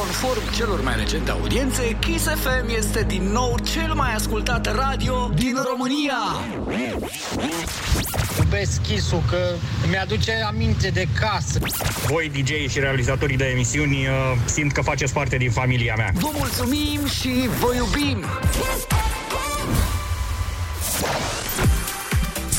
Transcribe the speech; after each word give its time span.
Conform 0.00 0.54
celor 0.56 0.82
mai 0.82 0.96
recente 0.96 1.30
audiențe, 1.30 1.96
Kiss 2.00 2.24
FM 2.24 2.74
este 2.76 3.04
din 3.08 3.22
nou 3.22 3.56
cel 3.62 3.92
mai 3.94 4.14
ascultat 4.14 4.74
radio 4.74 5.30
din 5.34 5.56
România. 5.70 6.14
Iubesc 8.38 8.82
kiss 8.82 9.10
că 9.30 9.54
mi-aduce 9.90 10.32
aminte 10.46 10.88
de 10.88 11.06
casă. 11.20 11.58
Voi, 12.06 12.28
DJ 12.28 12.70
și 12.70 12.78
realizatorii 12.78 13.36
de 13.36 13.44
emisiuni, 13.44 14.06
uh, 14.06 14.12
simt 14.44 14.72
că 14.72 14.80
faceți 14.80 15.12
parte 15.12 15.36
din 15.36 15.50
familia 15.50 15.94
mea. 15.96 16.10
Vă 16.14 16.30
mulțumim 16.32 17.06
și 17.06 17.48
vă 17.60 17.74
iubim! 17.74 18.24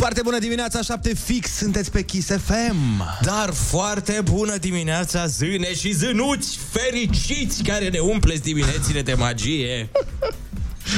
Foarte 0.02 0.22
bună 0.24 0.40
dimineața, 0.40 0.82
7 0.82 1.14
fix, 1.14 1.50
sunteți 1.52 1.92
pe 1.92 2.02
Kiss 2.04 2.28
FM. 2.28 3.04
Dar 3.22 3.54
foarte 3.54 4.22
bună 4.24 4.58
dimineața, 4.58 5.26
zâne 5.26 5.74
și 5.74 5.92
zânuți 5.92 6.58
fericiți 6.72 7.64
care 7.64 7.90
ne 7.90 8.00
umpleți 8.00 8.42
diminețile 8.42 9.02
de 9.02 9.14
magie. 9.14 9.90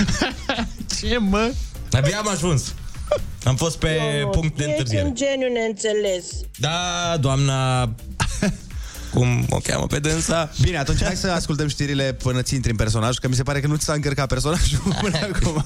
Ce, 0.99 1.17
mă? 1.17 1.51
Abia 1.91 2.17
am 2.17 2.27
ajuns. 2.27 2.73
Am 3.43 3.55
fost 3.55 3.77
pe 3.77 3.97
Mamă, 3.99 4.29
punct 4.29 4.57
de 4.57 4.63
ești 4.63 4.77
întârziere. 4.77 5.05
un 5.05 5.15
geniu 5.15 5.47
neînțeles. 5.53 6.25
Da, 6.57 7.17
doamna... 7.19 7.89
Cum 9.13 9.45
o 9.49 9.57
cheamă 9.57 9.87
pe 9.87 9.99
dânsa? 9.99 10.51
Bine, 10.61 10.77
atunci 10.77 11.03
hai 11.03 11.15
să 11.15 11.31
ascultăm 11.31 11.67
știrile 11.67 12.13
până 12.13 12.41
ți 12.41 12.55
intri 12.55 12.71
în 12.71 12.77
personaj, 12.77 13.17
că 13.17 13.27
mi 13.27 13.35
se 13.35 13.43
pare 13.43 13.59
că 13.59 13.67
nu 13.67 13.75
ți 13.75 13.83
s-a 13.83 13.93
încărcat 13.93 14.27
personajul 14.27 14.79
până 15.01 15.17
acum. 15.17 15.65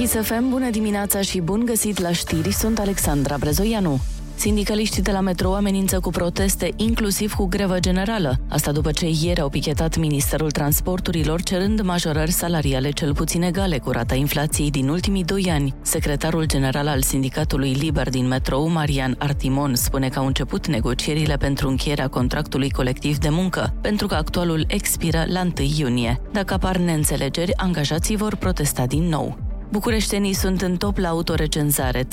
Kiss 0.00 0.14
FM, 0.14 0.48
bună 0.48 0.70
dimineața 0.70 1.20
și 1.20 1.40
bun 1.40 1.64
găsit 1.64 2.00
la 2.00 2.12
știri, 2.12 2.52
sunt 2.52 2.78
Alexandra 2.78 3.36
Brezoianu. 3.36 4.00
Sindicaliștii 4.34 5.02
de 5.02 5.10
la 5.10 5.20
metrou 5.20 5.54
amenință 5.54 6.00
cu 6.00 6.10
proteste, 6.10 6.72
inclusiv 6.76 7.32
cu 7.34 7.46
grevă 7.46 7.78
generală. 7.78 8.36
Asta 8.48 8.72
după 8.72 8.90
ce 8.90 9.10
ieri 9.22 9.40
au 9.40 9.48
pichetat 9.48 9.96
Ministerul 9.96 10.50
Transporturilor 10.50 11.42
cerând 11.42 11.80
majorări 11.80 12.30
salariale 12.30 12.90
cel 12.90 13.14
puțin 13.14 13.42
egale 13.42 13.78
cu 13.78 13.90
rata 13.90 14.14
inflației 14.14 14.70
din 14.70 14.88
ultimii 14.88 15.24
doi 15.24 15.50
ani. 15.50 15.74
Secretarul 15.82 16.46
general 16.46 16.88
al 16.88 17.02
Sindicatului 17.02 17.72
Liber 17.72 18.08
din 18.08 18.26
metrou, 18.26 18.68
Marian 18.68 19.14
Artimon, 19.18 19.74
spune 19.74 20.08
că 20.08 20.18
au 20.18 20.26
început 20.26 20.66
negocierile 20.66 21.36
pentru 21.36 21.68
încheierea 21.68 22.08
contractului 22.08 22.70
colectiv 22.70 23.18
de 23.18 23.28
muncă, 23.28 23.74
pentru 23.80 24.06
că 24.06 24.14
actualul 24.14 24.64
expiră 24.66 25.24
la 25.28 25.40
1 25.40 25.52
iunie. 25.78 26.20
Dacă 26.32 26.54
apar 26.54 26.76
neînțelegeri, 26.76 27.56
angajații 27.56 28.16
vor 28.16 28.36
protesta 28.36 28.86
din 28.86 29.02
nou. 29.02 29.49
Bucureștenii 29.70 30.32
sunt 30.32 30.62
în 30.62 30.76
top 30.76 30.96
la 30.96 31.08
autorecenzare, 31.08 32.04
35% 32.04 32.06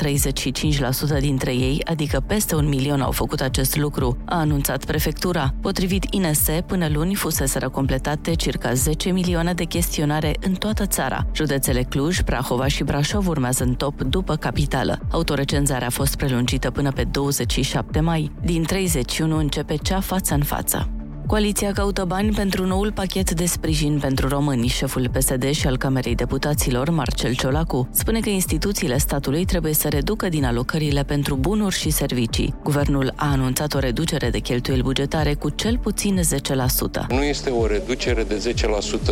dintre 1.19 1.51
ei, 1.51 1.81
adică 1.85 2.23
peste 2.27 2.55
un 2.55 2.67
milion, 2.67 3.01
au 3.01 3.11
făcut 3.11 3.41
acest 3.41 3.77
lucru, 3.77 4.17
a 4.25 4.39
anunțat 4.39 4.85
prefectura. 4.85 5.53
Potrivit 5.61 6.03
INS, 6.09 6.47
până 6.65 6.87
luni 6.93 7.15
fuseseră 7.15 7.69
completate 7.69 8.33
circa 8.33 8.73
10 8.73 9.11
milioane 9.11 9.53
de 9.53 9.63
chestionare 9.63 10.35
în 10.41 10.53
toată 10.53 10.85
țara. 10.85 11.25
Județele 11.33 11.83
Cluj, 11.83 12.21
Prahova 12.21 12.67
și 12.67 12.83
Brașov 12.83 13.27
urmează 13.27 13.63
în 13.63 13.73
top 13.73 14.01
după 14.01 14.35
capitală. 14.35 14.99
Autorecenzarea 15.11 15.87
a 15.87 15.91
fost 15.91 16.15
prelungită 16.15 16.71
până 16.71 16.91
pe 16.91 17.03
27 17.03 17.99
mai. 17.99 18.31
Din 18.43 18.63
31 18.63 19.37
începe 19.37 19.75
cea 19.75 19.99
față 19.99 20.33
în 20.33 20.43
față. 20.43 20.96
Coaliția 21.27 21.71
caută 21.71 22.03
bani 22.05 22.31
pentru 22.31 22.65
noul 22.65 22.91
pachet 22.91 23.31
de 23.31 23.45
sprijin 23.45 23.99
pentru 23.99 24.27
români. 24.27 24.67
Șeful 24.67 25.09
PSD 25.09 25.51
și 25.51 25.67
al 25.67 25.77
Camerei 25.77 26.15
Deputaților, 26.15 26.89
Marcel 26.89 27.35
Ciolacu, 27.35 27.89
spune 27.91 28.19
că 28.19 28.29
instituțiile 28.29 28.97
statului 28.97 29.45
trebuie 29.45 29.73
să 29.73 29.87
reducă 29.87 30.29
din 30.29 30.45
alocările 30.45 31.03
pentru 31.03 31.35
bunuri 31.35 31.75
și 31.75 31.89
servicii. 31.89 32.55
Guvernul 32.63 33.13
a 33.15 33.31
anunțat 33.31 33.73
o 33.73 33.79
reducere 33.79 34.29
de 34.29 34.39
cheltuieli 34.39 34.83
bugetare 34.83 35.33
cu 35.33 35.49
cel 35.49 35.77
puțin 35.77 36.19
10%. 36.19 37.07
Nu 37.09 37.23
este 37.23 37.49
o 37.49 37.65
reducere 37.65 38.23
de 38.23 38.53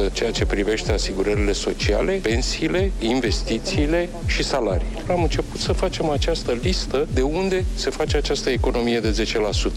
10% 0.10 0.14
ceea 0.14 0.32
ce 0.32 0.46
privește 0.46 0.92
asigurările 0.92 1.52
sociale, 1.52 2.12
pensiile, 2.22 2.92
investițiile 3.00 4.10
și 4.26 4.44
salarii. 4.44 4.88
Am 5.10 5.22
început 5.22 5.60
să 5.60 5.72
facem 5.72 6.10
această 6.10 6.58
listă 6.62 7.08
de 7.14 7.22
unde 7.22 7.66
se 7.74 7.90
face 7.90 8.18
această 8.18 8.50
economie 8.50 9.00
de 9.00 9.26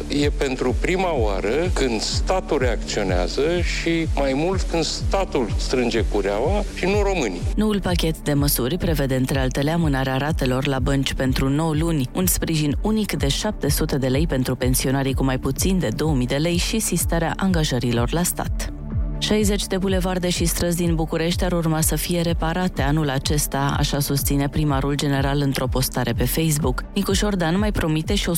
10%. 0.08 0.20
E 0.22 0.30
pentru 0.30 0.76
prima 0.80 1.14
oară 1.14 1.70
când 1.72 2.00
statul 2.28 2.58
reacționează 2.58 3.60
și 3.60 4.06
mai 4.14 4.32
mult 4.34 4.60
când 4.60 4.84
statul 4.84 5.48
strânge 5.56 6.04
cureaua 6.04 6.64
și 6.74 6.84
nu 6.84 7.02
românii. 7.02 7.40
Noul 7.56 7.80
pachet 7.80 8.18
de 8.18 8.32
măsuri 8.32 8.78
prevede 8.78 9.14
între 9.14 9.38
altele 9.38 9.70
amânarea 9.70 10.16
ratelor 10.16 10.66
la 10.66 10.78
bănci 10.78 11.14
pentru 11.14 11.48
9 11.48 11.74
luni, 11.74 12.08
un 12.14 12.26
sprijin 12.26 12.76
unic 12.82 13.12
de 13.12 13.28
700 13.28 13.98
de 13.98 14.06
lei 14.06 14.26
pentru 14.26 14.56
pensionarii 14.56 15.14
cu 15.14 15.24
mai 15.24 15.38
puțin 15.38 15.78
de 15.78 15.88
2000 15.96 16.26
de 16.26 16.36
lei 16.36 16.56
și 16.56 16.78
sistarea 16.78 17.32
angajărilor 17.36 18.12
la 18.12 18.22
stat. 18.22 18.72
60 19.18 19.66
de 19.66 19.78
bulevarde 19.78 20.28
și 20.28 20.44
străzi 20.44 20.76
din 20.76 20.94
București 20.94 21.44
ar 21.44 21.52
urma 21.52 21.80
să 21.80 21.96
fie 21.96 22.20
reparate 22.20 22.82
anul 22.82 23.10
acesta, 23.10 23.74
așa 23.78 24.00
susține 24.00 24.48
primarul 24.48 24.94
general 24.94 25.40
într-o 25.40 25.66
postare 25.66 26.12
pe 26.12 26.24
Facebook. 26.24 26.84
Nicuș 26.94 27.16
Șordan 27.18 27.58
mai 27.58 27.72
promite 27.72 28.14
și 28.14 28.30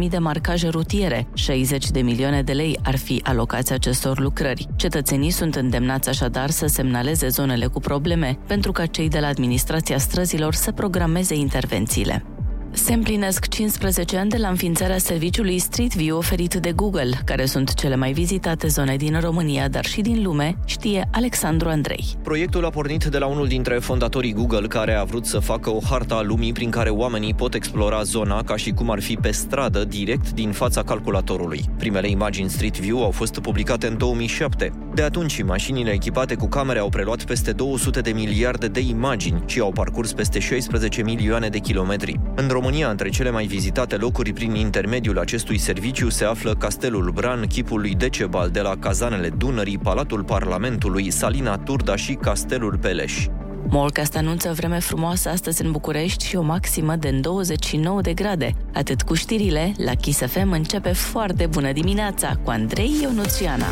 180.000 0.00 0.08
de 0.08 0.18
marcaje 0.18 0.68
rutiere. 0.68 1.26
60 1.34 1.90
de 1.90 2.00
milioane 2.00 2.42
de 2.42 2.52
lei 2.52 2.78
ar 2.82 2.96
fi 2.96 3.20
alocați 3.24 3.72
acestor 3.72 4.18
lucrări. 4.18 4.68
Cetățenii 4.76 5.30
sunt 5.30 5.54
îndemnați 5.54 6.08
așadar 6.08 6.50
să 6.50 6.66
semnaleze 6.66 7.28
zonele 7.28 7.66
cu 7.66 7.80
probleme, 7.80 8.38
pentru 8.46 8.72
ca 8.72 8.86
cei 8.86 9.08
de 9.08 9.18
la 9.18 9.26
administrația 9.26 9.98
străzilor 9.98 10.54
să 10.54 10.72
programeze 10.72 11.34
intervențiile. 11.34 12.24
Se 12.70 12.92
împlinesc 12.92 13.48
15 13.48 14.16
ani 14.16 14.30
de 14.30 14.36
la 14.36 14.48
înființarea 14.48 14.98
serviciului 14.98 15.58
Street 15.58 15.94
View 15.94 16.16
oferit 16.16 16.54
de 16.54 16.72
Google, 16.72 17.10
care 17.24 17.44
sunt 17.44 17.74
cele 17.74 17.96
mai 17.96 18.12
vizitate 18.12 18.66
zone 18.66 18.96
din 18.96 19.20
România, 19.20 19.68
dar 19.68 19.84
și 19.84 20.00
din 20.00 20.22
lume, 20.22 20.58
știe 20.64 21.08
Alexandru 21.12 21.68
Andrei. 21.68 22.04
Proiectul 22.22 22.64
a 22.64 22.70
pornit 22.70 23.04
de 23.04 23.18
la 23.18 23.26
unul 23.26 23.46
dintre 23.46 23.74
fondatorii 23.74 24.32
Google, 24.32 24.66
care 24.66 24.94
a 24.94 25.04
vrut 25.04 25.26
să 25.26 25.38
facă 25.38 25.70
o 25.70 25.78
hartă 25.90 26.14
a 26.14 26.22
lumii 26.22 26.52
prin 26.52 26.70
care 26.70 26.90
oamenii 26.90 27.34
pot 27.34 27.54
explora 27.54 28.02
zona 28.02 28.42
ca 28.42 28.56
și 28.56 28.70
cum 28.70 28.90
ar 28.90 29.00
fi 29.00 29.16
pe 29.16 29.30
stradă, 29.30 29.84
direct 29.84 30.30
din 30.30 30.52
fața 30.52 30.82
calculatorului. 30.82 31.64
Primele 31.78 32.08
imagini 32.08 32.50
Street 32.50 32.78
View 32.78 33.02
au 33.04 33.10
fost 33.10 33.38
publicate 33.38 33.86
în 33.86 33.96
2007. 33.98 34.72
De 34.94 35.02
atunci, 35.02 35.42
mașinile 35.42 35.90
echipate 35.90 36.34
cu 36.34 36.48
camere 36.48 36.78
au 36.78 36.88
preluat 36.88 37.24
peste 37.24 37.52
200 37.52 38.00
de 38.00 38.10
miliarde 38.10 38.68
de 38.68 38.80
imagini 38.80 39.42
și 39.46 39.60
au 39.60 39.72
parcurs 39.72 40.12
peste 40.12 40.38
16 40.38 41.02
milioane 41.02 41.48
de 41.48 41.58
kilometri. 41.58 42.20
În 42.34 42.46
România, 42.58 42.90
între 42.90 43.08
cele 43.08 43.30
mai 43.30 43.46
vizitate 43.46 43.96
locuri 43.96 44.32
prin 44.32 44.54
intermediul 44.54 45.18
acestui 45.18 45.58
serviciu 45.58 46.08
se 46.08 46.24
află 46.24 46.54
Castelul 46.54 47.10
Bran, 47.10 47.46
chipul 47.46 47.80
lui 47.80 47.94
Decebal 47.94 48.50
de 48.50 48.60
la 48.60 48.76
Cazanele 48.76 49.28
Dunării, 49.28 49.78
Palatul 49.78 50.24
Parlamentului, 50.24 51.10
Salina 51.10 51.58
Turda 51.58 51.96
și 51.96 52.14
Castelul 52.14 52.78
Peleș. 52.78 53.26
Morcast 53.68 54.16
anunță 54.16 54.52
vreme 54.52 54.78
frumoasă 54.78 55.28
astăzi 55.28 55.64
în 55.64 55.70
București 55.70 56.26
și 56.26 56.36
o 56.36 56.42
maximă 56.42 56.96
de 56.96 57.10
29 57.10 58.00
de 58.00 58.12
grade. 58.12 58.54
Atât 58.74 59.02
cu 59.02 59.14
știrile, 59.14 59.72
la 59.76 59.94
Kiss 59.94 60.18
FM 60.26 60.50
începe 60.50 60.92
foarte 60.92 61.46
bună 61.46 61.72
dimineața 61.72 62.36
cu 62.44 62.50
Andrei 62.50 62.92
Ionuțiana. 63.02 63.66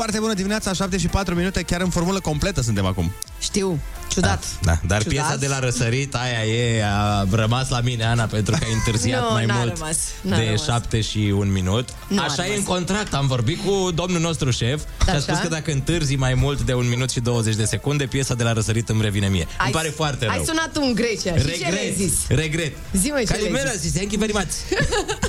Foarte 0.00 0.18
bună 0.18 0.34
dimineața, 0.34 0.72
7 0.72 0.98
și 0.98 1.06
4 1.06 1.34
minute, 1.34 1.62
chiar 1.62 1.80
în 1.80 1.90
formulă 1.90 2.20
completă 2.20 2.60
suntem 2.62 2.86
acum. 2.86 3.12
Știu, 3.40 3.78
ciudat. 4.08 4.44
Da, 4.62 4.78
dar 4.86 5.02
Ciudat. 5.02 5.08
piesa 5.26 5.36
de 5.36 5.46
la 5.46 5.58
răsărit, 5.58 6.14
aia 6.14 6.44
e, 6.54 6.84
a 6.84 7.26
rămas 7.30 7.68
la 7.68 7.80
mine, 7.80 8.04
Ana, 8.04 8.24
pentru 8.24 8.54
că 8.58 8.64
ai 8.64 8.72
întârziat 8.72 9.20
Nu, 9.28 9.32
mai 9.32 9.46
n-a 9.46 9.54
mult 9.54 9.76
rămas, 9.78 9.98
n-a 10.22 10.36
de 10.36 10.44
rămas. 10.44 10.64
7 10.64 11.00
și 11.00 11.32
un 11.36 11.52
minut. 11.52 11.88
Nu 12.08 12.20
a 12.20 12.24
Așa 12.24 12.42
e 12.44 12.46
rămas. 12.46 12.58
în 12.58 12.64
contract, 12.64 13.14
am 13.14 13.26
vorbit 13.26 13.58
cu 13.64 13.90
domnul 13.90 14.20
nostru 14.20 14.50
șef 14.50 14.80
și 14.80 15.08
a 15.08 15.12
Așa? 15.12 15.20
spus 15.20 15.38
că 15.38 15.48
dacă 15.48 15.72
întârzi 15.72 16.14
mai 16.16 16.34
mult 16.34 16.60
de 16.62 16.74
un 16.74 16.88
minut 16.88 17.10
și 17.10 17.20
20 17.20 17.54
de 17.56 17.64
secunde, 17.64 18.04
piesa 18.06 18.34
de 18.34 18.42
la 18.42 18.52
răsărit 18.52 18.88
îmi 18.88 19.02
revine 19.02 19.28
mie. 19.28 19.46
Îmi 19.64 19.72
pare 19.72 19.88
foarte 19.88 20.24
rău. 20.24 20.34
Ai 20.34 20.44
sunat 20.46 20.72
tu 20.72 20.80
în 20.84 20.94
Grecia. 20.94 21.36
Și 21.36 21.40
ce 21.44 21.46
le-ai 21.46 21.70
Regret, 21.70 21.96
zis? 21.96 22.14
regret. 22.28 22.72
Zi-mă 22.92 23.18
ce 23.18 23.24
Calimera, 23.24 23.62
le-ai 23.62 23.76
zis. 23.76 23.90
zis, 23.90 23.92
thank 23.92 24.12
you 24.12 24.20
very 24.20 24.32
much. 24.32 24.52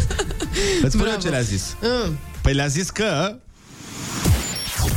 Îți 0.83 0.91
spun 0.93 1.05
eu 1.05 1.11
Bravo. 1.11 1.21
ce 1.21 1.29
le-a 1.29 1.41
zis. 1.41 1.75
Mm. 1.81 2.17
Păi 2.41 2.53
le-a 2.53 2.67
zis 2.67 2.89
că 2.89 3.35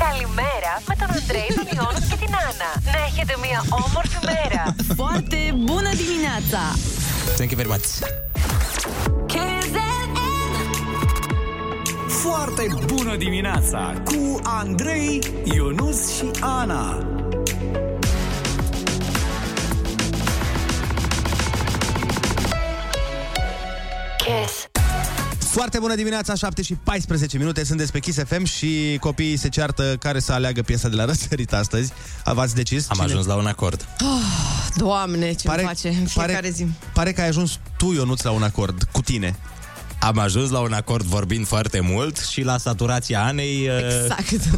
Καλημέρα 0.05 0.73
με 0.87 0.95
τον 0.99 1.09
Αντρέη, 1.17 1.49
τον 1.55 1.67
Ιόνο 1.75 1.99
και 2.09 2.17
την 2.23 2.33
Άννα. 2.47 2.69
Να 2.93 2.99
έχετε 3.09 3.33
μια 3.45 3.59
όμορφη 3.69 4.17
μέρα. 4.31 4.75
Foarte 4.95 5.39
bună 5.55 5.89
dimineața! 6.01 6.61
Thank 7.37 7.51
you 7.51 7.57
very 7.61 7.69
much. 7.69 7.87
Foarte 12.07 12.67
bună 12.85 13.15
dimineața 13.15 13.93
cu 14.05 14.39
Andrei, 14.43 15.19
Ionus 15.43 16.15
și 16.17 16.31
Ana. 16.39 17.07
Kiss. 24.17 24.62
Foarte 25.54 25.78
bună 25.78 25.94
dimineața, 25.94 26.34
7 26.34 26.62
și 26.62 26.74
14 26.74 27.38
minute, 27.38 27.64
sunteți 27.64 27.92
pe 27.92 27.98
Kiss 27.98 28.18
FM 28.26 28.44
și 28.44 28.96
copiii 29.00 29.36
se 29.36 29.48
ceartă 29.48 29.96
care 29.98 30.18
să 30.20 30.32
aleagă 30.32 30.62
piesa 30.62 30.88
de 30.88 30.96
la 30.96 31.04
răsărit 31.04 31.52
astăzi. 31.52 31.92
V-ați 32.24 32.54
decis? 32.54 32.86
Am 32.88 33.00
ajuns 33.00 33.26
la 33.26 33.34
un 33.34 33.46
acord. 33.46 33.88
Oh, 34.00 34.06
doamne, 34.76 35.32
ce 35.32 35.46
pare, 35.46 35.62
face 35.62 35.88
în 35.88 36.06
fiecare 36.06 36.32
pare, 36.32 36.50
zi. 36.50 36.66
Pare 36.92 37.12
că 37.12 37.20
ai 37.20 37.28
ajuns 37.28 37.58
tu, 37.76 37.92
Ionuț, 37.92 38.22
la 38.22 38.30
un 38.30 38.42
acord 38.42 38.82
cu 38.92 39.00
tine. 39.00 39.36
Am 40.00 40.18
ajuns 40.18 40.50
la 40.50 40.58
un 40.58 40.72
acord 40.72 41.04
vorbind 41.04 41.46
foarte 41.46 41.80
mult 41.80 42.18
și 42.18 42.42
la 42.42 42.58
saturația 42.58 43.24
Anei, 43.24 43.68
uh, 43.68 44.02
Exact. 44.02 44.50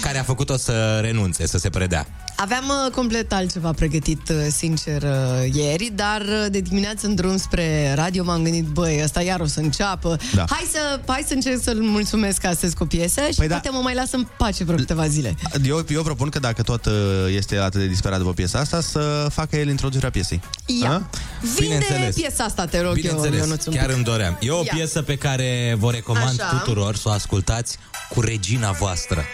care 0.00 0.18
a 0.18 0.22
făcut-o 0.22 0.56
să 0.56 0.98
renunțe, 1.02 1.46
să 1.46 1.58
se 1.58 1.70
predea. 1.70 2.06
Aveam 2.40 2.64
uh, 2.68 2.92
complet 2.92 3.32
altceva 3.32 3.72
pregătit, 3.72 4.28
uh, 4.28 4.36
sincer, 4.56 5.02
uh, 5.02 5.54
ieri, 5.54 5.92
dar 5.94 6.20
uh, 6.20 6.46
de 6.50 6.60
dimineață 6.60 7.06
în 7.06 7.14
drum 7.14 7.36
spre 7.36 7.92
radio 7.94 8.24
m-am 8.24 8.42
gândit, 8.42 8.64
băi, 8.64 9.00
ăsta 9.02 9.22
iar 9.22 9.40
o 9.40 9.46
să 9.46 9.60
înceapă. 9.60 10.16
Da. 10.34 10.44
Hai, 10.50 10.68
să, 10.72 11.00
hai 11.06 11.24
să 11.26 11.34
încerc 11.34 11.62
să-l 11.62 11.80
mulțumesc 11.80 12.44
astăzi 12.44 12.74
cu 12.76 12.84
piesă 12.86 13.20
și 13.30 13.36
Păi 13.36 13.48
da. 13.48 13.54
poate 13.54 13.70
mă 13.76 13.80
mai 13.82 13.94
lasă 13.94 14.16
în 14.16 14.26
pace 14.36 14.64
vreo 14.64 14.76
câteva 14.76 15.06
zile. 15.06 15.34
Eu, 15.66 15.84
eu 15.88 16.02
propun 16.02 16.28
că 16.28 16.38
dacă 16.38 16.62
tot 16.62 16.84
uh, 16.86 16.92
este 17.36 17.56
atât 17.56 17.80
de 17.80 17.86
disperat 17.86 18.18
după 18.18 18.32
piesa 18.32 18.58
asta, 18.58 18.80
să 18.80 19.26
facă 19.32 19.56
el 19.56 19.68
introducerea 19.68 20.10
piesei. 20.10 20.40
Ia. 20.82 20.90
A? 20.90 21.08
Vinde 21.40 21.60
Bineînțeles. 21.60 22.14
piesa 22.14 22.44
asta, 22.44 22.64
te 22.66 22.76
rog 22.78 22.86
eu, 22.86 22.92
Bineînțeles, 22.92 23.38
Ionuț, 23.40 23.66
un 23.66 23.72
chiar 23.74 23.86
pic. 23.86 23.94
îmi 23.94 24.04
doream. 24.04 24.36
E 24.40 24.50
o 24.50 24.62
Ia. 24.64 24.72
piesă 24.74 25.02
pe 25.02 25.16
care 25.16 25.76
vă 25.78 25.90
recomand 25.90 26.40
Așa. 26.40 26.56
tuturor 26.58 26.96
să 26.96 27.08
o 27.08 27.10
ascultați 27.10 27.78
cu 28.08 28.20
regina 28.20 28.70
voastră. 28.70 29.24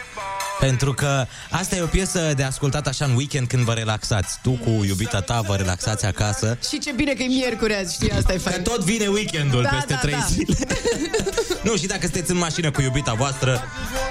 Pentru 0.61 0.93
că 0.93 1.27
asta 1.51 1.77
e 1.77 1.83
o 1.83 1.87
piesă 1.87 2.33
de 2.37 2.43
ascultat 2.43 2.87
așa 2.87 3.05
în 3.05 3.15
weekend 3.17 3.49
când 3.49 3.63
vă 3.65 3.73
relaxați. 3.73 4.39
Tu 4.43 4.51
cu 4.51 4.85
iubita 4.87 5.21
ta 5.21 5.41
vă 5.41 5.55
relaxați 5.55 6.05
acasă. 6.07 6.59
Și 6.69 6.79
ce 6.79 6.93
bine 6.93 7.13
că 7.13 7.23
e 7.23 7.27
miercuri 7.27 7.75
azi, 7.77 7.95
știi, 7.95 8.11
asta 8.11 8.33
e 8.33 8.37
Că 8.37 8.43
fain. 8.51 8.63
tot 8.63 8.81
vine 8.85 9.07
weekendul 9.07 9.63
Da, 9.63 9.69
peste 9.69 9.93
da, 9.93 9.99
trei 9.99 10.13
da. 10.15 10.27
zile. 10.29 10.57
nu, 11.67 11.77
și 11.77 11.87
dacă 11.87 12.01
sunteți 12.03 12.31
în 12.31 12.37
mașină 12.37 12.71
cu 12.71 12.81
iubita 12.83 13.13
voastră, 13.13 13.65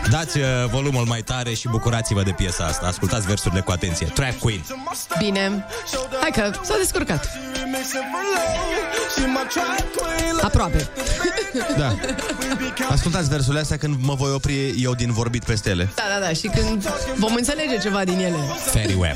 dați 0.09 0.37
uh, 0.37 0.43
volumul 0.71 1.05
mai 1.05 1.21
tare 1.21 1.53
și 1.53 1.67
bucurați-vă 1.67 2.23
de 2.23 2.31
piesa 2.31 2.65
asta. 2.65 2.85
Ascultați 2.87 3.25
versurile 3.27 3.61
cu 3.61 3.71
atenție. 3.71 4.05
Track 4.05 4.39
Queen. 4.39 4.65
Bine. 5.17 5.65
Hai 6.21 6.31
că 6.31 6.51
s-a 6.63 6.75
descurcat. 6.77 7.29
Aproape. 10.41 10.89
Da. 11.77 11.95
Ascultați 12.89 13.29
versurile 13.29 13.59
astea 13.61 13.77
când 13.77 13.95
mă 14.01 14.13
voi 14.15 14.31
opri 14.31 14.81
eu 14.83 14.93
din 14.95 15.11
vorbit 15.11 15.43
peste 15.43 15.69
ele. 15.69 15.89
Da, 15.95 16.03
da, 16.19 16.25
da. 16.25 16.33
Și 16.35 16.47
când 16.47 16.87
vom 17.15 17.33
înțelege 17.35 17.77
ceva 17.77 18.03
din 18.03 18.19
ele. 18.19 18.37
Fairy 18.65 18.93
Web. 18.99 19.15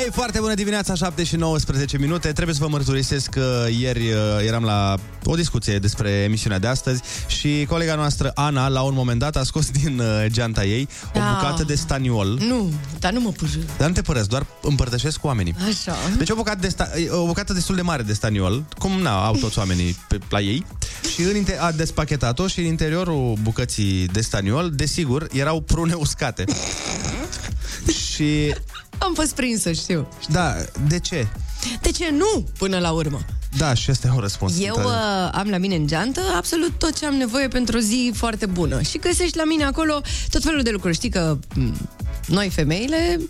Hei, 0.00 0.08
foarte 0.12 0.38
bună 0.40 0.54
dimineața, 0.54 0.94
7 0.94 1.24
și 1.24 1.36
19 1.36 1.98
minute. 1.98 2.32
Trebuie 2.32 2.54
să 2.54 2.60
vă 2.62 2.68
mărturisesc 2.68 3.30
că 3.30 3.66
ieri 3.78 4.08
uh, 4.10 4.16
eram 4.46 4.64
la 4.64 4.94
o 5.24 5.34
discuție 5.34 5.78
despre 5.78 6.10
emisiunea 6.10 6.58
de 6.58 6.66
astăzi 6.66 7.02
și 7.26 7.66
colega 7.68 7.94
noastră, 7.94 8.30
Ana, 8.34 8.68
la 8.68 8.82
un 8.82 8.94
moment 8.94 9.18
dat 9.18 9.36
a 9.36 9.42
scos 9.42 9.70
din 9.70 9.98
uh, 9.98 10.24
geanta 10.26 10.64
ei 10.64 10.88
o 11.14 11.18
Da. 11.18 11.38
bucată 11.40 11.64
de 11.64 11.74
staniol. 11.74 12.38
Nu, 12.40 12.72
dar 12.98 13.12
nu 13.12 13.20
mă 13.20 13.30
pârâ. 13.30 13.50
Dar 13.78 13.88
nu 13.88 13.94
te 13.94 14.02
părăsc, 14.02 14.28
doar 14.28 14.46
împărtășesc 14.62 15.18
cu 15.18 15.26
oamenii. 15.26 15.54
Așa. 15.68 15.96
Deci 16.18 16.30
o 16.30 16.34
bucată, 16.34 16.58
de 16.60 16.68
sta- 16.68 16.90
o 17.10 17.26
bucată 17.26 17.52
destul 17.52 17.74
de 17.76 17.82
mare 17.82 18.02
de 18.02 18.12
staniol, 18.12 18.64
cum 18.78 18.92
na, 19.00 19.24
au 19.26 19.34
toți 19.36 19.58
oamenii 19.58 19.96
pe, 20.08 20.18
la 20.28 20.40
ei, 20.40 20.66
și 21.14 21.22
în 21.22 21.44
inter- 21.44 21.58
a 21.58 21.72
despachetat-o 21.72 22.46
și 22.46 22.58
în 22.58 22.66
interiorul 22.66 23.38
bucății 23.42 24.06
de 24.06 24.20
staniol, 24.20 24.70
desigur, 24.70 25.26
erau 25.32 25.60
prune 25.60 25.94
uscate. 25.94 26.44
și 28.12 28.54
Am 28.98 29.14
fost 29.14 29.34
prinsă, 29.34 29.72
știu. 29.72 30.08
da, 30.28 30.54
de 30.88 30.98
ce? 30.98 31.26
De 31.82 31.90
ce 31.90 32.10
nu, 32.10 32.46
până 32.58 32.78
la 32.78 32.90
urmă? 32.90 33.20
Da, 33.56 33.74
și 33.74 33.90
ăsta 33.90 34.06
e 34.06 34.10
un 34.14 34.18
răspuns. 34.20 34.60
Eu 34.60 34.74
Tare. 34.74 34.86
uh, 34.86 35.30
am 35.32 35.48
la 35.50 35.56
mine 35.58 35.74
în 35.74 35.86
geantă 35.86 36.20
absolut 36.36 36.72
tot 36.78 36.98
ce 36.98 37.06
am 37.06 37.14
nevoie 37.14 37.48
pentru 37.48 37.76
o 37.76 37.80
zi 37.80 38.12
foarte 38.14 38.46
bună. 38.46 38.80
Și 38.82 38.98
găsești 38.98 39.36
la 39.36 39.44
mine 39.44 39.64
acolo 39.64 40.00
tot 40.30 40.42
felul 40.42 40.62
de 40.62 40.70
lucruri. 40.70 40.94
Știi 40.94 41.10
că 41.10 41.38
m, 41.54 41.88
noi, 42.26 42.48
femeile, 42.48 43.20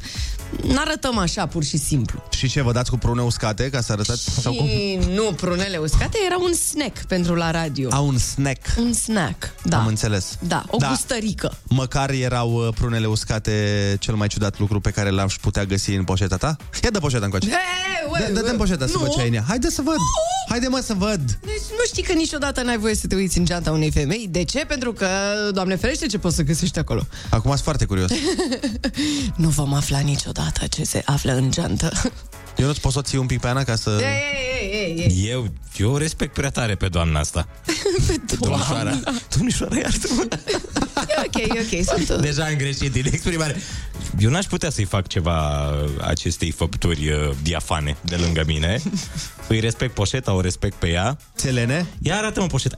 n-arătăm 0.67 1.19
așa, 1.19 1.47
pur 1.47 1.65
și 1.65 1.79
simplu. 1.79 2.23
Și 2.37 2.49
ce, 2.49 2.63
vă 2.63 2.73
dați 2.73 2.91
cu 2.91 2.97
prune 2.99 3.23
uscate 3.23 3.71
ca 3.71 3.81
să 3.81 3.93
arătați? 3.93 4.31
Sau 4.41 4.53
cum? 4.53 4.67
Și 4.67 4.99
nu 5.15 5.23
prunele 5.33 5.77
uscate, 5.77 6.19
era 6.27 6.37
un 6.37 6.53
snack 6.55 7.05
pentru 7.05 7.35
la 7.35 7.51
radio. 7.51 7.89
A, 7.93 7.99
un 7.99 8.19
snack. 8.19 8.67
Un 8.79 8.93
snack, 8.93 9.51
da. 9.65 9.79
Am 9.79 9.87
înțeles. 9.87 10.37
Da, 10.41 10.65
o 10.71 10.77
Da. 10.77 10.89
gustărică. 10.89 11.57
Măcar 11.69 12.11
erau 12.11 12.53
uh, 12.67 12.75
prunele 12.75 13.07
uscate 13.07 13.97
cel 14.01 14.15
mai 14.15 14.29
ciudat 14.29 14.59
lucru 14.59 14.81
pe 14.81 14.91
care 14.91 15.11
l-aș 15.11 15.35
putea 15.41 15.65
găsi 15.65 15.91
în 15.95 16.05
poșeta 16.05 16.37
ta? 16.37 16.57
Ia 16.83 16.91
dă 16.91 16.99
poșeta 16.99 17.25
încoace. 17.25 17.49
Hey, 17.49 18.27
Dă, 18.27 18.33
dă-te 18.33 18.51
în 18.51 18.57
poșeta 18.57 18.87
să 18.87 18.93
nu. 18.95 18.99
văd 19.01 19.11
ce 19.11 19.21
ai 19.21 19.29
în 19.29 19.35
ea. 19.35 19.45
Haide 19.49 19.71
să 19.71 19.83
văd. 19.83 19.95
Haide 20.49 20.67
mă 20.69 20.81
să 20.85 20.95
văd. 20.95 21.21
Deci 21.41 21.69
nu 21.79 21.85
știi 21.87 22.03
că 22.03 22.13
niciodată 22.13 22.63
n-ai 22.63 22.79
voie 22.79 22.95
să 22.95 23.07
te 23.07 23.15
uiți 23.15 23.39
în 23.39 23.45
geanta 23.45 23.71
unei 23.71 23.91
femei? 23.91 24.27
De 24.31 24.45
ce? 24.45 24.59
Pentru 24.59 24.93
că, 24.93 25.07
Doamne 25.53 25.77
ferește, 25.77 26.07
ce 26.07 26.19
poți 26.19 26.37
să 26.37 26.43
găsești 26.43 26.79
acolo? 26.79 27.07
Acum 27.31 27.51
sunt 27.51 27.63
foarte 27.63 27.85
curios. 27.85 28.11
Nu 29.37 29.49
vom 29.49 29.73
afla 29.75 29.99
niciodată 29.99 30.67
ce 30.67 30.85
se 30.85 31.03
află 31.05 31.33
în 31.33 31.51
geantă. 31.51 31.93
Eu 32.59 32.67
nu-ți 32.67 32.81
pot 32.81 32.93
să 32.93 32.99
o 32.99 33.03
ții 33.03 33.19
un 33.19 33.27
pic 33.27 33.41
pe 33.41 33.49
Ana 33.49 33.65
ca 33.65 33.77
să... 33.77 33.91
Ei, 33.91 34.07
ei, 34.61 34.71
ei, 34.73 34.95
ei, 34.99 35.23
ei. 35.25 35.31
Eu, 35.31 35.49
eu 35.77 35.97
respect 35.97 36.35
prea 36.35 36.51
tare 36.51 36.75
pe 36.75 36.89
doamna 36.89 37.21
asta. 37.21 37.49
Domnișoara. 38.41 38.99
Domnișoara, 39.37 39.77
iartă-mă. 39.77 40.27
E 41.09 41.23
ok, 41.27 41.57
e 41.57 41.61
ok. 41.61 41.85
Sunt, 41.85 42.09
uh, 42.09 42.21
Deja 42.21 42.45
am 42.45 42.55
greșit 42.55 42.93
din 42.93 43.07
exprimare. 43.07 43.57
Eu 44.19 44.31
n-aș 44.31 44.45
putea 44.45 44.71
să-i 44.71 44.85
fac 44.85 45.07
ceva 45.07 45.71
acestei 46.01 46.51
făpturi 46.51 47.09
uh, 47.09 47.31
diafane 47.43 47.97
de 48.05 48.17
lângă 48.17 48.43
mine. 48.47 48.83
Îi 49.49 49.61
respect 49.61 49.95
poșeta, 49.95 50.33
o 50.33 50.41
respect 50.41 50.75
pe 50.75 50.89
ea. 50.89 51.19
Selene? 51.35 51.87
Ia 51.99 52.17
arată-mă 52.17 52.47
poșeta. 52.47 52.77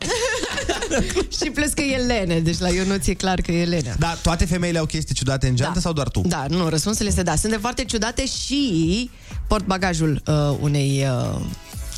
și 1.42 1.50
plus 1.50 1.72
că 1.72 1.82
e 1.82 1.96
lene, 1.96 2.40
deci 2.40 2.58
la 2.58 2.68
eu 2.68 2.84
nu 2.84 2.96
ți-e 2.96 3.14
clar 3.14 3.40
că 3.40 3.52
e 3.52 3.64
lene. 3.64 3.94
Da, 3.98 4.18
toate 4.22 4.44
femeile 4.44 4.78
au 4.78 4.86
chestii 4.86 5.14
ciudate 5.14 5.48
în 5.48 5.56
geantă 5.56 5.80
sau 5.80 5.92
doar 5.92 6.08
tu? 6.08 6.22
Da, 6.26 6.44
nu, 6.48 6.68
răspunsul 6.68 7.06
este 7.06 7.22
da. 7.22 7.36
Sunt 7.36 7.52
de 7.52 7.58
foarte 7.58 7.84
ciudate 7.84 8.26
și 8.26 9.10
port 9.46 9.64
bagajul 9.64 10.22
uh, 10.26 10.56
unei 10.60 11.06
uh, 11.06 11.40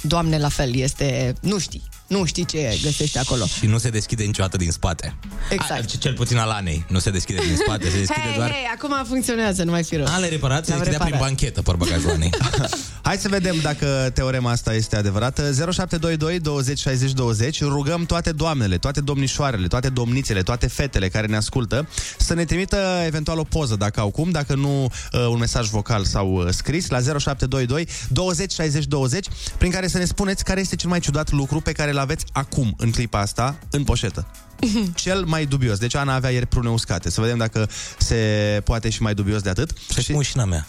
doamne 0.02 0.38
la 0.38 0.48
fel. 0.48 0.74
Este, 0.74 1.34
nu 1.40 1.58
știi, 1.58 1.82
nu 2.12 2.25
știi 2.25 2.44
ce 2.44 2.79
găsești 2.82 3.19
acolo. 3.19 3.44
Și 3.47 3.67
nu 3.67 3.79
se 3.79 3.88
deschide 3.91 4.23
niciodată 4.25 4.56
din 4.56 4.70
spate. 4.70 5.14
Exact. 5.50 5.81
A, 5.82 5.85
ce- 5.85 5.97
cel 5.97 6.12
puțin 6.14 6.37
al 6.38 6.50
Anei. 6.50 6.85
Nu 6.88 6.99
se 6.99 7.11
deschide 7.11 7.38
din 7.47 7.56
spate, 7.56 7.85
se 7.91 7.99
deschide 7.99 8.20
Hei, 8.26 8.37
doar... 8.37 8.50
hei, 8.50 8.64
acum 8.76 9.04
funcționează, 9.09 9.62
nu 9.62 9.71
mai 9.71 9.83
fi 9.85 9.97
rău. 9.97 10.07
Ale 10.09 10.28
reparat, 10.28 10.64
se 10.64 10.71
L-am 10.71 10.78
deschidea 10.78 11.04
prin 11.04 11.12
reparat. 11.12 11.35
banchetă 11.35 11.62
portbagajul 11.62 12.11
Anei. 12.11 12.31
Hai 13.02 13.16
să 13.16 13.28
vedem 13.28 13.57
dacă 13.62 14.11
teorema 14.14 14.50
asta 14.50 14.75
este 14.75 14.97
adevărată. 14.97 15.42
0722 15.52 16.38
20 16.38 16.78
60 16.78 17.12
20. 17.12 17.62
Rugăm 17.62 18.04
toate 18.04 18.33
doamnele, 18.33 18.78
toate 18.78 19.00
domnișoarele, 19.00 19.66
toate 19.66 19.88
domnițele, 19.88 20.42
toate 20.42 20.66
fetele 20.66 21.09
care 21.09 21.26
ne 21.26 21.37
ascultă 21.37 21.88
să 22.19 22.35
ne 22.35 22.45
trimită 22.45 23.02
eventual 23.07 23.38
o 23.38 23.45
poză 23.45 23.76
dacă 23.76 24.00
au 24.00 24.11
cum, 24.11 24.31
dacă 24.31 24.54
nu 24.54 24.83
uh, 24.85 25.26
un 25.28 25.38
mesaj 25.38 25.69
vocal 25.69 26.04
sau 26.04 26.33
uh, 26.35 26.47
scris 26.50 26.88
la 26.88 26.99
0722 27.00 27.88
20 28.09 28.52
60 28.52 28.85
20 28.87 29.26
prin 29.59 29.71
care 29.71 29.87
să 29.87 29.99
ne 29.99 30.04
spuneți 30.04 30.45
care 30.45 30.61
este 30.61 30.76
cel 30.76 30.88
mai 30.88 31.00
ciudat 31.00 31.31
lucru 31.31 31.61
pe 31.61 31.73
care 31.73 31.90
îl 31.90 31.99
aveți 32.02 32.25
acum 32.32 32.75
în 32.76 32.90
clipa 32.90 33.21
asta 33.21 33.59
în 33.71 33.85
poșetă. 33.85 34.26
Cel 34.94 35.25
mai 35.25 35.47
dubios. 35.47 35.78
Deci 35.78 35.94
Ana 35.94 36.14
avea 36.14 36.30
ieri 36.30 36.47
prune 36.47 36.68
uscate. 36.68 37.11
Să 37.11 37.21
vedem 37.21 37.38
dacă 37.38 37.68
se 37.99 38.16
poate 38.64 38.90
și 38.90 39.02
mai 39.02 39.14
dubios 39.14 39.42
de 39.42 39.49
atât. 39.49 39.71
Și 40.02 40.12
mușina 40.12 40.44
mea. 40.44 40.66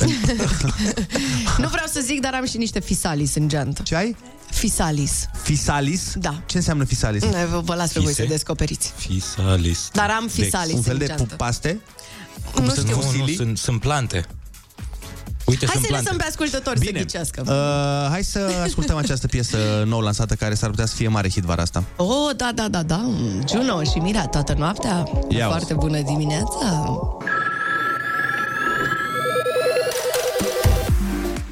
Nu 1.58 1.68
vreau 1.68 1.86
să 1.92 2.00
zic, 2.04 2.20
dar 2.20 2.34
am 2.34 2.46
și 2.46 2.56
niște 2.56 2.80
fisalis 2.80 3.34
în 3.34 3.48
geantă. 3.48 3.82
Ce 3.82 3.94
ai? 3.94 4.16
Fisalis. 4.50 5.26
Fisalis? 5.42 6.12
Da. 6.14 6.42
Ce 6.46 6.56
înseamnă 6.56 6.84
fisalis? 6.84 7.22
Ne, 7.22 7.44
vă, 7.50 7.60
vă 7.60 7.74
las 7.74 7.92
pe 7.92 8.00
voi 8.00 8.08
Fise? 8.12 8.22
să 8.22 8.28
descoperiți. 8.28 8.92
Fisalis. 8.96 9.88
Dar 9.92 10.10
am 10.10 10.28
fisalis 10.28 10.74
Un 10.74 10.82
fel 10.82 10.92
în 10.92 10.98
de 10.98 11.06
geantă. 11.06 11.34
paste? 11.36 11.80
Nu 12.60 12.68
sunt 12.68 12.78
știu. 12.78 12.82
Nu, 12.82 12.94
nu, 12.94 13.00
fusilii? 13.00 13.34
sunt, 13.34 13.58
sunt 13.58 13.80
plante. 13.80 14.24
Uite, 15.46 15.66
Hai 15.66 15.74
sunt 15.74 15.84
să 15.84 15.90
plante. 15.90 16.04
lăsăm 16.04 16.16
pe 16.16 16.24
ascultători 16.28 16.84
să 16.84 16.90
ghicească. 16.90 17.42
Uh, 17.46 18.10
hai 18.10 18.24
să 18.24 18.50
ascultăm 18.62 18.96
această 18.96 19.26
piesă 19.26 19.56
nou 19.86 20.00
lansată 20.00 20.34
care 20.34 20.54
s-ar 20.54 20.70
putea 20.70 20.86
să 20.86 20.94
fie 20.94 21.08
mare 21.08 21.30
hit 21.30 21.42
vara 21.44 21.62
asta. 21.62 21.84
Oh, 21.96 22.30
da, 22.36 22.50
da, 22.54 22.68
da, 22.68 22.82
da. 22.82 23.10
Juno 23.48 23.82
și 23.82 23.98
Mira 23.98 24.26
toată 24.26 24.54
noaptea. 24.58 25.08
Ia 25.28 25.46
Foarte 25.46 25.74
bună 25.74 26.00
dimineața. 26.00 26.98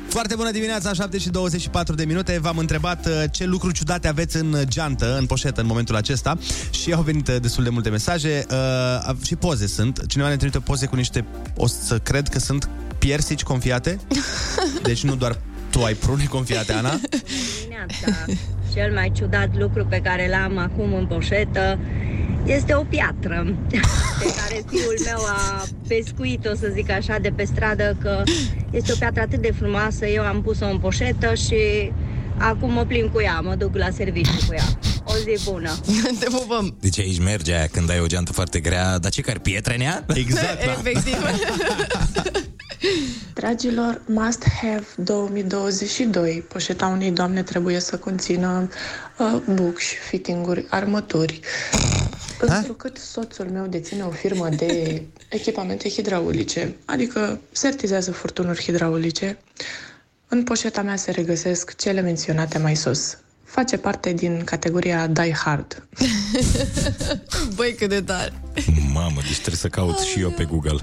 Foarte 0.08 0.34
bună 0.34 0.50
dimineața, 0.50 0.92
7 0.92 1.18
și 1.18 1.28
24 1.28 1.94
de 1.94 2.04
minute. 2.04 2.38
V-am 2.40 2.58
întrebat 2.58 3.06
uh, 3.06 3.22
ce 3.30 3.44
lucruri 3.44 3.74
ciudate 3.74 4.08
aveți 4.08 4.36
în 4.36 4.56
geantă, 4.64 5.16
în 5.18 5.26
poșetă, 5.26 5.60
în 5.60 5.66
momentul 5.66 5.96
acesta 5.96 6.38
și 6.70 6.92
au 6.92 7.02
venit 7.02 7.28
uh, 7.28 7.36
destul 7.40 7.64
de 7.64 7.70
multe 7.70 7.88
mesaje 7.88 8.46
uh, 9.08 9.14
și 9.24 9.36
poze 9.36 9.66
sunt. 9.66 10.06
Cineva 10.06 10.28
ne 10.28 10.36
trimite 10.36 10.58
poze 10.58 10.86
cu 10.86 10.96
niște, 10.96 11.24
o 11.56 11.66
să 11.66 11.98
cred 11.98 12.28
că 12.28 12.38
sunt 12.38 12.68
piersici 13.06 13.42
confiate. 13.42 13.98
Deci 14.88 15.04
nu 15.04 15.14
doar 15.14 15.38
tu 15.70 15.82
ai 15.82 15.94
prune 15.94 16.24
confiate, 16.24 16.72
Ana. 16.72 17.00
dimineața. 17.60 18.24
Cel 18.74 18.92
mai 18.92 19.12
ciudat 19.14 19.56
lucru 19.56 19.86
pe 19.86 20.00
care 20.02 20.28
l-am 20.28 20.58
acum 20.58 20.94
în 20.94 21.06
poșetă 21.06 21.78
este 22.44 22.74
o 22.74 22.82
piatră 22.82 23.54
pe 24.20 24.34
care 24.36 24.64
fiul 24.68 24.96
meu 25.04 25.18
a 25.26 25.64
pescuit-o, 25.88 26.54
să 26.54 26.68
zic 26.72 26.90
așa, 26.90 27.18
de 27.18 27.32
pe 27.36 27.44
stradă, 27.44 27.96
că 28.00 28.22
este 28.70 28.92
o 28.92 28.96
piatră 28.98 29.20
atât 29.20 29.40
de 29.40 29.52
frumoasă. 29.56 30.06
Eu 30.06 30.22
am 30.22 30.42
pus-o 30.42 30.66
în 30.66 30.78
poșetă 30.78 31.34
și 31.34 31.92
acum 32.38 32.72
mă 32.72 32.84
plimb 32.84 33.12
cu 33.12 33.20
ea, 33.20 33.40
mă 33.40 33.54
duc 33.54 33.76
la 33.76 33.90
serviciu 33.90 34.46
cu 34.46 34.54
ea. 34.54 34.91
O 35.12 35.16
zi 35.16 35.50
bună! 35.50 35.78
Te 36.20 36.26
pupăm! 36.30 36.76
Deci 36.80 36.98
aici 36.98 37.18
merge 37.18 37.52
aia 37.52 37.66
când 37.66 37.90
ai 37.90 38.00
o 38.00 38.06
geantă 38.06 38.32
foarte 38.32 38.60
grea, 38.60 38.98
dar 38.98 39.10
ce 39.10 39.20
care 39.20 39.38
pietre 39.38 39.74
în 39.74 39.80
ea? 39.80 40.04
Exact, 40.14 40.62
Efectiv. 40.62 41.16
Dragilor, 43.34 44.02
must 44.06 44.44
have 44.62 44.84
2022. 44.96 46.44
Poșeta 46.48 46.86
unei 46.86 47.10
doamne 47.10 47.42
trebuie 47.42 47.78
să 47.80 47.98
conțină 47.98 48.68
uh, 49.18 49.40
bucși, 49.54 49.96
fittinguri, 49.96 50.66
armături. 50.68 51.40
Întrucât 52.40 52.96
soțul 52.96 53.46
meu 53.52 53.66
deține 53.66 54.02
o 54.02 54.10
firmă 54.10 54.48
de 54.48 55.02
echipamente 55.28 55.88
hidraulice, 55.88 56.76
adică 56.84 57.40
sertizează 57.50 58.12
furtunuri 58.12 58.62
hidraulice, 58.62 59.38
în 60.28 60.42
poșeta 60.42 60.82
mea 60.82 60.96
se 60.96 61.10
regăsesc 61.10 61.76
cele 61.76 62.00
menționate 62.00 62.58
mai 62.58 62.74
sus. 62.74 63.16
Face 63.52 63.76
parte 63.76 64.12
din 64.12 64.44
categoria 64.44 65.06
Die 65.06 65.34
Hard. 65.44 65.86
Băi, 67.56 67.74
cât 67.78 67.88
de 67.88 68.00
tare! 68.00 68.32
Mamă, 68.92 69.20
deci 69.20 69.34
trebuie 69.34 69.56
să 69.56 69.68
caut 69.68 69.98
și 69.98 70.20
eu 70.20 70.30
pe 70.30 70.44
Google. 70.44 70.80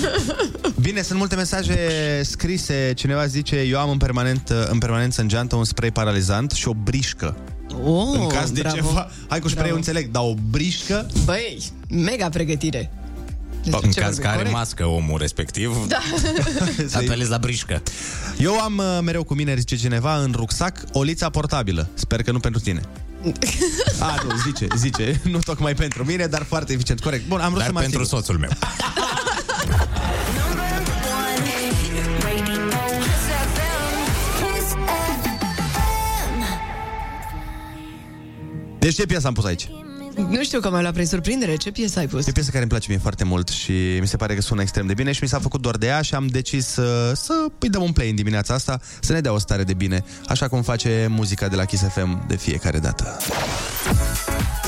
Bine, 0.80 1.02
sunt 1.02 1.18
multe 1.18 1.34
mesaje 1.34 1.76
scrise. 2.22 2.92
Cineva 2.96 3.26
zice, 3.26 3.56
eu 3.56 3.78
am 3.78 3.90
în, 3.90 3.96
permanent, 3.96 4.52
în 4.70 4.78
permanență 4.78 5.20
în 5.20 5.28
geantă 5.28 5.56
un 5.56 5.64
spray 5.64 5.90
paralizant 5.90 6.50
și 6.50 6.68
o 6.68 6.74
brișcă. 6.74 7.36
Oh, 7.84 8.08
în 8.12 8.26
caz 8.26 8.50
de 8.50 8.60
bravo. 8.60 8.76
ceva... 8.76 9.10
Hai 9.28 9.38
cu 9.38 9.48
spray 9.48 9.62
Bravo. 9.62 9.76
înțeleg, 9.76 10.10
dar 10.10 10.22
o 10.22 10.34
brișcă... 10.50 11.06
Băi, 11.24 11.62
mega 11.88 12.28
pregătire. 12.28 12.90
În 13.64 13.90
ce 13.90 14.00
caz 14.00 14.08
vorbim, 14.08 14.22
că 14.22 14.28
are 14.28 14.36
corect? 14.36 14.54
mască 14.54 14.84
omul 14.86 15.18
respectiv, 15.18 15.86
Da. 15.88 15.98
apelezi 16.98 17.30
la 17.30 17.38
brișcă. 17.38 17.82
Eu 18.38 18.60
am 18.60 18.78
uh, 18.78 18.98
mereu 19.02 19.24
cu 19.24 19.34
mine, 19.34 19.54
zice 19.54 19.76
cineva, 19.76 20.16
în 20.22 20.32
rucsac, 20.36 20.84
o 20.92 21.02
lița 21.02 21.30
portabilă. 21.30 21.88
Sper 21.94 22.22
că 22.22 22.32
nu 22.32 22.38
pentru 22.40 22.60
tine. 22.60 22.80
A, 24.00 24.14
nu, 24.24 24.30
zice, 24.46 24.66
zice. 24.76 25.20
Nu 25.30 25.38
tocmai 25.38 25.74
pentru 25.74 26.04
mine, 26.04 26.26
dar 26.26 26.42
foarte 26.42 26.72
eficient. 26.72 27.00
Corect. 27.00 27.26
Bun, 27.28 27.40
am 27.40 27.46
vrut 27.48 27.58
Dar 27.58 27.66
să 27.66 27.72
mă 27.72 27.80
pentru 27.80 28.00
asigur. 28.00 28.18
soțul 28.20 28.38
meu. 28.38 28.50
Deci 38.78 38.94
ce 38.94 39.06
piesă 39.06 39.26
am 39.26 39.32
pus 39.32 39.44
aici? 39.44 39.68
Nu 40.28 40.44
știu 40.44 40.60
că 40.60 40.70
m-ai 40.70 40.80
luat 40.80 40.94
prin 40.94 41.06
surprindere. 41.06 41.56
Ce 41.56 41.70
piesă 41.70 41.98
ai 41.98 42.06
pus? 42.06 42.26
E 42.26 42.30
o 42.30 42.32
piesă 42.32 42.48
care 42.48 42.62
îmi 42.62 42.70
place 42.70 42.86
mie 42.88 42.98
foarte 42.98 43.24
mult 43.24 43.48
și 43.48 43.72
mi 44.00 44.06
se 44.06 44.16
pare 44.16 44.34
că 44.34 44.40
sună 44.40 44.62
extrem 44.62 44.86
de 44.86 44.94
bine 44.94 45.12
și 45.12 45.22
mi 45.22 45.28
s-a 45.28 45.38
făcut 45.38 45.60
doar 45.60 45.76
de 45.76 45.86
ea 45.86 46.02
și 46.02 46.14
am 46.14 46.26
decis 46.26 46.66
să, 46.66 47.12
să 47.14 47.32
îi 47.58 47.68
dăm 47.68 47.82
un 47.82 47.92
play 47.92 48.08
în 48.08 48.14
dimineața 48.14 48.54
asta, 48.54 48.80
să 49.00 49.12
ne 49.12 49.20
dea 49.20 49.32
o 49.32 49.38
stare 49.38 49.64
de 49.64 49.74
bine, 49.74 50.04
așa 50.26 50.48
cum 50.48 50.62
face 50.62 51.06
muzica 51.10 51.48
de 51.48 51.56
la 51.56 51.64
Kiss 51.64 51.82
FM 51.82 52.26
de 52.28 52.36
fiecare 52.36 52.78
dată. 52.78 53.16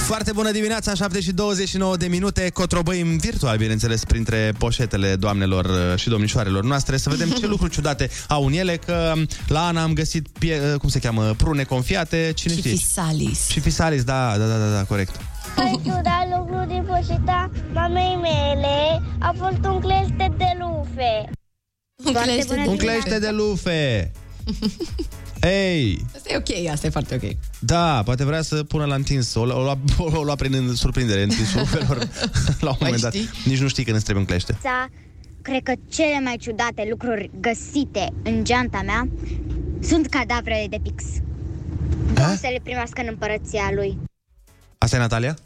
Foarte 0.07 0.33
bună 0.33 0.51
dimineața, 0.51 0.95
7 0.95 1.21
și 1.21 1.33
29 1.33 1.97
de 1.97 2.07
minute, 2.07 2.51
cotrobăim 2.53 3.17
virtual, 3.17 3.57
bineînțeles, 3.57 4.05
printre 4.05 4.53
poșetele 4.59 5.17
doamnelor 5.17 5.65
uh, 5.65 5.99
și 5.99 6.09
domnișoarelor 6.09 6.65
noastre, 6.65 6.97
să 6.97 7.11
vedem 7.11 7.31
ce 7.31 7.47
lucruri 7.55 7.73
ciudate 7.73 8.11
au 8.29 8.47
în 8.47 8.53
ele, 8.53 8.77
că 8.77 9.13
la 9.47 9.67
Ana 9.67 9.83
am 9.83 9.93
găsit, 9.93 10.29
pie, 10.39 10.61
uh, 10.73 10.79
cum 10.79 10.89
se 10.89 10.99
cheamă, 10.99 11.35
prune 11.37 11.63
confiate, 11.63 12.33
cine 12.35 12.55
știe? 12.55 12.71
Chifisalis. 12.71 13.49
Și 13.49 13.61
fisalis, 13.61 14.03
da, 14.03 14.35
da, 14.39 14.47
da, 14.47 14.57
da, 14.57 14.71
da, 14.75 14.85
corect. 14.85 15.21
Ai 15.57 15.81
ciudat 15.85 16.27
lucru 16.37 16.65
din 16.67 16.85
poșeta 16.87 17.51
mamei 17.73 18.19
mele 18.21 19.03
a 19.19 19.35
fost 19.37 19.65
un 19.65 19.81
clește 19.81 20.33
de 20.37 20.57
lufe. 20.59 21.31
Un 22.05 22.13
clește 22.13 22.55
de 22.55 22.69
Un 22.69 22.77
clește 22.77 23.19
de 23.19 23.31
lufe! 23.31 24.11
Ei, 25.43 26.05
Asta 26.15 26.33
e 26.33 26.37
ok, 26.37 26.71
asta 26.71 26.87
e 26.87 26.91
foarte 26.91 27.15
ok. 27.23 27.31
Da, 27.59 28.03
poate 28.05 28.25
vrea 28.25 28.43
să 28.43 28.65
pună 28.65 28.85
la 28.85 28.95
întins. 28.95 29.35
O, 29.35 29.41
o, 29.41 29.45
lua, 29.45 29.79
o 30.19 30.23
lua 30.23 30.35
prin 30.35 30.73
surprindere 30.75 31.23
întinsul 31.23 31.61
rufelor 31.71 32.09
la 32.61 32.71
un 32.71 32.77
moment 32.81 33.01
dat. 33.01 33.15
Nici 33.45 33.61
nu 33.61 33.69
știi 33.69 33.85
când 33.85 33.97
îți 33.97 34.05
trebuie 34.05 34.25
un 34.25 34.31
clește. 34.31 34.59
Sa, 34.63 34.89
cred 35.43 35.63
că 35.63 35.73
cele 35.91 36.21
mai 36.25 36.37
ciudate 36.41 36.87
lucruri 36.91 37.31
găsite 37.41 38.13
în 38.23 38.45
geanta 38.45 38.83
mea 38.85 39.09
sunt 39.81 40.07
cadavrele 40.09 40.67
de 40.71 40.79
pix. 40.83 41.05
Vreau 42.13 42.35
să 42.35 42.49
le 42.53 42.61
primească 42.63 43.01
în 43.01 43.07
împărăția 43.11 43.71
lui. 43.75 43.99
Asta 44.83 44.97
e 44.97 44.99
Natalia? 44.99 45.37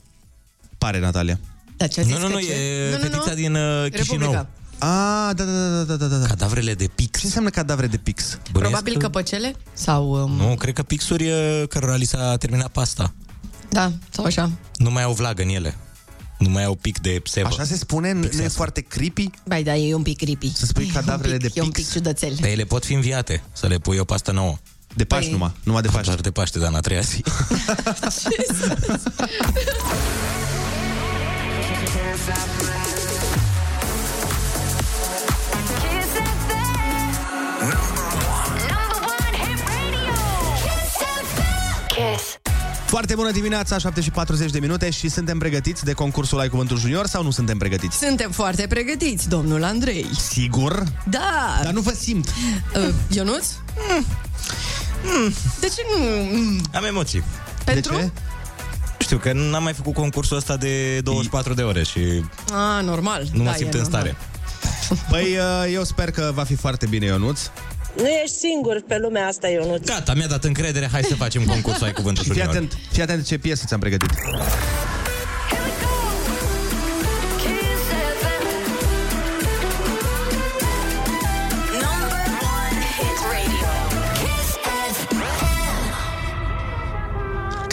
Pare 0.78 0.98
Natalia. 0.98 1.38
Da, 1.76 1.86
ce 1.86 2.02
Nu, 2.04 2.18
nu, 2.18 2.28
nu, 2.28 2.38
e 2.38 2.98
fetița 3.00 3.34
din 3.34 3.54
uh, 3.54 3.90
Chișinău. 3.90 4.46
Ah, 4.78 5.30
da, 5.34 5.44
da, 5.44 5.82
da, 5.86 5.96
da, 5.96 6.06
da, 6.06 6.16
da. 6.16 6.26
Cadavrele 6.26 6.74
de 6.74 6.90
pix. 6.94 7.18
Ce 7.18 7.24
înseamnă 7.26 7.50
cadavre 7.50 7.86
de 7.86 7.96
pix? 7.96 8.38
Probabil 8.52 8.96
căpăcele? 8.98 9.54
Sau... 9.72 10.10
Um, 10.22 10.30
Nu, 10.32 10.54
cred 10.54 10.74
că 10.74 10.82
pixuri 10.82 11.30
uh, 11.30 11.62
cărora 11.68 11.94
li 11.96 12.04
s-a 12.04 12.36
terminat 12.36 12.68
pasta. 12.68 13.14
Da, 13.70 13.92
sau 14.10 14.24
așa. 14.24 14.50
Nu 14.76 14.90
mai 14.90 15.02
au 15.02 15.12
vlagă 15.12 15.42
în 15.42 15.48
ele. 15.48 15.74
Nu 16.38 16.48
mai 16.48 16.64
au 16.64 16.74
pic 16.74 16.98
de 17.00 17.20
psevă. 17.22 17.46
Așa 17.46 17.64
se 17.64 17.76
spune? 17.76 18.12
Nu 18.12 18.24
e 18.42 18.48
foarte 18.48 18.80
creepy? 18.80 19.30
Bai, 19.46 19.62
da, 19.62 19.74
e 19.76 19.94
un 19.94 20.02
pic 20.02 20.16
creepy. 20.18 20.52
Să 20.56 20.66
spui 20.66 20.84
E 20.84 20.86
un 20.86 20.92
cadavrele 20.92 21.36
pic- 21.36 21.42
de 21.42 21.50
E 21.54 21.62
un 21.62 21.70
pix? 21.70 21.80
pic 21.86 21.92
ciudățel. 21.94 22.34
Dar 22.40 22.48
ele 22.50 22.64
pot 22.64 22.84
fi 22.84 22.92
înviate, 22.94 23.42
să 23.52 23.66
le 23.66 23.78
pui 23.78 23.98
o 23.98 24.04
pastă 24.04 24.32
nouă. 24.32 24.58
De 24.96 25.04
Paști 25.04 25.28
Păi- 25.28 25.32
numai, 25.32 25.52
numai 25.62 25.82
de 25.82 25.88
Paști. 25.88 26.06
Doar 26.06 26.20
de 26.20 26.30
Paște, 26.30 26.58
dar 26.58 26.68
în 26.68 26.74
a 26.74 26.80
treia 26.80 27.00
zi. 27.00 27.22
Kiss. 41.88 42.38
Foarte 42.86 43.14
bună 43.14 43.30
dimineața, 43.30 43.78
7 43.78 44.00
și 44.00 44.10
40 44.10 44.50
de 44.50 44.58
minute 44.58 44.90
și 44.90 45.08
suntem 45.08 45.38
pregătiți 45.38 45.84
de 45.84 45.92
concursul 45.92 46.38
Ai 46.40 46.48
Cuvântul 46.48 46.78
Junior 46.78 47.06
sau 47.06 47.22
nu 47.22 47.30
suntem 47.30 47.58
pregătiți? 47.58 47.98
Suntem 47.98 48.30
foarte 48.30 48.66
pregătiți, 48.66 49.28
domnul 49.28 49.64
Andrei. 49.64 50.06
Sigur? 50.30 50.82
Da. 51.10 51.60
Dar 51.62 51.72
nu 51.72 51.80
vă 51.80 51.92
simt. 52.00 52.28
Uh, 52.76 52.88
Ionuț? 53.08 53.46
Mm. 53.96 54.04
De 55.60 55.66
ce 55.66 55.80
nu? 55.96 56.04
Mm. 56.38 56.60
Am 56.74 56.84
emoții. 56.84 57.22
Pentru? 57.64 57.94
De 57.94 58.00
ce? 58.00 58.10
Știu 58.98 59.16
că 59.18 59.32
n-am 59.32 59.62
mai 59.62 59.72
făcut 59.72 59.94
concursul 59.94 60.36
ăsta 60.36 60.56
de 60.56 61.00
24 61.00 61.54
de 61.54 61.62
ore 61.62 61.82
și 61.82 62.24
A, 62.52 62.80
normal. 62.80 63.26
nu 63.32 63.42
mă 63.42 63.48
da, 63.50 63.54
simt 63.56 63.74
e 63.74 63.76
în 63.76 63.82
normal. 63.82 64.00
stare. 64.00 64.16
Păi 65.10 65.22
uh, 65.36 65.72
eu 65.72 65.84
sper 65.84 66.10
că 66.10 66.30
va 66.34 66.44
fi 66.44 66.54
foarte 66.54 66.86
bine, 66.86 67.06
Ionuț. 67.06 67.40
Nu 67.96 68.06
ești 68.06 68.36
singur 68.36 68.82
pe 68.88 68.98
lumea 68.98 69.26
asta, 69.26 69.48
Ionuț. 69.48 69.86
Gata, 69.86 70.14
mi-a 70.14 70.26
dat 70.26 70.44
încredere, 70.44 70.88
hai 70.92 71.02
să 71.02 71.14
facem 71.14 71.44
concursul 71.44 71.84
Ai 71.86 71.92
Cuvântul 71.92 72.24
Și 72.24 72.30
fii 72.30 72.40
Junior. 72.40 72.56
atent, 72.56 72.78
fii 72.92 73.02
atent 73.02 73.26
ce 73.26 73.38
piesă 73.38 73.64
ți-am 73.66 73.80
pregătit. 73.80 74.10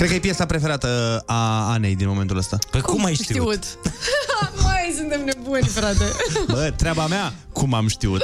Cred 0.04 0.16
că 0.16 0.22
e 0.22 0.28
piesa 0.28 0.46
preferată 0.46 1.24
a 1.26 1.72
Anei 1.72 1.96
din 1.96 2.08
momentul 2.08 2.38
ăsta. 2.38 2.58
Păi 2.72 2.82
cum 2.82 3.06
ai 3.06 3.14
Știut. 3.14 3.64
Mai 4.64 4.94
suntem 4.98 5.24
nebuni, 5.26 5.68
frate. 5.68 6.04
Bă, 6.48 6.74
treaba 6.76 7.08
mea, 7.08 7.34
cum 7.52 7.74
am 7.74 7.88
știut. 7.88 8.22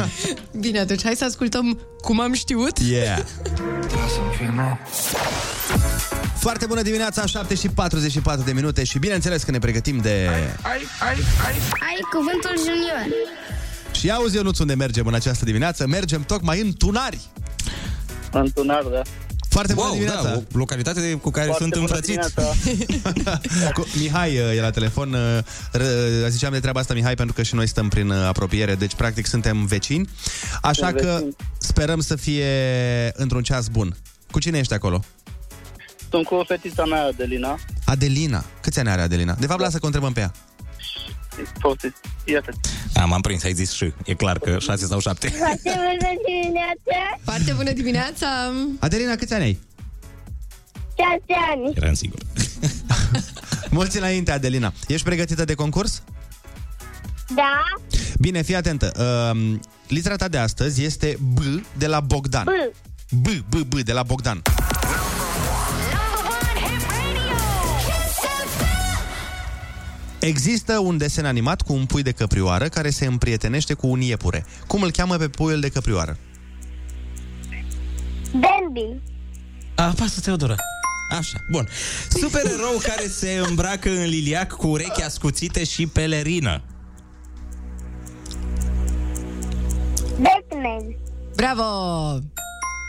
Bine, 0.60 0.78
atunci 0.78 1.02
hai 1.04 1.14
să 1.16 1.24
ascultăm 1.24 1.78
cum 2.00 2.20
am 2.20 2.32
știut. 2.32 2.78
Yeah. 2.78 3.18
Foarte 6.38 6.66
bună 6.66 6.82
dimineața, 6.82 7.26
7 7.26 7.54
și 7.54 7.68
44 7.68 8.44
de 8.44 8.52
minute 8.52 8.84
și 8.84 8.98
bineînțeles 8.98 9.42
că 9.42 9.50
ne 9.50 9.58
pregătim 9.58 9.98
de... 9.98 10.28
Ai, 10.62 10.86
ai, 11.00 11.16
ai. 11.46 11.54
Ai 11.80 12.00
cuvântul 12.12 12.54
junior. 12.56 13.06
Și 13.92 14.10
auzi, 14.10 14.36
Ionuț, 14.36 14.58
unde 14.58 14.74
mergem 14.74 15.06
în 15.06 15.14
această 15.14 15.44
dimineață? 15.44 15.86
Mergem 15.86 16.22
tocmai 16.22 16.60
în 16.60 16.72
Tunari. 16.72 17.20
În 18.32 18.50
Tunar, 18.54 18.82
da. 18.82 19.02
Foarte 19.54 19.72
bună 19.74 19.86
Wow, 19.86 19.96
dimineața! 19.96 20.22
da, 20.28 20.36
o 20.54 20.58
localitate 20.58 21.12
cu 21.22 21.30
care 21.30 21.46
Foarte 21.46 21.62
sunt 21.62 21.74
bună 21.74 21.86
înfrățiți. 21.94 22.34
dimineața. 23.14 23.70
Cu 23.76 23.86
Mihai 23.98 24.38
uh, 24.38 24.56
e 24.56 24.60
la 24.60 24.70
telefon. 24.70 25.12
uh, 25.12 25.38
ră- 25.80 26.28
Ziceam 26.28 26.52
de 26.52 26.60
treaba 26.60 26.80
asta, 26.80 26.94
Mihai, 26.94 27.14
pentru 27.14 27.34
că 27.34 27.42
și 27.42 27.54
noi 27.54 27.66
stăm 27.68 27.88
prin 27.88 28.10
uh, 28.10 28.24
apropiere, 28.26 28.74
deci 28.74 28.94
practic 28.94 29.26
suntem 29.26 29.64
vecini. 29.66 30.08
Așa 30.62 30.86
Suntem 30.86 31.04
că 31.04 31.12
vecini. 31.12 31.36
sperăm 31.58 32.00
să 32.00 32.16
fie 32.16 32.46
într-un 33.14 33.42
ceas 33.42 33.68
bun. 33.68 33.96
Cu 34.30 34.38
cine 34.38 34.58
ești 34.58 34.72
acolo? 34.74 35.04
Sunt 36.10 36.24
cu 36.26 36.44
fetița 36.46 36.84
mea, 36.84 37.02
Adelina. 37.04 37.58
Adelina. 37.84 38.44
Câți 38.60 38.78
ani 38.78 38.88
are 38.88 39.00
Adelina? 39.00 39.34
De 39.40 39.46
fapt, 39.46 39.60
lasă 39.60 39.72
că 39.76 39.82
o 39.82 39.86
întrebăm 39.86 40.12
pe 40.12 40.20
ea. 40.20 40.32
Poftiți. 41.60 41.96
Iată. 42.24 42.52
Am, 42.94 43.12
am 43.12 43.20
prins, 43.20 43.44
ai 43.44 43.52
zis 43.52 43.72
și. 43.72 43.92
E 44.04 44.14
clar 44.14 44.38
că 44.38 44.58
6 44.58 44.86
sau 44.86 45.00
7. 45.00 45.28
Foarte 45.28 45.72
bună 45.74 46.12
dimineața. 46.26 47.18
Foarte 47.24 47.52
bună 47.52 47.72
dimineața! 47.72 48.26
Adelina, 48.78 49.14
câți 49.14 49.34
ani 49.34 49.42
ai? 49.42 49.58
șase 50.96 51.40
ani. 51.50 51.72
Eram 51.74 51.94
sigur. 51.94 52.18
Mulți 53.70 53.98
înainte, 53.98 54.30
Adelina. 54.30 54.72
Ești 54.86 55.04
pregătită 55.04 55.44
de 55.44 55.54
concurs? 55.54 56.02
Da, 57.34 57.62
Bine, 58.18 58.42
fii 58.42 58.54
atentă. 58.54 58.92
Uh, 59.34 59.54
litera 59.88 60.16
ta 60.16 60.28
de 60.28 60.38
astăzi 60.38 60.82
este 60.82 61.18
B 61.32 61.38
de 61.78 61.86
la 61.86 62.00
Bogdan. 62.00 62.44
B. 63.10 63.28
B, 63.28 63.28
B, 63.48 63.54
B 63.54 63.74
de 63.74 63.92
la 63.92 64.02
Bogdan. 64.02 64.42
Există 70.26 70.78
un 70.78 70.96
desen 70.96 71.24
animat 71.24 71.62
cu 71.62 71.72
un 71.72 71.86
pui 71.86 72.02
de 72.02 72.12
căprioară 72.12 72.68
care 72.68 72.90
se 72.90 73.06
împrietenește 73.06 73.74
cu 73.74 73.86
un 73.86 74.00
iepure. 74.00 74.46
Cum 74.66 74.82
îl 74.82 74.90
cheamă 74.90 75.16
pe 75.16 75.28
puiul 75.28 75.60
de 75.60 75.68
căprioară? 75.68 76.18
Bambi. 78.32 79.00
Apasă, 79.74 80.20
Teodora. 80.20 80.56
Așa, 81.10 81.38
bun. 81.50 81.68
Supererou 82.08 82.80
care 82.82 83.08
se 83.08 83.40
îmbracă 83.48 83.90
în 83.90 84.04
liliac 84.04 84.52
cu 84.52 84.66
urechi 84.66 85.02
ascuțite 85.02 85.64
și 85.64 85.86
pelerină. 85.86 86.62
Batman. 90.20 90.96
Bravo! 91.34 91.62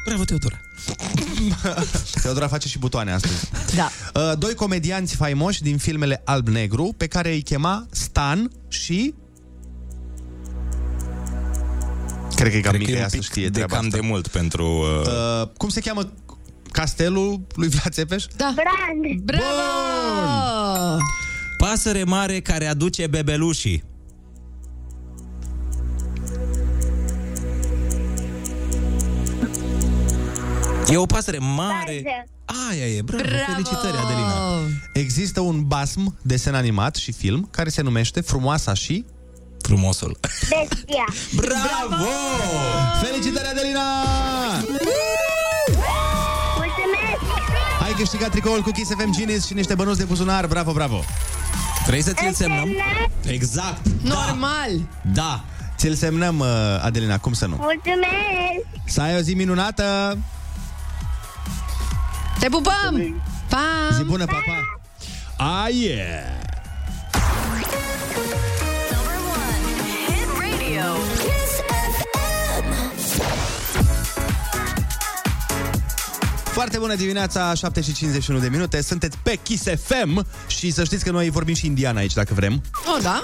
Bravo, 0.06 0.24
Teodora. 0.24 0.65
Teodora 2.22 2.48
face 2.48 2.68
și 2.68 2.80
butoane 2.80 3.12
astăzi. 3.12 3.50
Da. 3.76 3.90
Uh, 4.14 4.38
Doi 4.38 4.54
comedianți 4.54 5.16
faimoși 5.16 5.62
din 5.62 5.78
filmele 5.78 6.22
Alb-Negru, 6.26 6.94
pe 6.98 7.08
care 7.08 7.32
îi 7.32 7.42
chema 7.42 7.86
Stan 7.92 8.52
și... 8.68 9.14
Cred 12.36 12.52
că 12.52 12.58
e 12.58 12.62
cam 12.62 12.72
Cred 12.72 12.82
mică 12.82 12.92
că 12.92 12.98
e 12.98 13.00
ea 13.00 13.04
un 13.04 13.10
să 13.10 13.16
pic 13.16 13.26
știe 13.26 13.44
de 13.44 13.50
treaba 13.50 13.76
cam 13.76 13.86
asta. 13.86 13.98
de 13.98 14.08
mult 14.08 14.28
pentru... 14.28 14.66
Uh... 14.66 15.42
Uh, 15.42 15.48
cum 15.58 15.70
se 15.70 15.80
cheamă 15.80 16.14
castelul 16.72 17.48
lui 17.56 17.68
Vlad 17.68 17.94
Țepeș? 17.94 18.26
Da. 18.36 18.54
Brand. 18.56 19.22
Bravo! 19.22 19.44
Pasăre 21.58 22.04
mare 22.04 22.40
care 22.40 22.66
aduce 22.66 23.08
bebelușii. 23.08 23.84
E 30.96 30.98
o 30.98 31.06
pasăre 31.06 31.38
mare. 31.38 32.28
Aia 32.70 32.86
e, 32.86 33.02
bravo, 33.02 33.24
Bravo! 33.24 33.52
felicitări, 33.52 33.98
Adelina. 33.98 34.60
Există 34.94 35.40
un 35.40 35.64
basm 35.64 36.18
desen 36.22 36.56
animat 36.56 36.96
și 36.96 37.12
film 37.12 37.48
care 37.52 37.70
se 37.70 37.82
numește 37.82 38.22
Frumoasa 38.22 38.74
și... 38.74 39.06
Frumosul. 39.62 40.18
Bestia. 40.22 41.06
Bravo! 41.46 42.06
Felicitări, 43.02 43.48
Adelina! 43.48 43.82
Mulțumesc. 46.58 47.22
Ai 47.84 47.92
câștigat 47.92 48.30
tricoul 48.30 48.62
cu 48.62 48.72
Kiss 48.72 48.92
FM 48.92 49.12
Genius 49.12 49.46
și 49.46 49.54
niște 49.54 49.76
bănuți 49.76 49.98
de 49.98 50.04
buzunar. 50.04 50.48
Bravo, 50.48 50.72
bravo! 50.72 51.04
Vrei 51.86 52.02
să 52.02 52.14
ți-l 52.14 52.34
semnăm? 52.34 52.70
Exact. 53.26 53.88
Normal. 54.02 54.70
Da. 55.14 55.44
Ți-l 55.78 55.94
semnăm, 55.96 56.40
uh, 56.40 56.48
Adelina, 56.82 57.18
cum 57.18 57.34
să 57.34 57.46
nu? 57.46 57.56
Mulțumesc. 57.56 58.84
Să 58.86 59.02
ai 59.02 59.16
o 59.16 59.20
zi 59.20 59.34
minunată! 59.34 60.18
Te 62.40 62.50
pupăm! 62.50 63.24
Pa! 63.50 63.60
Zi 63.98 64.04
bună, 64.04 64.26
papa! 64.26 64.80
Ah, 65.38 65.74
yeah! 65.74 66.44
Foarte 76.56 76.78
bună 76.78 76.96
dimineața, 76.96 77.54
7 77.54 77.82
și 77.82 77.94
51 77.94 78.40
de 78.40 78.50
minute. 78.50 78.82
Sunteți 78.82 79.18
pe 79.24 79.40
Kiss 79.44 79.64
FM 79.86 80.26
și 80.48 80.72
să 80.72 80.84
știți 80.84 81.04
că 81.04 81.12
noi 81.12 81.30
vorbim 81.30 81.56
și 81.56 81.66
indian 81.66 81.96
aici, 81.96 82.14
dacă 82.14 82.34
vrem. 82.34 82.62
Oh, 82.96 83.02
da? 83.02 83.24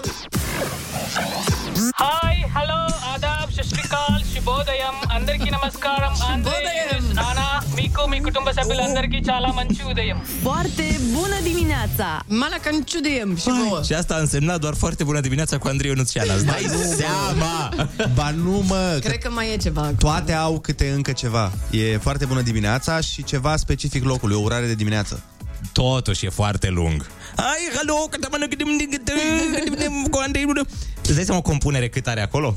కుటుంబ 8.31 8.49
సభ్యులందరికీ 8.59 9.19
చాలా 9.29 9.49
మంచి 9.59 9.81
ఉదయం 9.91 10.19
Foarte 10.43 11.01
bună 11.17 11.39
dimineața! 11.43 12.07
Malacan 12.43 12.83
ciudiem 12.91 13.37
și 13.37 13.49
vouă. 13.61 13.83
Și 13.83 13.93
asta 13.93 14.15
a 14.15 14.19
însemnat 14.19 14.61
doar 14.61 14.75
foarte 14.75 15.05
bună 15.05 15.21
dimineața 15.21 15.59
cu 15.59 15.69
Andrei 15.69 15.91
Ionuțian. 15.91 16.27
Îți 16.37 16.45
dai 16.45 16.67
seama? 16.97 17.73
Ba 18.15 18.31
nu, 18.31 18.65
mă! 18.67 18.99
Că 19.01 19.09
Cred 19.09 19.19
că 19.19 19.31
mai 19.31 19.53
e 19.53 19.57
ceva. 19.57 19.81
acolo. 19.81 19.97
toate 19.99 20.33
au 20.33 20.61
câte 20.61 20.91
încă 20.91 21.13
ceva. 21.13 21.53
E 21.71 21.97
foarte 21.97 22.25
bună 22.25 22.41
dimineața 22.41 23.01
și 23.01 23.25
ceva 23.25 23.57
specific 23.57 24.05
locului, 24.05 24.37
o 24.37 24.41
urare 24.41 24.67
de 24.67 24.75
dimineață. 24.75 25.23
Totuși 25.73 26.27
e 26.27 26.29
foarte 26.29 26.69
lung. 26.69 27.07
Hai, 27.37 27.63
halo, 27.77 27.95
că 28.11 28.17
te-am 28.19 28.35
cu 30.11 30.19
Andrei 30.27 30.45
Îți 31.03 31.15
dai 31.15 31.25
seama 31.25 31.39
o 31.39 31.43
compunere 31.43 31.89
cât 31.89 32.07
are 32.07 32.23
acolo? 32.23 32.57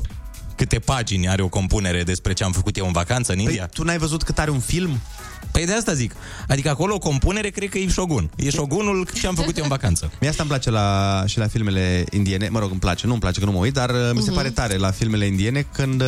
Câte 0.56 0.78
pagini 0.78 1.28
are 1.28 1.42
o 1.42 1.48
compunere 1.48 2.02
despre 2.02 2.32
ce 2.32 2.44
am 2.44 2.52
făcut 2.52 2.76
eu 2.76 2.86
în 2.86 2.92
vacanță 2.92 3.32
în 3.32 3.38
India? 3.38 3.64
Păi, 3.64 3.70
tu 3.72 3.82
n-ai 3.82 3.98
văzut 3.98 4.22
cât 4.22 4.38
are 4.38 4.50
un 4.50 4.60
film? 4.60 5.00
Păi 5.55 5.65
de 5.65 5.73
asta 5.73 5.93
zic. 5.93 6.11
Adică 6.47 6.69
acolo 6.69 6.93
o 6.93 6.97
compunere 6.97 7.49
cred 7.49 7.69
că 7.69 7.77
e 7.77 7.87
Shogun. 7.89 8.29
E 8.35 8.49
Shogunul 8.49 9.07
ce 9.13 9.27
am 9.27 9.35
făcut 9.35 9.57
eu 9.57 9.63
în 9.63 9.69
vacanță. 9.69 10.11
Mie 10.19 10.29
asta 10.29 10.41
îmi 10.41 10.51
place 10.51 10.69
la, 10.69 11.23
și 11.27 11.37
la 11.37 11.47
filmele 11.47 12.05
indiene. 12.11 12.49
Mă 12.49 12.59
rog, 12.59 12.71
îmi 12.71 12.79
place, 12.79 13.05
nu 13.05 13.11
îmi 13.11 13.21
place 13.21 13.39
că 13.39 13.45
nu 13.45 13.51
mă 13.51 13.57
uit, 13.57 13.73
dar 13.73 13.89
uh, 13.89 14.09
mi 14.13 14.19
se 14.21 14.25
Mhm. 14.29 14.35
pare 14.35 14.49
tare 14.49 14.75
la 14.77 14.91
filmele 14.91 15.25
indiene 15.25 15.67
când 15.73 16.01
uh, 16.01 16.07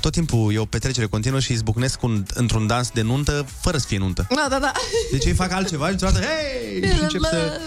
tot 0.00 0.12
timpul 0.12 0.52
e 0.54 0.58
o 0.58 0.64
petrecere 0.64 1.06
continuă 1.06 1.40
și 1.40 1.52
izbucnesc 1.52 2.02
un, 2.02 2.24
într-un 2.34 2.66
dans 2.66 2.90
de 2.90 3.02
nuntă 3.02 3.46
fără 3.60 3.76
să 3.76 3.86
fie 3.86 3.98
nuntă. 3.98 4.26
Da, 4.34 4.46
da, 4.50 4.58
da. 4.58 4.72
Deci 5.10 5.24
ei 5.24 5.32
fac 5.32 5.52
altceva 5.52 5.84
și 5.88 5.94
dintr-o 5.94 6.08
dată, 6.10 6.24
hei, 6.26 6.92
și 6.94 7.02
încep 7.02 7.20
să 7.20 7.60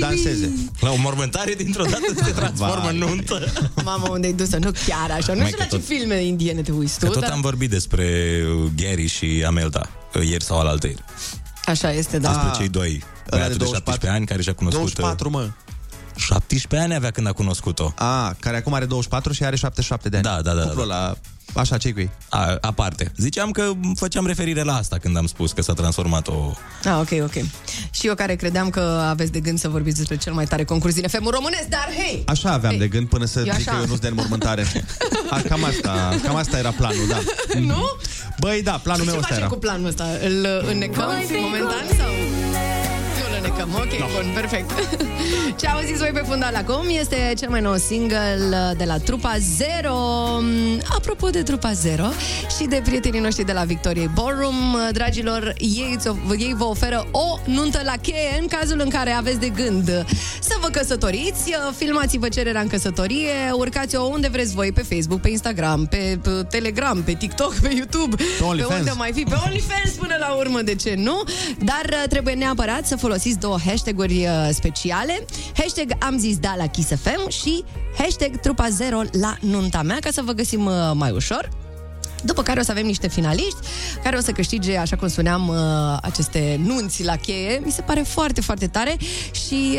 danseze. 0.00 0.52
La 0.80 0.90
o 0.90 0.96
mormântare 0.96 1.54
dintr-o 1.54 1.84
dată 1.84 2.24
se 2.24 2.30
transformă 2.30 2.82
Vai. 2.82 2.92
în 2.92 2.98
nuntă. 2.98 3.52
Mamă, 3.84 4.08
unde-ai 4.08 4.32
dus 4.32 4.50
Nu 4.54 4.70
chiar 4.86 5.10
așa. 5.10 5.32
Nu 5.32 5.38
Mai 5.40 5.46
știu 5.46 5.56
că 5.58 5.62
la 5.62 5.68
ce 5.68 5.76
tot- 5.76 5.84
filme 5.84 6.22
indiene 6.22 6.60
te 6.62 6.72
uiți 6.72 6.98
tu, 6.98 7.06
Că 7.06 7.12
tot 7.12 7.20
dar... 7.20 7.30
am 7.30 7.40
vorbit 7.40 7.70
despre 7.70 8.36
uh, 8.62 8.70
Gary 8.76 9.06
și 9.06 9.44
Amelda 9.46 9.82
uh, 10.14 10.28
ieri 10.28 10.44
sau 10.44 10.58
alaltăieri. 10.60 11.04
Așa 11.64 11.92
este, 11.92 12.18
da. 12.18 12.28
Despre 12.28 12.50
cei 12.58 12.68
doi. 12.68 13.02
Ăla 13.32 13.48
de 13.48 13.54
Băiatul 13.54 13.58
de 13.58 13.64
17 13.64 14.08
ani 14.08 14.26
care 14.26 14.42
și-a 14.42 14.54
cunoscut... 14.54 14.94
24, 14.94 15.30
mă. 15.30 15.50
17 16.16 16.88
ani 16.88 16.94
avea 16.94 17.10
când 17.10 17.26
a 17.26 17.32
cunoscut-o. 17.32 17.92
A, 17.96 18.36
care 18.40 18.56
acum 18.56 18.74
are 18.74 18.84
24 18.84 19.32
și 19.32 19.44
are 19.44 19.56
77 19.56 20.08
de 20.08 20.16
ani. 20.16 20.24
Da, 20.24 20.40
da, 20.42 20.54
da. 20.54 20.62
Cuplul 20.62 20.88
da. 20.88 20.94
ăla, 20.94 21.16
așa, 21.54 21.76
ce 21.76 21.92
cu 21.92 21.98
ei? 22.00 22.10
A, 22.28 22.56
aparte. 22.60 23.12
Ziceam 23.16 23.50
că 23.50 23.70
făceam 23.94 24.26
referire 24.26 24.62
la 24.62 24.74
asta 24.76 24.98
când 24.98 25.16
am 25.16 25.26
spus 25.26 25.52
că 25.52 25.62
s-a 25.62 25.72
transformat 25.72 26.28
o... 26.28 26.52
Ah, 26.84 26.96
ok, 27.00 27.22
ok. 27.22 27.44
Și 27.90 28.06
eu 28.06 28.14
care 28.14 28.34
credeam 28.34 28.70
că 28.70 28.80
aveți 29.08 29.32
de 29.32 29.40
gând 29.40 29.58
să 29.58 29.68
vorbiți 29.68 29.96
despre 29.96 30.16
cel 30.16 30.32
mai 30.32 30.44
tare 30.44 30.64
concurs 30.64 30.94
din 30.94 31.08
FM 31.08 31.28
românesc, 31.30 31.66
dar 31.68 31.88
hei! 31.96 32.22
Așa 32.26 32.50
aveam 32.52 32.70
Hei. 32.72 32.80
de 32.80 32.88
gând 32.88 33.08
până 33.08 33.24
să 33.24 33.38
Eu 33.38 33.54
zic 33.56 33.64
că 33.64 33.70
așa. 33.70 33.80
eu 33.80 33.86
nu-s 33.86 33.98
de 33.98 34.08
înmormântare. 34.08 34.66
A, 35.30 35.40
cam 35.48 35.64
asta, 35.64 36.18
cam 36.22 36.36
asta 36.36 36.58
era 36.58 36.70
planul, 36.70 37.06
da. 37.08 37.18
Nu? 37.58 37.84
Băi, 38.40 38.62
da, 38.62 38.80
planul 38.82 39.00
Și 39.04 39.06
ce 39.06 39.10
meu 39.10 39.18
ăsta 39.20 39.28
facem 39.34 39.42
era. 39.44 39.52
cu 39.52 39.58
planul 39.58 39.86
ăsta? 39.86 40.04
Îl 40.24 40.46
înnecăm 40.70 41.08
momentan 41.40 41.84
sau... 41.98 42.47
Nu 43.40 43.44
îl 43.44 43.50
înnecăm, 43.50 43.68
ok, 43.74 44.12
bun, 44.12 44.32
perfect. 44.34 44.70
Ce 45.60 45.66
auziți 45.66 45.98
voi 45.98 46.10
pe 46.12 46.22
fundal 46.28 46.54
acum 46.54 46.84
este 47.00 47.32
cel 47.38 47.48
mai 47.48 47.60
nou 47.60 47.76
single 47.76 48.74
de 48.76 48.84
la 48.84 48.96
Trupa 48.98 49.36
Zero. 49.56 49.94
Apropo 50.96 51.28
de 51.30 51.42
Trupa 51.42 51.72
Zero 51.72 52.04
și 52.58 52.64
de 52.66 52.80
prietenii 52.84 53.20
noștri 53.20 53.44
de 53.44 53.52
la 53.52 53.62
Victoriei 53.64 54.10
Ballroom, 54.14 54.76
dragilor, 54.92 55.54
ei, 55.58 55.96
ți- 55.98 56.16
ei 56.38 56.54
vă 56.56 56.64
oferă 56.64 57.06
o 57.10 57.38
nuntă 57.44 57.80
la 57.84 57.92
cheie 58.02 58.38
în 58.40 58.46
cazul 58.46 58.80
în 58.80 58.88
care 58.88 59.10
aveți 59.10 59.38
de 59.38 59.48
gând 59.48 60.04
să 60.40 60.54
vă 60.60 60.68
căsătoriți, 60.68 61.52
filmați-vă 61.76 62.28
cererea 62.28 62.60
în 62.60 62.68
căsătorie, 62.68 63.30
urcați-o 63.52 64.02
unde 64.02 64.28
vreți 64.28 64.54
voi, 64.54 64.72
pe 64.72 64.82
Facebook, 64.82 65.20
pe 65.20 65.28
Instagram, 65.30 65.86
pe 65.86 66.18
pe 66.22 66.30
Telegram, 66.50 67.02
pe 67.02 67.12
TikTok, 67.12 67.54
pe 67.54 67.68
YouTube, 67.76 68.16
pe 68.38 68.44
OnlyFans. 68.44 68.78
unde 68.78 68.92
mai 68.96 69.10
fi, 69.14 69.22
pe 69.22 69.36
OnlyFans 69.46 69.90
până 69.98 70.16
la 70.18 70.32
urmă, 70.34 70.60
de 70.62 70.74
ce 70.74 70.94
nu? 70.96 71.22
Dar 71.58 71.82
uh, 71.90 72.02
trebuie 72.08 72.34
neapărat 72.34 72.86
să 72.86 72.96
folosiți 72.96 73.27
două 73.36 73.58
hashtag-uri 73.66 74.26
uh, 74.26 74.48
speciale. 74.50 75.24
Hashtag 75.56 75.90
am 75.98 76.18
zis 76.18 76.38
da 76.38 76.54
la 76.56 76.66
Kiss 76.66 76.88
FM 76.88 77.28
și 77.28 77.64
hashtag 77.98 78.40
trupa 78.40 78.68
zero 78.68 79.00
la 79.20 79.36
nunta 79.40 79.82
mea, 79.82 79.96
ca 80.00 80.10
să 80.10 80.22
vă 80.24 80.32
găsim 80.32 80.64
uh, 80.66 80.72
mai 80.94 81.10
ușor. 81.10 81.48
După 82.24 82.42
care 82.42 82.60
o 82.60 82.62
să 82.62 82.70
avem 82.70 82.86
niște 82.86 83.08
finaliști 83.08 83.56
care 84.02 84.16
o 84.16 84.20
să 84.20 84.32
câștige, 84.32 84.76
așa 84.76 84.96
cum 84.96 85.08
spuneam, 85.08 85.48
uh, 85.48 85.56
aceste 86.02 86.60
nunți 86.64 87.04
la 87.04 87.16
cheie. 87.16 87.60
Mi 87.64 87.70
se 87.70 87.82
pare 87.82 88.00
foarte, 88.00 88.40
foarte 88.40 88.66
tare 88.66 88.96
și 89.32 89.78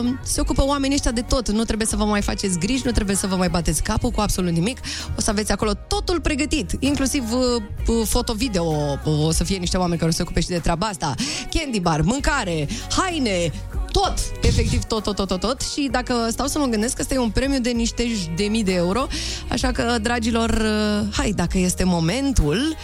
uh, 0.00 0.08
se 0.22 0.40
ocupă 0.40 0.64
oamenii 0.64 0.96
ăștia 0.96 1.10
de 1.10 1.20
tot. 1.20 1.50
Nu 1.50 1.64
trebuie 1.64 1.86
să 1.86 1.96
vă 1.96 2.04
mai 2.04 2.22
faceți 2.22 2.58
griji, 2.58 2.82
nu 2.84 2.90
trebuie 2.90 3.16
să 3.16 3.26
vă 3.26 3.36
mai 3.36 3.48
bateți 3.48 3.82
capul 3.82 4.10
cu 4.10 4.20
absolut 4.20 4.52
nimic. 4.52 4.78
O 5.18 5.20
să 5.20 5.30
aveți 5.30 5.52
acolo 5.52 5.72
totul 5.88 6.20
pregătit, 6.20 6.70
inclusiv 6.78 7.32
uh, 7.32 7.62
uh, 7.86 8.06
foto-video. 8.06 8.64
Uh, 9.04 9.24
O 9.26 9.30
să 9.30 9.44
fie 9.44 9.56
niște 9.56 9.76
oameni 9.76 9.98
care 9.98 10.08
o 10.08 10.12
să 10.12 10.16
se 10.16 10.22
ocupe 10.22 10.40
și 10.40 10.48
de 10.48 10.58
treaba 10.58 10.86
asta. 10.86 11.14
Candy 11.50 11.80
bar, 11.80 12.00
mâncare, 12.00 12.68
haine, 12.96 13.52
tot, 13.92 14.14
efectiv 14.42 14.82
tot, 14.82 15.02
tot, 15.02 15.16
tot, 15.16 15.28
tot, 15.28 15.40
tot. 15.40 15.60
Și 15.60 15.88
dacă 15.90 16.14
stau 16.30 16.46
să 16.46 16.58
mă 16.58 16.66
gândesc 16.66 16.94
că 16.94 17.00
ăsta 17.02 17.14
e 17.14 17.18
un 17.18 17.30
premiu 17.30 17.60
de 17.60 17.70
niște 17.70 18.04
j- 18.04 18.34
de 18.36 18.44
mii 18.44 18.64
de 18.64 18.74
euro, 18.74 19.06
așa 19.48 19.72
că, 19.72 19.96
dragilor, 20.02 20.50
uh, 20.50 21.06
hai, 21.16 21.32
dacă 21.32 21.58
este 21.58 21.84
momentul, 21.84 22.76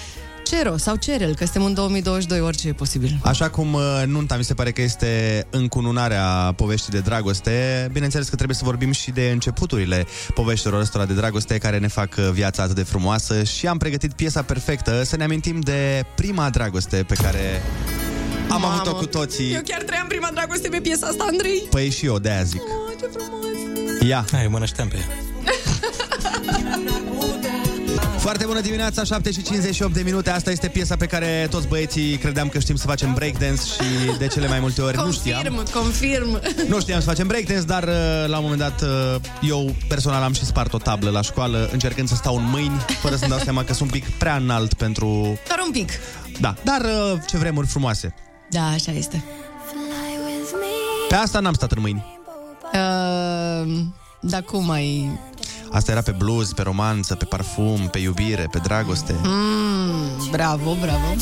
Cero 0.50 0.76
sau 0.76 0.96
Cerel, 0.96 1.34
că 1.34 1.44
suntem 1.44 1.64
în 1.64 1.74
2022, 1.74 2.40
orice 2.40 2.68
e 2.68 2.72
posibil. 2.72 3.18
Așa 3.22 3.50
cum 3.50 3.72
uh, 3.72 4.02
nunta 4.06 4.36
mi 4.36 4.44
se 4.44 4.54
pare 4.54 4.70
că 4.72 4.82
este 4.82 5.46
încununarea 5.50 6.52
poveștii 6.56 6.92
de 6.92 6.98
dragoste, 6.98 7.88
bineînțeles 7.92 8.28
că 8.28 8.34
trebuie 8.34 8.56
să 8.56 8.64
vorbim 8.64 8.92
și 8.92 9.10
de 9.10 9.30
începuturile 9.32 10.06
poveștilor 10.34 10.80
ăstora 10.80 11.04
de 11.04 11.14
dragoste 11.14 11.58
care 11.58 11.78
ne 11.78 11.88
fac 11.88 12.14
uh, 12.18 12.30
viața 12.32 12.62
atât 12.62 12.74
de 12.74 12.82
frumoasă 12.82 13.42
și 13.42 13.66
am 13.66 13.78
pregătit 13.78 14.12
piesa 14.12 14.42
perfectă 14.42 15.02
să 15.02 15.16
ne 15.16 15.24
amintim 15.24 15.60
de 15.60 16.04
prima 16.16 16.50
dragoste 16.50 17.04
pe 17.08 17.14
care 17.14 17.62
am 18.50 18.60
Mamă, 18.60 18.66
avut-o 18.66 18.94
cu 18.94 19.06
toții. 19.06 19.52
Eu 19.52 19.60
chiar 19.64 19.82
trăiam 19.82 20.06
prima 20.06 20.28
dragoste 20.32 20.68
pe 20.68 20.80
piesa 20.80 21.06
asta, 21.06 21.24
Andrei. 21.30 21.66
Păi 21.70 21.90
și 21.90 22.06
eu, 22.06 22.18
de-aia 22.18 22.42
zic. 22.42 22.60
Oh, 22.60 22.94
ce 23.00 23.06
frumos. 23.12 23.44
Ia. 24.08 24.24
Hai, 24.32 24.46
mă 24.46 24.58
nășteam 24.58 24.88
pe 24.88 24.96
ea. 24.96 25.06
Foarte 28.26 28.44
bună 28.46 28.60
dimineața, 28.60 29.04
7 29.04 29.30
și 29.30 29.42
58 29.42 29.94
de 29.94 30.02
minute. 30.02 30.30
Asta 30.30 30.50
este 30.50 30.68
piesa 30.68 30.96
pe 30.96 31.06
care 31.06 31.46
toți 31.50 31.68
băieții 31.68 32.16
credeam 32.16 32.48
că 32.48 32.58
știm 32.58 32.76
să 32.76 32.86
facem 32.86 33.14
breakdance 33.14 33.62
și 33.62 34.18
de 34.18 34.26
cele 34.26 34.48
mai 34.48 34.60
multe 34.60 34.82
ori 34.82 34.96
nu 34.96 35.12
știam. 35.12 35.42
Confirm, 35.42 35.80
confirm. 35.80 36.40
Nu 36.68 36.80
știam 36.80 37.00
să 37.00 37.06
facem 37.06 37.26
breakdance, 37.26 37.64
dar 37.64 37.82
uh, 37.82 38.24
la 38.26 38.36
un 38.36 38.42
moment 38.42 38.60
dat 38.60 38.82
uh, 38.82 38.88
eu 39.42 39.74
personal 39.88 40.22
am 40.22 40.32
și 40.32 40.44
spart 40.44 40.72
o 40.72 40.78
tablă 40.78 41.10
la 41.10 41.22
școală 41.22 41.68
încercând 41.72 42.08
să 42.08 42.14
stau 42.14 42.36
în 42.36 42.48
mâini, 42.50 42.84
fără 43.00 43.16
să-mi 43.16 43.30
dau 43.30 43.40
seama 43.40 43.64
că 43.64 43.72
sunt 43.72 43.92
un 43.92 44.00
pic 44.00 44.10
prea 44.10 44.36
înalt 44.36 44.74
pentru... 44.74 45.06
Doar 45.46 45.60
un 45.64 45.70
pic. 45.70 45.90
Da, 46.40 46.54
dar 46.64 46.80
uh, 46.80 47.18
ce 47.26 47.36
vremuri 47.36 47.66
frumoase. 47.66 48.14
Da, 48.50 48.66
așa 48.66 48.92
este. 48.92 49.24
Pe 51.08 51.14
asta 51.14 51.40
n-am 51.40 51.52
stat 51.52 51.72
în 51.72 51.80
mâini. 51.80 52.04
Uh, 52.72 53.78
dar 54.20 54.42
cum 54.42 54.70
ai... 54.70 55.18
Asta 55.70 55.90
era 55.90 56.00
pe 56.02 56.10
blues, 56.18 56.52
pe 56.52 56.62
romanță, 56.62 57.14
pe 57.14 57.24
parfum, 57.24 57.88
pe 57.90 57.98
iubire, 57.98 58.48
pe 58.50 58.58
dragoste. 58.58 59.14
Mm, 59.22 60.28
bravo, 60.30 60.76
bravo. 60.80 61.14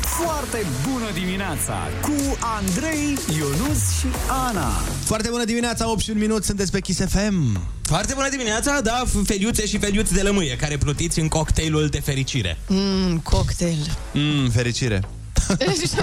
Foarte 0.00 0.66
bună 0.90 1.04
dimineața 1.14 1.74
cu 2.02 2.36
Andrei, 2.56 3.18
Ionus 3.38 3.98
și 3.98 4.06
Ana. 4.48 4.68
Foarte 5.04 5.28
bună 5.30 5.44
dimineața, 5.44 5.90
8 5.90 6.00
și 6.00 6.10
un 6.10 6.18
minut, 6.18 6.44
sunteți 6.44 6.70
pe 6.70 6.80
Kiss 6.80 7.00
FM. 7.08 7.60
Foarte 7.82 8.14
bună 8.14 8.28
dimineața, 8.28 8.80
da, 8.80 9.02
feliuțe 9.24 9.66
și 9.66 9.78
feliuți 9.78 10.12
de 10.14 10.22
lămâie, 10.22 10.56
care 10.56 10.76
plutiți 10.76 11.20
în 11.20 11.28
cocktailul 11.28 11.86
de 11.86 12.00
fericire. 12.00 12.58
Mm, 12.66 13.18
cocktail. 13.18 13.96
Mm, 14.12 14.50
fericire. 14.50 15.08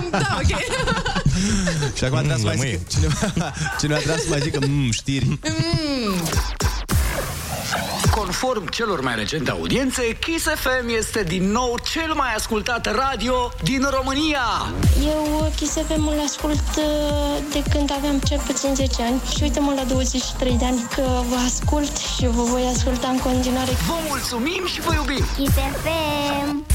Da, 0.10 0.40
ok. 0.42 0.60
Și 1.96 2.04
acum 2.04 2.18
trebuie 2.18 2.38
să 2.38 2.44
mai 2.44 2.56
lămâie. 2.56 2.78
zic 2.78 2.88
cineva, 2.88 3.54
cineva 3.80 4.00
trebuie 4.00 4.24
să 4.24 4.30
mai 4.30 4.40
zică 4.42 4.60
mm, 4.68 4.92
știri. 4.92 5.26
Mm. 5.28 6.22
Conform 8.12 8.70
celor 8.70 9.02
mai 9.02 9.16
recente 9.16 9.52
audiențe, 9.52 10.18
Kiss 10.20 10.46
FM 10.46 10.88
este 10.98 11.24
din 11.24 11.52
nou 11.52 11.76
cel 11.92 12.14
mai 12.14 12.34
ascultat 12.36 12.96
radio 12.96 13.52
din 13.64 13.88
România. 13.90 14.46
Eu 15.06 15.52
Kiss 15.56 15.74
FM-ul 15.74 16.22
ascult 16.26 16.64
uh, 16.78 16.84
de 17.52 17.64
când 17.70 17.92
aveam 17.98 18.20
cel 18.20 18.42
puțin 18.46 18.76
10 18.76 19.02
ani 19.02 19.22
și 19.36 19.44
uite-mă 19.44 19.74
la 19.76 19.84
23 19.84 20.56
de 20.58 20.66
ani 20.66 20.88
că 20.96 21.02
vă 21.02 21.36
ascult 21.46 21.98
și 21.98 22.28
vă 22.28 22.42
voi 22.42 22.72
asculta 22.76 23.08
în 23.08 23.20
continuare. 23.20 23.72
Vă 23.72 23.94
mulțumim 24.08 24.64
și 24.74 24.82
vă 24.82 24.94
iubim! 24.94 25.26
Kiss 25.38 25.54
FM! 25.54 26.75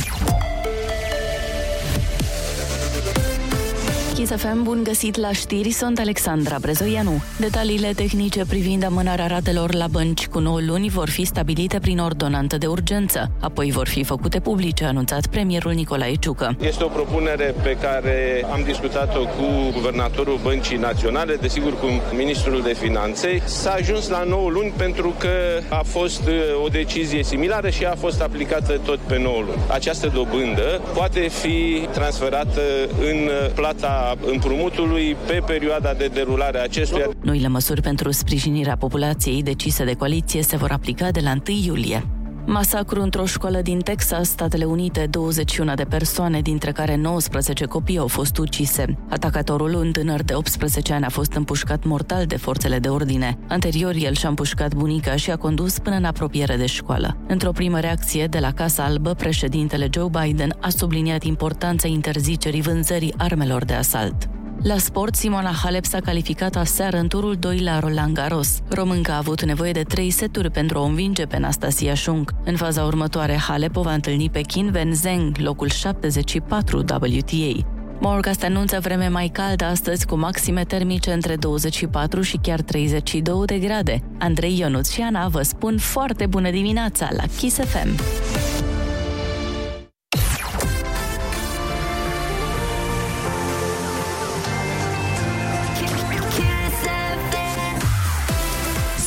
Kiss 4.21 4.33
FM, 4.33 4.63
bun 4.63 4.83
găsit 4.83 5.17
la 5.17 5.33
știri, 5.33 5.71
sunt 5.71 5.99
Alexandra 5.99 6.57
Brezoianu. 6.61 7.23
Detaliile 7.39 7.93
tehnice 7.93 8.45
privind 8.49 8.85
amânarea 8.85 9.27
ratelor 9.27 9.75
la 9.75 9.87
bănci 9.87 10.27
cu 10.27 10.39
9 10.39 10.61
luni 10.61 10.89
vor 10.89 11.09
fi 11.09 11.25
stabilite 11.25 11.79
prin 11.79 11.99
ordonantă 11.99 12.59
de 12.59 12.67
urgență, 12.67 13.31
apoi 13.41 13.71
vor 13.71 13.89
fi 13.89 14.05
făcute 14.05 14.41
publice, 14.41 14.85
a 14.85 14.89
anunțat 14.89 15.27
premierul 15.27 15.73
Nicolae 15.73 16.15
Ciucă. 16.15 16.57
Este 16.61 16.85
o 16.85 16.87
propunere 16.87 17.55
pe 17.63 17.77
care 17.81 18.47
am 18.53 18.63
discutat-o 18.65 19.21
cu 19.21 19.71
guvernatorul 19.73 20.39
Băncii 20.43 20.77
Naționale, 20.77 21.35
desigur 21.35 21.79
cu 21.79 21.87
ministrul 22.17 22.63
de 22.63 22.73
finanțe. 22.73 23.43
S-a 23.45 23.71
ajuns 23.71 24.09
la 24.09 24.23
9 24.23 24.51
luni 24.51 24.73
pentru 24.77 25.15
că 25.19 25.31
a 25.69 25.83
fost 25.85 26.23
uh, 26.27 26.65
o 26.65 26.69
decizie 26.69 27.23
similară 27.23 27.71
și 27.71 27.85
a 27.85 27.95
fost 27.95 28.21
aplicată 28.21 28.81
tot 28.85 28.99
pe 28.99 29.19
9 29.19 29.41
luni. 29.41 29.61
Această 29.69 30.11
dobândă 30.15 30.81
poate 30.95 31.21
fi 31.21 31.87
transferată 31.93 32.63
în 33.01 33.17
uh, 33.17 33.51
plata 33.55 34.10
împrumutului 34.33 35.17
pe 35.27 35.43
perioada 35.47 35.93
de 35.95 36.07
derulare 36.07 36.59
a 36.59 36.63
acestuia. 36.63 37.09
Noile 37.23 37.49
măsuri 37.49 37.83
pentru 37.83 38.11
sprijinirea 38.11 38.77
populației 38.77 39.43
decise 39.43 39.85
de 39.85 39.95
coaliție 39.95 40.43
se 40.43 40.57
vor 40.57 40.71
aplica 40.71 41.11
de 41.11 41.21
la 41.21 41.33
1 41.49 41.59
iulie. 41.65 42.20
Masacru 42.53 43.03
într-o 43.03 43.25
școală 43.25 43.61
din 43.61 43.79
Texas, 43.79 44.29
Statele 44.29 44.65
Unite, 44.65 45.07
21 45.11 45.75
de 45.75 45.85
persoane, 45.85 46.41
dintre 46.41 46.73
care 46.73 46.97
19 46.97 47.65
copii 47.65 47.99
au 47.99 48.07
fost 48.07 48.39
ucise. 48.39 48.99
Atacatorul, 49.09 49.75
un 49.75 49.93
tânăr 49.93 50.23
de 50.23 50.35
18 50.35 50.93
ani, 50.93 51.05
a 51.05 51.09
fost 51.09 51.33
împușcat 51.33 51.85
mortal 51.85 52.27
de 52.27 52.37
forțele 52.37 52.79
de 52.79 52.89
ordine. 52.89 53.39
Anterior, 53.49 53.95
el 53.95 54.15
și-a 54.15 54.29
împușcat 54.29 54.75
bunica 54.75 55.17
și 55.17 55.31
a 55.31 55.37
condus 55.37 55.79
până 55.79 55.97
în 55.97 56.05
apropiere 56.05 56.57
de 56.57 56.67
școală. 56.67 57.17
Într-o 57.27 57.51
primă 57.53 57.81
reacție 57.81 58.27
de 58.27 58.39
la 58.39 58.53
Casa 58.53 58.85
Albă, 58.85 59.15
președintele 59.15 59.89
Joe 59.93 60.09
Biden 60.23 60.57
a 60.61 60.69
subliniat 60.69 61.23
importanța 61.23 61.89
interzicerii 61.89 62.63
vânzării 62.63 63.15
armelor 63.17 63.65
de 63.65 63.75
asalt. 63.75 64.29
La 64.63 64.79
sport, 64.79 65.15
Simona 65.15 65.53
Halep 65.63 65.85
s-a 65.85 66.01
calificat 66.01 66.57
aseară 66.57 66.97
în 66.97 67.09
turul 67.09 67.35
2 67.35 67.59
la 67.59 67.79
Roland 67.79 68.15
Garros. 68.15 68.59
Românca 68.69 69.13
a 69.13 69.17
avut 69.17 69.45
nevoie 69.45 69.73
de 69.73 69.83
3 69.83 70.11
seturi 70.11 70.51
pentru 70.51 70.79
a 70.79 70.81
o 70.81 70.85
învinge 70.85 71.27
pe 71.27 71.37
Anastasia 71.37 71.95
Șung. 71.95 72.35
În 72.45 72.57
faza 72.57 72.85
următoare, 72.85 73.37
Halep 73.37 73.77
o 73.77 73.83
va 73.83 73.93
întâlni 73.93 74.31
pe 74.31 74.41
Qin 74.41 74.71
Wen 74.75 74.95
Zheng, 74.95 75.37
locul 75.37 75.69
74 75.69 76.79
WTA. 76.79 77.67
Morgast 78.01 78.45
anunță 78.45 78.79
vreme 78.81 79.09
mai 79.09 79.29
caldă 79.29 79.65
astăzi 79.65 80.07
cu 80.07 80.17
maxime 80.17 80.65
termice 80.65 81.13
între 81.13 81.37
24 81.37 82.21
și 82.21 82.39
chiar 82.43 82.61
32 82.61 83.45
de 83.45 83.59
grade. 83.59 84.03
Andrei 84.19 84.59
Ionuț 84.59 84.91
și 84.91 85.01
Ana 85.01 85.29
vă 85.29 85.43
spun 85.43 85.79
foarte 85.79 86.27
bună 86.27 86.51
dimineața 86.51 87.09
la 87.13 87.23
Kiss 87.37 87.57
FM. 87.57 87.89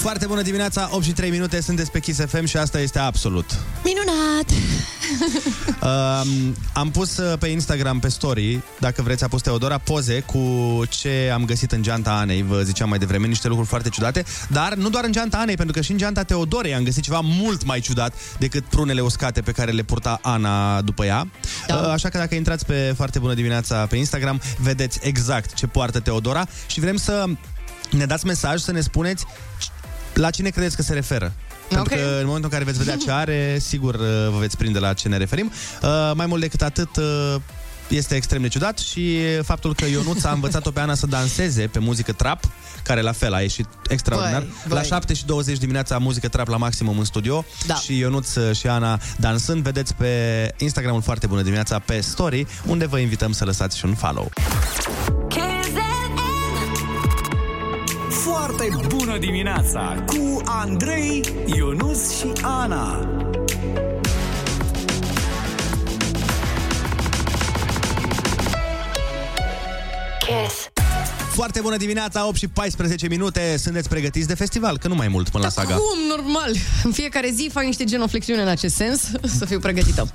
Foarte 0.04 0.26
bună 0.26 0.42
dimineața, 0.42 0.89
8 0.92 1.04
și 1.04 1.12
3 1.12 1.30
minute, 1.30 1.62
sunteți 1.62 1.92
pe 1.92 2.00
Kiss 2.00 2.20
FM 2.28 2.46
și 2.46 2.58
asta 2.58 2.80
este 2.80 3.00
absolut. 3.00 3.46
Minunat! 3.84 4.50
Um, 5.84 6.56
am 6.74 6.92
pus 6.92 7.18
uh, 7.18 7.38
pe 7.39 7.48
Instagram, 7.48 8.00
pe 8.00 8.08
story, 8.08 8.62
dacă 8.80 9.02
vreți, 9.02 9.24
a 9.24 9.28
pus 9.28 9.42
Teodora 9.42 9.78
poze 9.78 10.20
cu 10.20 10.39
ce 10.89 11.32
am 11.34 11.46
găsit 11.46 11.72
în 11.72 11.82
geanta 11.82 12.12
Anei, 12.12 12.42
vă 12.42 12.62
ziceam 12.62 12.89
mai 12.89 12.98
devreme, 12.98 13.28
niște 13.28 13.48
lucruri 13.48 13.70
foarte 13.70 13.89
ciudate, 13.89 14.24
dar 14.48 14.74
nu 14.74 14.89
doar 14.89 15.04
în 15.04 15.12
geanta 15.12 15.38
Anei, 15.38 15.56
pentru 15.56 15.76
că 15.76 15.82
și 15.82 15.92
în 15.92 15.98
geanta 15.98 16.24
Teodorei 16.24 16.74
am 16.74 16.84
găsit 16.84 17.04
ceva 17.04 17.20
mult 17.24 17.66
mai 17.66 17.80
ciudat 17.80 18.13
decât 18.39 18.63
prunele 18.63 19.02
uscate 19.02 19.42
pe 19.42 19.52
care 19.52 19.72
le 19.72 19.84
purta 19.84 20.20
Ana 20.22 20.82
după 20.82 21.06
ea. 21.06 21.28
Da. 21.68 21.76
Uh, 21.76 21.88
așa 21.88 22.10
că 22.10 22.18
dacă 22.18 22.36
intrați 22.36 22.66
pe 22.66 22.94
Foarte 22.96 23.20
Bună 23.20 23.34
Dimineața 23.34 23.86
pe 23.86 23.96
Instagram, 23.96 24.42
vedeți 24.58 25.00
exact 25.02 25.54
ce 25.54 25.68
poartă 25.68 26.00
Teodora 26.00 26.48
și 26.68 26.80
vrem 26.80 26.96
să 26.96 27.26
ne 27.92 28.06
dați 28.06 28.26
mesaj 28.26 28.60
să 28.60 28.72
ne 28.72 28.82
spuneți 28.82 29.26
la 30.13 30.30
cine 30.30 30.49
credeți 30.49 30.76
că 30.76 30.82
se 30.82 30.93
referă. 30.93 31.34
Pentru 31.67 31.95
că 31.95 32.02
în 32.19 32.26
momentul 32.26 32.43
în 32.43 32.49
care 32.49 32.63
veți 32.63 32.78
vedea 32.78 32.95
ce 32.97 33.12
are, 33.12 33.58
sigur 33.69 33.93
uh, 33.95 34.02
vă 34.32 34.38
veți 34.39 34.58
prinde 34.58 34.80
la 34.80 34.93
ce 34.93 35.08
ne 35.08 35.17
referim. 35.17 35.52
Uh, 35.82 36.12
mai 36.15 36.26
mult 36.26 36.41
decât 36.41 36.62
atât, 36.62 36.95
uh, 36.95 37.36
este 37.88 38.15
extrem 38.15 38.41
de 38.41 38.47
ciudat 38.47 38.78
și 38.78 39.17
faptul 39.43 39.76
că 39.76 39.86
Ionuț 39.86 40.23
a 40.23 40.32
învățat-o 40.32 40.71
pe 40.71 40.80
Ana 40.80 40.93
să 40.95 41.06
danseze 41.08 41.67
pe 41.67 41.80
muzică 41.80 42.12
trap, 42.12 42.39
care 42.84 43.02
la 43.02 43.12
fel 43.12 43.34
a 43.34 43.41
ieșit 43.41 43.67
extraordinar. 43.89 44.41
Băi, 44.41 44.49
La 44.67 44.76
băi. 44.76 44.86
7 44.86 45.13
și 45.13 45.26
20 45.26 45.58
dimineața 45.58 45.97
muzică 45.97 46.28
trap 46.28 46.47
la 46.47 46.58
maximum 46.58 46.97
în 46.97 47.06
studio 47.06 47.45
Da. 47.65 47.76
și 47.76 47.97
Ionuț 47.97 48.38
și 48.54 48.67
Ana 48.67 48.99
dansând. 49.17 49.63
Vedeți 49.63 49.93
pe 49.93 50.08
Instagramul 50.58 51.02
foarte 51.02 51.28
bună 51.28 51.41
dimineața 51.41 51.80
pe 51.80 51.99
story, 52.02 52.47
unde 52.65 52.86
vă 52.86 52.97
invităm 52.97 53.32
să 53.32 53.45
lăsați 53.45 53.78
și 53.78 53.86
un 53.86 53.95
follow. 53.95 54.32
Foarte 58.10 58.69
bună 59.13 59.26
dimineața 59.26 60.04
cu 60.06 60.41
Andrei, 60.45 61.21
Ionus 61.45 62.17
și 62.17 62.32
Ana. 62.41 63.08
Kiss. 70.19 70.69
Foarte 71.34 71.60
bună 71.62 71.78
dimineața, 71.78 72.28
8 72.28 72.38
și 72.38 72.47
14 72.47 73.08
minute. 73.08 73.58
Sunteți 73.58 73.89
pregătiți 73.89 74.28
de 74.28 74.34
festival, 74.36 74.78
că 74.78 74.88
nu 74.88 74.95
mai 74.95 75.08
mult 75.08 75.30
până 75.30 75.43
la 75.43 75.49
saga. 75.49 75.76
Cum, 75.76 76.08
normal. 76.08 76.52
În 76.84 76.91
fiecare 76.91 77.30
zi 77.34 77.49
fac 77.54 77.63
niște 77.63 77.84
genoflexiune 77.84 78.41
în 78.41 78.47
acest 78.47 78.76
sens, 78.76 79.02
să 79.39 79.45
fiu 79.45 79.60
pregătită. 79.60 80.08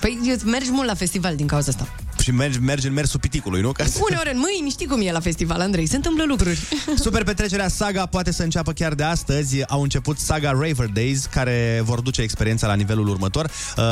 Păi 0.00 0.18
eu- 0.24 0.36
mergi 0.44 0.70
mult 0.70 0.86
la 0.86 0.94
festival 0.94 1.36
din 1.36 1.46
cauza 1.46 1.70
asta. 1.70 1.88
Și 2.26 2.32
mergi, 2.32 2.58
mergi 2.58 2.86
în 2.86 2.92
mersul 2.92 3.20
piticului, 3.20 3.60
nu? 3.60 3.72
Ca 3.72 3.84
să... 3.84 3.98
Uneori 4.10 4.30
în 4.32 4.38
mâini, 4.38 4.70
știi 4.70 4.86
cum 4.86 5.00
e 5.00 5.12
la 5.12 5.20
festival, 5.20 5.60
Andrei, 5.60 5.86
se 5.86 5.96
întâmplă 5.96 6.24
lucruri. 6.26 6.58
Super 7.04 7.24
petrecerea 7.24 7.68
Saga 7.68 8.06
poate 8.06 8.32
să 8.32 8.42
înceapă 8.42 8.72
chiar 8.72 8.94
de 8.94 9.02
astăzi. 9.02 9.62
Au 9.68 9.82
început 9.82 10.18
Saga 10.18 10.50
Raver 10.50 10.86
Days, 10.86 11.24
care 11.24 11.80
vor 11.84 12.00
duce 12.00 12.22
experiența 12.22 12.66
la 12.66 12.74
nivelul 12.74 13.08
următor. 13.08 13.50
Uh, 13.76 13.84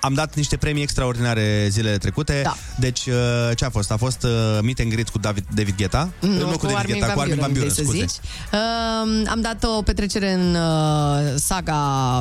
am 0.00 0.14
dat 0.14 0.34
niște 0.36 0.56
premii 0.56 0.82
extraordinare 0.82 1.66
zilele 1.68 1.98
trecute. 1.98 2.40
Da. 2.42 2.56
Deci, 2.78 3.06
uh, 3.06 3.14
ce 3.56 3.64
a 3.64 3.70
fost? 3.70 3.90
A 3.90 3.96
fost 3.96 4.22
uh, 4.22 4.58
meet 4.62 4.80
and 4.80 4.90
greet 4.90 5.08
cu 5.08 5.18
David, 5.18 5.44
David 5.54 5.76
Guetta. 5.76 6.10
Nu, 6.20 6.46
cu 6.46 6.56
cu 6.56 6.66
David 6.66 6.76
Armin 6.76 6.98
Guetta, 6.98 7.06
Van 7.06 7.14
cu 7.14 7.20
Armin 7.20 7.38
Van 7.38 7.52
Buuren, 7.52 7.52
Buuren, 7.52 7.52
vrei 7.52 7.70
să 7.70 7.82
scuze. 7.82 7.98
zici. 7.98 8.16
Uh, 8.52 9.30
am 9.30 9.40
dat 9.40 9.64
o 9.64 9.82
petrecere 9.82 10.32
în 10.32 10.54
uh, 10.54 11.34
saga 11.36 11.78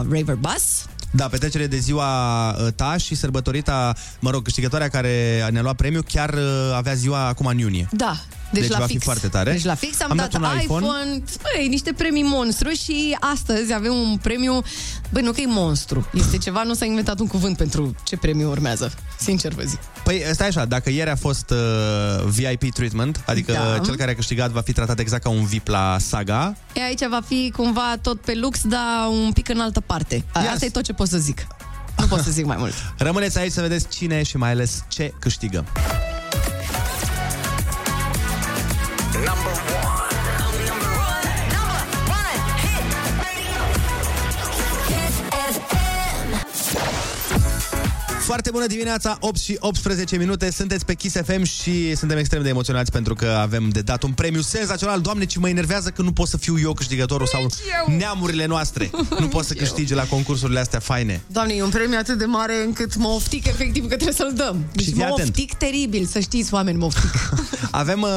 Raver 0.09 0.35
Bus. 0.35 0.85
Da, 1.11 1.27
petrecere 1.27 1.67
de 1.67 1.77
ziua 1.77 2.49
uh, 2.49 2.67
ta 2.75 2.97
și 2.97 3.15
sărbătorita, 3.15 3.93
mă 4.19 4.29
rog, 4.29 4.43
câștigătoarea 4.43 4.87
care 4.87 5.47
ne-a 5.51 5.61
luat 5.61 5.75
premiu 5.75 6.01
chiar 6.07 6.33
uh, 6.33 6.73
avea 6.75 6.93
ziua 6.93 7.27
acum 7.27 7.45
în 7.45 7.57
iunie. 7.57 7.87
Da. 7.91 8.15
Deci, 8.51 8.61
Deci 8.61 8.71
la 8.71 8.77
va 8.79 8.85
fi 8.85 8.91
fix. 8.91 9.03
foarte 9.03 9.27
tare. 9.27 9.51
Deci 9.51 9.63
la 9.63 9.75
fix 9.75 10.01
am, 10.01 10.11
Am 10.11 10.17
dat, 10.17 10.31
dat 10.31 10.41
un 10.41 10.59
iPhone. 10.59 10.85
iPhone. 10.85 11.23
Băi, 11.41 11.67
niște 11.67 11.93
premii 11.93 12.23
monstru 12.23 12.69
și 12.69 13.17
astăzi 13.19 13.73
avem 13.73 13.93
un 13.93 14.17
premiu... 14.17 14.61
Băi, 15.09 15.21
nu 15.21 15.31
că 15.31 15.41
e 15.41 15.45
monstru. 15.47 16.09
Este 16.13 16.37
ceva, 16.45 16.63
nu 16.63 16.73
s-a 16.73 16.85
inventat 16.85 17.19
un 17.19 17.27
cuvânt 17.27 17.57
pentru 17.57 17.95
ce 18.03 18.17
premiu 18.17 18.49
urmează. 18.49 18.93
Sincer 19.19 19.53
vă 19.53 19.61
zic. 19.65 19.79
Păi 20.03 20.23
stai 20.31 20.47
așa, 20.47 20.65
dacă 20.65 20.89
ieri 20.89 21.09
a 21.09 21.15
fost 21.15 21.49
uh, 21.49 22.23
VIP 22.25 22.73
treatment, 22.73 23.23
adică 23.25 23.51
Da. 23.51 23.79
cel 23.85 23.95
care 23.95 24.11
a 24.11 24.15
câștigat 24.15 24.49
va 24.51 24.61
fi 24.61 24.73
tratat 24.73 24.99
exact 24.99 25.23
ca 25.23 25.29
un 25.29 25.45
VIP 25.45 25.67
la 25.67 25.97
saga, 25.99 26.55
E, 26.73 26.81
aici 26.83 27.07
va 27.09 27.19
fi 27.27 27.51
cumva 27.55 27.95
tot 28.01 28.21
pe 28.21 28.35
lux, 28.35 28.61
dar 28.63 29.07
un 29.23 29.31
pic 29.31 29.49
în 29.49 29.59
altă 29.59 29.79
parte. 29.79 30.25
A, 30.33 30.39
Asta 30.53 30.65
e 30.65 30.69
tot 30.69 30.83
ce 30.83 30.93
pot 30.93 31.07
să 31.07 31.17
zic. 31.17 31.47
Nu 31.97 32.05
pot 32.05 32.19
să 32.21 32.31
zic 32.31 32.45
mai 32.45 32.55
mult. 32.59 32.73
rămâneți 32.97 33.37
aici 33.37 33.51
să 33.51 33.61
vedeți 33.61 33.87
cine 33.87 34.23
și 34.23 34.37
mai 34.37 34.49
ales 34.51 34.83
ce 34.87 35.13
number 39.29 39.68
Foarte 48.29 48.51
bună 48.51 48.67
dimineața, 48.67 49.17
8 49.19 49.39
și 49.39 49.55
18 49.59 50.17
minute, 50.17 50.51
sunteți 50.51 50.85
pe 50.85 50.93
Kiss 50.93 51.15
FM 51.25 51.43
și 51.43 51.95
suntem 51.95 52.17
extrem 52.17 52.43
de 52.43 52.49
emoționați 52.49 52.91
pentru 52.91 53.13
că 53.13 53.25
avem 53.25 53.69
de 53.69 53.81
dat 53.81 54.03
un 54.03 54.11
premiu 54.11 54.41
senzațional. 54.41 55.01
Doamne, 55.01 55.25
ce 55.25 55.39
mă 55.39 55.49
enervează 55.49 55.89
că 55.89 56.01
nu 56.01 56.11
pot 56.11 56.27
să 56.27 56.37
fiu 56.37 56.59
eu 56.59 56.73
câștigătorul 56.73 57.27
sau 57.27 57.41
eu. 57.41 57.95
neamurile 57.97 58.45
noastre. 58.45 58.89
Nu 59.19 59.27
pot 59.27 59.45
să 59.45 59.53
câștige 59.53 59.95
la 59.95 60.03
concursurile 60.03 60.59
astea 60.59 60.79
faine. 60.79 61.21
Doamne, 61.27 61.53
e 61.53 61.63
un 61.63 61.69
premiu 61.69 61.97
atât 61.97 62.17
de 62.17 62.25
mare 62.25 62.63
încât 62.65 62.95
mă 62.95 63.07
oftic 63.07 63.47
efectiv 63.47 63.81
că 63.81 63.95
trebuie 63.95 64.13
să-l 64.13 64.33
dăm. 64.35 64.65
Deci 64.73 64.85
Și 64.85 64.91
fii 64.91 64.99
mă 64.99 65.05
atent. 65.11 65.29
oftic 65.29 65.53
teribil, 65.53 66.05
să 66.05 66.19
știți, 66.19 66.53
oameni, 66.53 66.77
mă 66.77 66.85
oftic. 66.85 67.11
Avem 67.71 68.01
uh, 68.01 68.09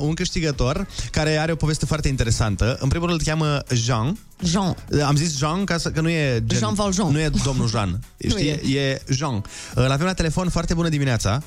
un 0.00 0.14
câștigător 0.14 0.86
care 1.10 1.36
are 1.36 1.52
o 1.52 1.56
poveste 1.56 1.86
foarte 1.86 2.08
interesantă. 2.08 2.76
În 2.80 2.88
primul 2.88 3.06
rând 3.06 3.20
îl 3.20 3.26
cheamă 3.26 3.62
Jean. 3.74 4.18
Jean. 4.44 4.74
Am 5.06 5.16
zis 5.16 5.38
Jean 5.38 5.64
ca 5.64 5.78
să, 5.78 5.90
că 5.90 6.00
nu 6.00 6.08
e 6.08 6.42
gen, 6.46 6.58
Jean 6.58 6.74
Valjean. 6.74 7.12
Nu 7.12 7.20
e 7.20 7.30
domnul 7.44 7.68
Jean. 7.68 8.00
Știi? 8.28 8.48
e. 8.48 8.78
e 8.78 9.02
Jean. 9.10 9.42
Îl 9.74 9.90
avem 9.90 10.06
la 10.06 10.14
telefon. 10.14 10.48
Foarte 10.48 10.74
bună 10.74 10.88
dimineața. 10.88 11.42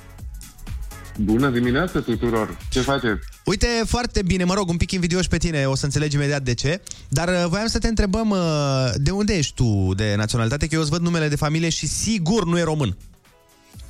Bună 1.17 1.49
dimineața 1.49 1.99
tuturor! 1.99 2.57
Ce 2.69 2.79
faceți? 2.79 3.27
Uite, 3.45 3.67
foarte 3.85 4.21
bine, 4.21 4.43
mă 4.43 4.53
rog, 4.53 4.69
un 4.69 4.77
pic 4.77 4.91
invidioși 4.91 5.27
pe 5.27 5.37
tine, 5.37 5.65
o 5.65 5.75
să 5.75 5.85
înțelegi 5.85 6.15
imediat 6.15 6.41
de 6.41 6.53
ce, 6.53 6.81
dar 7.09 7.27
uh, 7.27 7.45
voiam 7.47 7.67
să 7.67 7.79
te 7.79 7.87
întrebăm 7.87 8.29
uh, 8.29 8.37
de 8.95 9.11
unde 9.11 9.37
ești 9.37 9.53
tu 9.53 9.93
de 9.95 10.13
naționalitate, 10.17 10.67
că 10.67 10.75
eu 10.75 10.81
îți 10.81 10.89
văd 10.89 11.01
numele 11.01 11.27
de 11.27 11.35
familie 11.35 11.69
și 11.69 11.87
sigur 11.87 12.45
nu 12.45 12.57
e 12.57 12.63
român. 12.63 12.97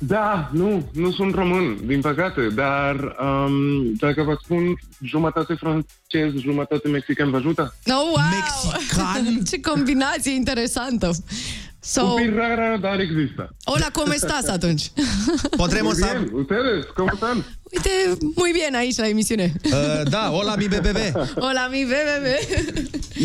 Da, 0.06 0.50
nu, 0.52 0.88
nu 0.92 1.12
sunt 1.12 1.34
român, 1.34 1.76
din 1.86 2.00
păcate, 2.00 2.48
dar 2.48 2.94
um, 2.96 3.92
dacă 3.98 4.22
vă 4.22 4.38
spun 4.42 4.62
jumătate 5.00 5.54
francez, 5.54 6.40
jumătate 6.40 6.88
mexican, 6.88 7.30
vă 7.30 7.36
ajută? 7.36 7.74
Oh, 7.86 7.94
wow! 7.94 8.14
Mexican? 8.30 9.38
Ce 9.50 9.60
combinație 9.60 10.32
interesantă! 10.32 11.10
So, 11.84 12.02
Un 12.04 12.22
pic 12.22 12.34
rara, 12.34 12.76
dar 12.76 13.00
există. 13.00 13.54
hola, 13.64 13.90
cum 13.92 14.10
estás 14.10 14.48
atunci? 14.48 14.92
Podremos 15.56 15.98
Muy 15.98 16.08
bien, 16.08 16.30
ustedes, 16.32 16.84
¿cómo 16.94 17.10
están? 17.12 17.44
Uite, 17.72 17.90
muy 18.34 18.52
bien 18.52 18.74
aici 18.74 18.96
la 18.96 19.08
emisiune. 19.08 19.52
Uh, 19.64 20.08
da, 20.08 20.30
hola 20.30 20.56
mi 20.56 20.68
BBB. 20.68 20.96
Hola, 21.46 21.68
mi 21.70 21.84
bebe. 21.84 22.38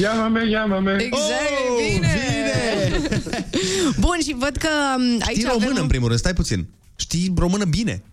Llámame, 0.01 0.43
llámame. 0.45 0.91
Exact, 0.99 1.51
oh, 1.69 1.77
bine. 1.77 2.21
bine. 2.29 3.09
Bun, 4.05 4.17
și 4.25 4.33
văd 4.37 4.55
că 4.55 4.69
um, 4.97 5.03
aici 5.03 5.37
Știi 5.37 5.47
avem... 5.47 5.59
română, 5.59 5.79
în 5.81 5.87
primul 5.87 6.07
rând, 6.07 6.19
stai 6.19 6.33
puțin. 6.33 6.67
Știi 6.95 7.33
română 7.37 7.65
bine. 7.65 8.03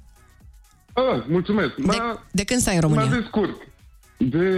Ah, 0.92 1.24
mulțumesc. 1.28 1.74
De, 1.74 1.96
de 2.30 2.44
când 2.44 2.60
stai 2.60 2.74
în 2.74 2.80
România? 2.80 3.04
Mă 3.04 3.14
descurc. 3.14 3.56
De 4.16 4.48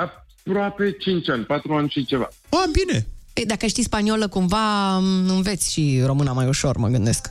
aproape 0.00 0.90
5 0.92 1.28
ani, 1.28 1.44
4 1.44 1.72
ani 1.74 1.88
și 1.88 2.04
ceva. 2.04 2.28
Ah, 2.48 2.68
bine. 2.72 3.06
Ei, 3.34 3.46
Dacă 3.46 3.66
știi 3.66 3.82
spaniolă, 3.82 4.28
cumva 4.28 4.96
um, 4.96 5.28
înveți 5.28 5.72
și 5.72 6.02
româna 6.04 6.32
mai 6.32 6.46
ușor, 6.46 6.76
mă 6.76 6.88
gândesc. 6.88 7.30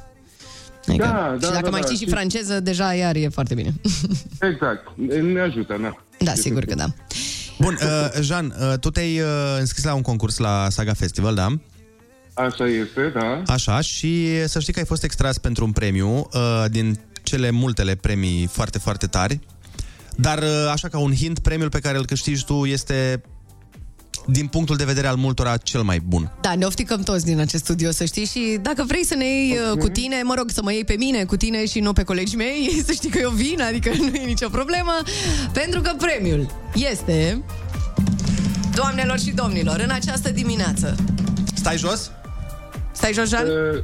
Adică, 0.87 1.05
Da, 1.05 1.35
da, 1.39 1.47
și 1.47 1.51
dacă 1.51 1.63
da, 1.63 1.69
mai 1.69 1.79
da, 1.79 1.85
știi 1.85 1.97
și 1.97 2.03
și- 2.03 2.09
franceză, 2.09 2.59
deja 2.59 2.93
iar 2.93 3.15
e 3.15 3.27
foarte 3.29 3.53
bine. 3.53 3.73
Exact. 4.51 4.87
Ne 5.33 5.39
ajută, 5.39 5.77
da. 5.81 5.95
Da, 6.19 6.33
sigur 6.33 6.63
că 6.65 6.75
da. 6.75 6.85
Bun, 7.59 7.77
uh, 7.81 8.21
Jean, 8.21 8.55
uh, 8.59 8.77
tu 8.79 8.89
te-ai 8.89 9.19
uh, 9.19 9.27
înscris 9.59 9.83
la 9.83 9.93
un 9.93 10.01
concurs 10.01 10.37
la 10.37 10.67
Saga 10.69 10.93
Festival, 10.93 11.35
da? 11.35 11.47
Așa 12.33 12.67
este, 12.67 13.11
da. 13.13 13.41
Așa, 13.53 13.81
și 13.81 14.27
să 14.47 14.59
știi 14.59 14.73
că 14.73 14.79
ai 14.79 14.85
fost 14.85 15.03
extras 15.03 15.37
pentru 15.37 15.65
un 15.65 15.71
premiu 15.71 16.29
uh, 16.33 16.65
din 16.69 16.99
cele 17.23 17.49
multele 17.49 17.95
premii 17.95 18.45
foarte, 18.45 18.77
foarte 18.77 19.07
tari. 19.07 19.39
Dar, 20.15 20.37
uh, 20.41 20.69
așa 20.71 20.87
ca 20.87 20.97
un 20.99 21.13
hint, 21.15 21.39
premiul 21.39 21.69
pe 21.69 21.79
care 21.79 21.97
îl 21.97 22.05
câștigi 22.05 22.45
tu 22.45 22.65
este, 22.65 23.21
din 24.25 24.47
punctul 24.47 24.75
de 24.75 24.83
vedere 24.83 25.07
al 25.07 25.15
multora, 25.15 25.57
cel 25.57 25.81
mai 25.81 25.99
bun. 25.99 26.31
Da, 26.41 26.55
ne 26.55 26.65
ofticăm 26.65 27.01
toți 27.01 27.25
din 27.25 27.39
acest 27.39 27.63
studio, 27.63 27.91
să 27.91 28.05
știi, 28.05 28.25
și 28.25 28.57
dacă 28.61 28.83
vrei 28.87 29.05
să 29.05 29.15
ne 29.15 29.25
iei 29.25 29.57
okay. 29.59 29.75
cu 29.77 29.87
tine, 29.87 30.21
mă 30.23 30.33
rog, 30.37 30.49
să 30.49 30.61
mă 30.61 30.73
iei 30.73 30.85
pe 30.85 30.95
mine 30.97 31.23
cu 31.23 31.37
tine 31.37 31.65
și 31.65 31.79
nu 31.79 31.93
pe 31.93 32.03
colegii 32.03 32.37
mei, 32.37 32.71
să 32.87 32.91
știi 32.91 33.09
că 33.09 33.19
eu 33.19 33.29
vin, 33.29 33.61
adică 33.61 33.91
nu 33.99 34.15
e 34.15 34.25
nicio 34.25 34.49
problemă, 34.49 34.91
pentru 35.53 35.81
că 35.81 35.91
premiul 35.97 36.51
este, 36.73 37.43
doamnelor 38.75 39.19
și 39.19 39.31
domnilor, 39.31 39.79
în 39.79 39.89
această 39.89 40.29
dimineață. 40.29 40.95
Stai 41.53 41.77
jos? 41.77 42.11
Stai 42.93 43.13
jos, 43.13 43.29
Jean? 43.29 43.45
Uh, 43.47 43.83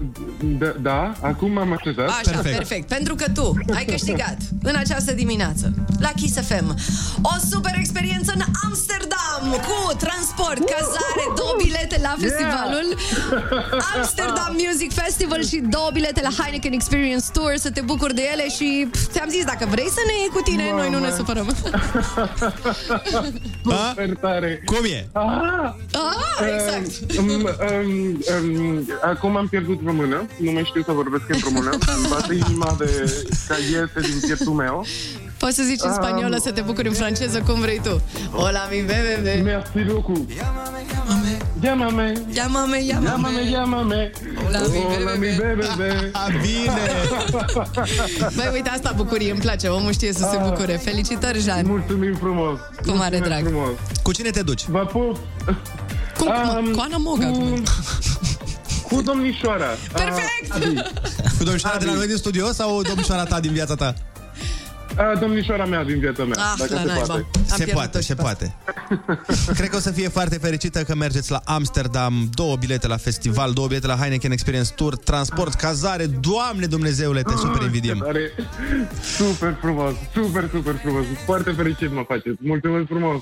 Da, 0.59 0.73
da, 0.81 1.13
acum 1.21 1.57
am 1.57 1.71
așezat. 1.71 2.07
Așa, 2.09 2.21
perfect. 2.31 2.55
perfect. 2.57 2.87
Pentru 2.87 3.15
că 3.15 3.25
tu 3.33 3.53
ai 3.75 3.85
câștigat 3.85 4.37
în 4.63 4.75
această 4.75 5.11
dimineață 5.13 5.73
la 5.99 6.11
Kiss 6.15 6.37
FM 6.47 6.75
o 7.21 7.29
super 7.51 7.73
experiență 7.77 8.31
în 8.35 8.41
Amsterdam 8.65 9.41
cu 9.67 9.95
transport, 9.97 10.57
cazare, 10.73 11.23
două 11.35 11.53
bilete 11.63 11.99
la 12.01 12.15
festivalul 12.19 12.87
Amsterdam 13.95 14.55
Music 14.67 14.91
Festival 14.93 15.43
și 15.45 15.57
două 15.69 15.89
bilete 15.93 16.21
la 16.21 16.43
Heineken 16.43 16.71
Experience 16.73 17.25
Tour 17.33 17.53
să 17.55 17.71
te 17.71 17.81
bucuri 17.81 18.13
de 18.15 18.23
ele 18.33 18.49
și 18.49 18.87
pf, 18.91 19.07
ți-am 19.11 19.29
zis, 19.29 19.43
dacă 19.45 19.65
vrei 19.69 19.89
să 19.89 20.01
ne 20.07 20.13
iei 20.19 20.29
cu 20.33 20.41
tine, 20.41 20.63
noi 20.71 20.89
nu 20.89 20.99
ne 20.99 21.11
supărăm. 21.17 21.47
Super 23.89 24.15
tare. 24.21 24.61
Cum 24.65 24.83
e? 24.97 25.07
Ah, 25.11 25.73
Ah, 25.93 26.47
exact. 26.55 27.17
Um, 27.19 27.27
um, 27.29 27.43
um, 28.41 28.87
acum 29.03 29.35
am 29.37 29.47
pierdut 29.47 29.79
română, 29.85 30.25
nu 30.37 30.51
mai 30.51 30.63
știu 30.65 30.81
să 30.83 30.91
vorbesc 30.91 31.23
în 31.29 31.39
română. 31.43 31.69
Îmi 31.97 32.07
bate 32.09 32.33
inima 32.33 32.75
de 32.77 33.13
ca 33.47 33.55
iese 33.57 34.09
din 34.11 34.19
pieptul 34.25 34.53
meu. 34.53 34.85
Poți 35.37 35.55
să 35.55 35.63
zici 35.63 35.79
în 35.83 35.93
spaniolă 35.93 36.37
să 36.41 36.51
te 36.51 36.61
bucuri 36.61 36.87
în 36.87 36.93
franceză 36.93 37.41
cum 37.47 37.59
vrei 37.59 37.81
tu. 37.83 38.01
Hola, 38.31 38.67
mi 38.71 38.77
bebe. 38.85 39.41
Merci 39.43 39.87
beaucoup. 39.87 40.29
Llámame. 40.31 41.37
Llámame, 41.61 42.13
llámame. 42.33 42.77
Llámame, 43.03 43.41
llámame. 43.51 44.11
Hola, 44.45 44.59
mi 44.59 44.77
Hola, 44.97 45.11
mi 45.11 45.27
bebe. 45.37 45.65
Bine. 46.41 46.81
Băi, 48.35 48.49
uite, 48.53 48.69
asta 48.69 48.93
bucurie, 48.95 49.31
îmi 49.31 49.39
place, 49.39 49.67
omul 49.67 49.91
știe 49.91 50.13
să 50.13 50.27
se 50.31 50.37
Ah. 50.37 50.49
bucure. 50.49 50.73
Felicitări, 50.83 51.39
Jean. 51.39 51.65
Mulțumim 51.67 52.15
frumos. 52.15 52.59
Cu 52.85 52.91
mare 52.91 53.17
Mulțumesc 53.17 53.23
drag. 53.23 53.43
Frumos. 53.47 53.69
Cu 54.03 54.11
cine 54.11 54.29
te 54.29 54.41
duci? 54.41 54.65
Vă 54.67 54.79
pup. 54.91 55.17
Cum? 56.17 56.27
Um, 56.57 56.71
cu 56.71 56.79
Ana 56.81 56.97
Moga. 56.97 57.27
Cu, 57.27 57.61
cu 58.89 59.01
domnișoara. 59.01 59.65
Perfect! 59.93 60.49
Ah, 60.49 60.55
Abi. 60.55 60.73
Cu 61.37 61.43
domnișoara 61.43 61.77
de 61.77 61.85
la 61.85 61.93
noi 61.93 62.07
din 62.07 62.15
studio 62.15 62.51
sau 62.51 62.81
domnișoara 62.81 63.23
ta 63.23 63.39
din 63.39 63.51
viața 63.51 63.75
ta? 63.75 63.93
Ah, 64.97 65.19
domnișoara 65.19 65.65
mea 65.65 65.83
din 65.83 65.99
viața 65.99 66.23
mea, 66.23 66.35
Ah, 66.43 66.53
dacă 66.57 66.73
la 66.73 66.79
se 66.79 66.85
naiba. 66.85 67.05
poate. 67.05 67.25
Am 67.37 67.43
se 67.45 67.55
pierdut 67.55 67.73
poate, 67.73 68.01
se 68.01 68.15
poate. 68.15 68.55
Cred 69.57 69.69
că 69.69 69.75
o 69.75 69.79
să 69.79 69.91
fie 69.91 70.07
foarte 70.07 70.37
fericită 70.37 70.83
că 70.83 70.95
mergeți 70.95 71.31
la 71.31 71.41
Amsterdam, 71.45 72.29
două 72.33 72.55
bilete 72.55 72.87
la 72.87 72.97
festival, 72.97 73.51
două 73.53 73.67
bilete 73.67 73.87
la 73.87 73.95
Heineken 73.95 74.31
Experience 74.31 74.71
Tour, 74.75 74.97
transport, 74.97 75.53
cazare. 75.53 76.05
Doamne 76.05 76.65
Dumnezeule, 76.65 77.21
te 77.21 77.33
super 77.35 77.61
invidiem. 77.61 78.03
Are 78.07 78.31
super 79.17 79.57
frumos, 79.61 79.93
super, 80.13 80.49
super 80.53 80.75
frumos. 80.83 81.03
Foarte 81.25 81.51
fericit 81.51 81.91
mă 81.93 82.03
faceți. 82.07 82.35
Mulțumesc 82.39 82.85
frumos. 82.87 83.21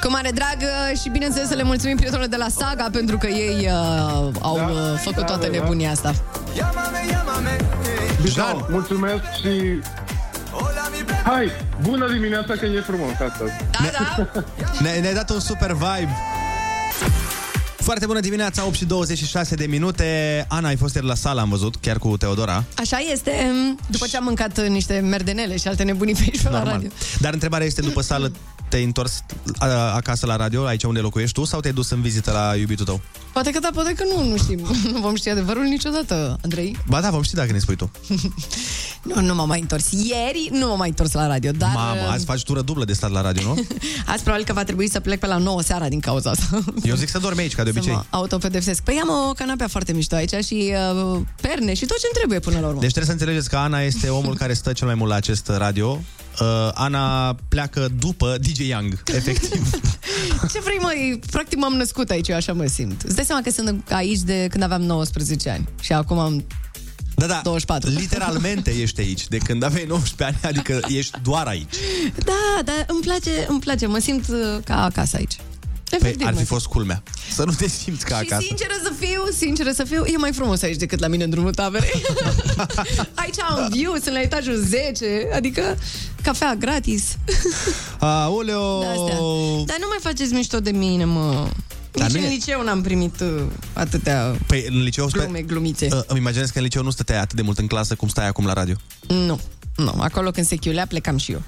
Cu 0.00 0.10
mare 0.10 0.30
drag 0.34 0.56
uh, 0.60 0.98
și 1.00 1.08
bineînțeles 1.08 1.48
să 1.48 1.54
le 1.54 1.62
mulțumim 1.62 1.96
prietenilor 1.96 2.30
de 2.30 2.36
la 2.36 2.48
Saga 2.48 2.88
pentru 2.92 3.16
că 3.18 3.26
ei 3.26 3.56
uh, 3.70 4.30
au 4.40 4.56
Da, 4.56 4.64
uh, 4.64 4.98
făcut 4.98 5.18
da, 5.18 5.24
toată 5.24 5.46
da, 5.46 5.52
da. 5.52 5.58
nebunia 5.58 5.90
asta. 5.90 6.12
Llámame, 6.56 6.98
llámame, 7.10 7.56
Jean. 8.26 8.66
Mulțumesc 8.70 9.22
și... 9.40 9.80
Hai, 11.24 11.50
bună 11.82 12.12
dimineața 12.12 12.54
că 12.54 12.66
e 12.66 12.80
frumos 12.80 13.10
astăzi. 13.30 13.52
Da, 13.70 13.90
da. 14.32 14.44
Ne, 14.82 14.98
ne-ai 15.00 15.14
dat 15.14 15.30
un 15.30 15.40
super 15.40 15.72
vibe. 15.72 16.16
Foarte 17.76 18.06
bună 18.06 18.20
dimineața, 18.20 18.64
8 18.66 18.74
și 18.74 18.84
26 18.84 19.54
de 19.54 19.66
minute. 19.66 20.44
Ana, 20.48 20.68
ai 20.68 20.76
fost 20.76 20.94
ieri 20.94 21.06
la 21.06 21.14
sală, 21.14 21.40
am 21.40 21.48
văzut, 21.48 21.76
chiar 21.76 21.98
cu 21.98 22.16
Teodora. 22.16 22.64
Așa 22.76 22.98
este, 23.12 23.50
după 23.86 24.06
ce 24.06 24.16
am 24.16 24.24
mâncat 24.24 24.58
uh, 24.58 24.66
niște 24.66 24.98
merdenele 24.98 25.56
și 25.56 25.68
alte 25.68 25.82
nebunii 25.82 26.14
pe 26.14 26.20
aici 26.22 26.42
pe 26.42 26.48
la 26.48 26.62
radio. 26.62 26.88
Dar 27.20 27.32
întrebarea 27.32 27.66
este, 27.66 27.80
după 27.80 28.00
sală, 28.00 28.32
te-ai 28.68 28.84
întors 28.84 29.22
a, 29.58 29.66
acasă 29.94 30.26
la 30.26 30.36
radio, 30.36 30.64
aici 30.64 30.82
unde 30.82 31.00
locuiești 31.00 31.34
tu, 31.34 31.44
sau 31.44 31.60
te-ai 31.60 31.72
dus 31.72 31.90
în 31.90 32.00
vizită 32.00 32.30
la 32.32 32.56
iubitul 32.56 32.84
tău? 32.84 33.00
Poate 33.32 33.50
că 33.50 33.58
da, 33.58 33.68
poate 33.74 33.92
că 33.92 34.04
nu, 34.16 34.28
nu 34.28 34.36
știm. 34.36 34.66
Nu 34.92 35.00
vom 35.06 35.14
ști 35.14 35.28
adevărul 35.28 35.62
niciodată, 35.62 36.38
Andrei. 36.42 36.76
Ba 36.86 37.00
da, 37.00 37.10
vom 37.10 37.22
ști 37.22 37.34
dacă 37.34 37.52
ne 37.52 37.58
spui 37.58 37.76
tu. 37.76 37.90
Nu, 39.02 39.20
nu 39.20 39.34
m-am 39.34 39.48
mai 39.48 39.60
întors. 39.60 39.90
Ieri 39.90 40.48
nu 40.52 40.66
m-am 40.66 40.78
mai 40.78 40.88
întors 40.88 41.12
la 41.12 41.26
radio, 41.26 41.50
dar... 41.50 41.70
Mamă, 41.74 42.00
uh, 42.00 42.12
azi 42.12 42.24
faci 42.24 42.42
tură 42.42 42.60
dublă 42.60 42.84
de 42.84 42.92
stat 42.92 43.10
la 43.10 43.20
radio, 43.20 43.42
nu? 43.42 43.54
Azi 44.12 44.22
probabil 44.22 44.44
că 44.46 44.52
va 44.52 44.64
trebui 44.64 44.90
să 44.90 45.00
plec 45.00 45.20
pe 45.20 45.26
la 45.26 45.36
9 45.36 45.62
seara 45.62 45.88
din 45.88 46.00
cauza 46.00 46.30
asta. 46.30 46.58
Eu 46.82 46.94
zic 46.94 47.08
să 47.08 47.18
dormi 47.18 47.40
aici, 47.40 47.54
ca 47.54 47.62
de 47.62 47.70
Să 47.70 47.76
obicei. 47.78 47.94
mă 47.94 48.04
autopedepsesc. 48.10 48.82
Păi 48.82 49.00
am 49.02 49.28
o 49.28 49.32
canapea 49.32 49.68
foarte 49.68 49.92
mișto 49.92 50.14
aici 50.14 50.44
și 50.44 50.74
uh, 51.12 51.20
perne 51.40 51.74
și 51.74 51.86
tot 51.86 51.98
ce-mi 51.98 52.12
trebuie 52.14 52.38
până 52.38 52.60
la 52.60 52.66
urmă. 52.66 52.80
Deci 52.80 52.92
trebuie 52.92 53.16
să 53.16 53.20
înțelegeți 53.20 53.48
că 53.48 53.56
Ana 53.56 53.80
este 53.80 54.08
omul 54.08 54.34
care 54.36 54.52
stă 54.52 54.72
cel 54.72 54.86
mai 54.86 54.96
mult 54.96 55.10
la 55.10 55.16
acest 55.16 55.48
radio. 55.48 56.00
Uh, 56.40 56.70
Ana 56.74 57.34
pleacă 57.48 57.88
după 57.98 58.36
DJ 58.40 58.58
Young, 58.68 59.02
efectiv. 59.14 59.70
Ce 60.52 60.60
vrei, 60.60 60.78
măi? 60.80 61.20
Practic 61.30 61.58
m-am 61.58 61.72
născut 61.72 62.10
aici, 62.10 62.28
eu 62.28 62.36
așa 62.36 62.52
mă 62.52 62.66
simt. 62.66 63.02
Îți 63.02 63.14
dai 63.14 63.24
seama 63.24 63.42
că 63.42 63.50
sunt 63.50 63.90
aici 63.90 64.18
de 64.18 64.46
când 64.50 64.62
aveam 64.62 64.82
19 64.82 65.50
ani 65.50 65.68
și 65.80 65.92
acum 65.92 66.18
am 66.18 66.44
Da, 67.14 67.26
da, 67.26 67.40
24. 67.44 67.90
literalmente 67.90 68.70
ești 68.82 69.00
aici, 69.00 69.28
de 69.28 69.36
când 69.38 69.62
aveai 69.62 69.84
19 69.88 70.24
ani, 70.42 70.56
adică 70.56 70.80
ești 70.88 71.18
doar 71.22 71.46
aici. 71.46 71.74
Da, 72.24 72.62
dar 72.64 72.84
îmi 72.88 73.00
place, 73.00 73.30
îmi 73.48 73.60
place, 73.60 73.86
mă 73.86 73.98
simt 73.98 74.28
uh, 74.28 74.58
ca 74.64 74.84
acasă 74.84 75.16
aici. 75.16 75.36
Păi 75.90 75.98
Efectiv, 76.00 76.26
ar 76.26 76.32
fi 76.32 76.38
mă 76.38 76.44
fost 76.44 76.66
culmea. 76.66 77.02
Să 77.34 77.44
nu 77.44 77.52
te 77.52 77.68
simți 77.68 78.04
ca 78.04 78.16
Și 78.18 78.24
acasă. 78.26 78.44
sinceră 78.46 78.72
să 78.82 78.92
fiu, 78.98 79.20
sinceră 79.36 79.70
să 79.70 79.84
fiu, 79.84 80.04
e 80.04 80.16
mai 80.16 80.32
frumos 80.32 80.62
aici 80.62 80.76
decât 80.76 81.00
la 81.00 81.06
mine 81.06 81.24
în 81.24 81.30
drumul 81.30 81.54
taberei. 81.54 82.02
aici 83.22 83.40
am 83.48 83.68
view, 83.70 83.92
sunt 83.94 84.14
la 84.14 84.20
etajul 84.20 84.56
10, 84.56 85.28
adică 85.34 85.76
cafea 86.22 86.54
gratis. 86.54 87.16
Aoleo! 87.98 88.78
De-astea. 88.80 89.14
Dar 89.66 89.76
nu 89.80 89.86
mai 89.88 89.98
faceți 90.00 90.32
mișto 90.32 90.60
de 90.60 90.70
mine, 90.70 91.04
mă. 91.04 91.48
Dar 91.92 92.06
Nici 92.06 92.16
nu 92.16 92.22
în 92.26 92.30
e- 92.32 92.34
liceu 92.34 92.62
n-am 92.62 92.82
primit 92.82 93.20
uh, 93.20 93.42
atâtea 93.72 94.36
Păi 94.46 94.66
în 94.70 94.82
liceu 94.82 95.08
sper... 95.08 95.22
glume, 95.22 95.42
glumițe. 95.42 95.88
Uh, 95.92 96.00
îmi 96.06 96.18
imaginez 96.18 96.50
că 96.50 96.58
în 96.58 96.64
liceu 96.64 96.82
nu 96.82 96.90
stăteai 96.90 97.18
atât 97.20 97.36
de 97.36 97.42
mult 97.42 97.58
în 97.58 97.66
clasă 97.66 97.94
cum 97.94 98.08
stai 98.08 98.26
acum 98.26 98.46
la 98.46 98.52
radio. 98.52 98.74
Nu, 99.08 99.40
nu, 99.76 99.94
acolo 99.98 100.30
când 100.30 100.46
se 100.46 100.56
chiulea 100.56 100.86
plecam 100.86 101.16
și 101.16 101.32
eu. 101.32 101.42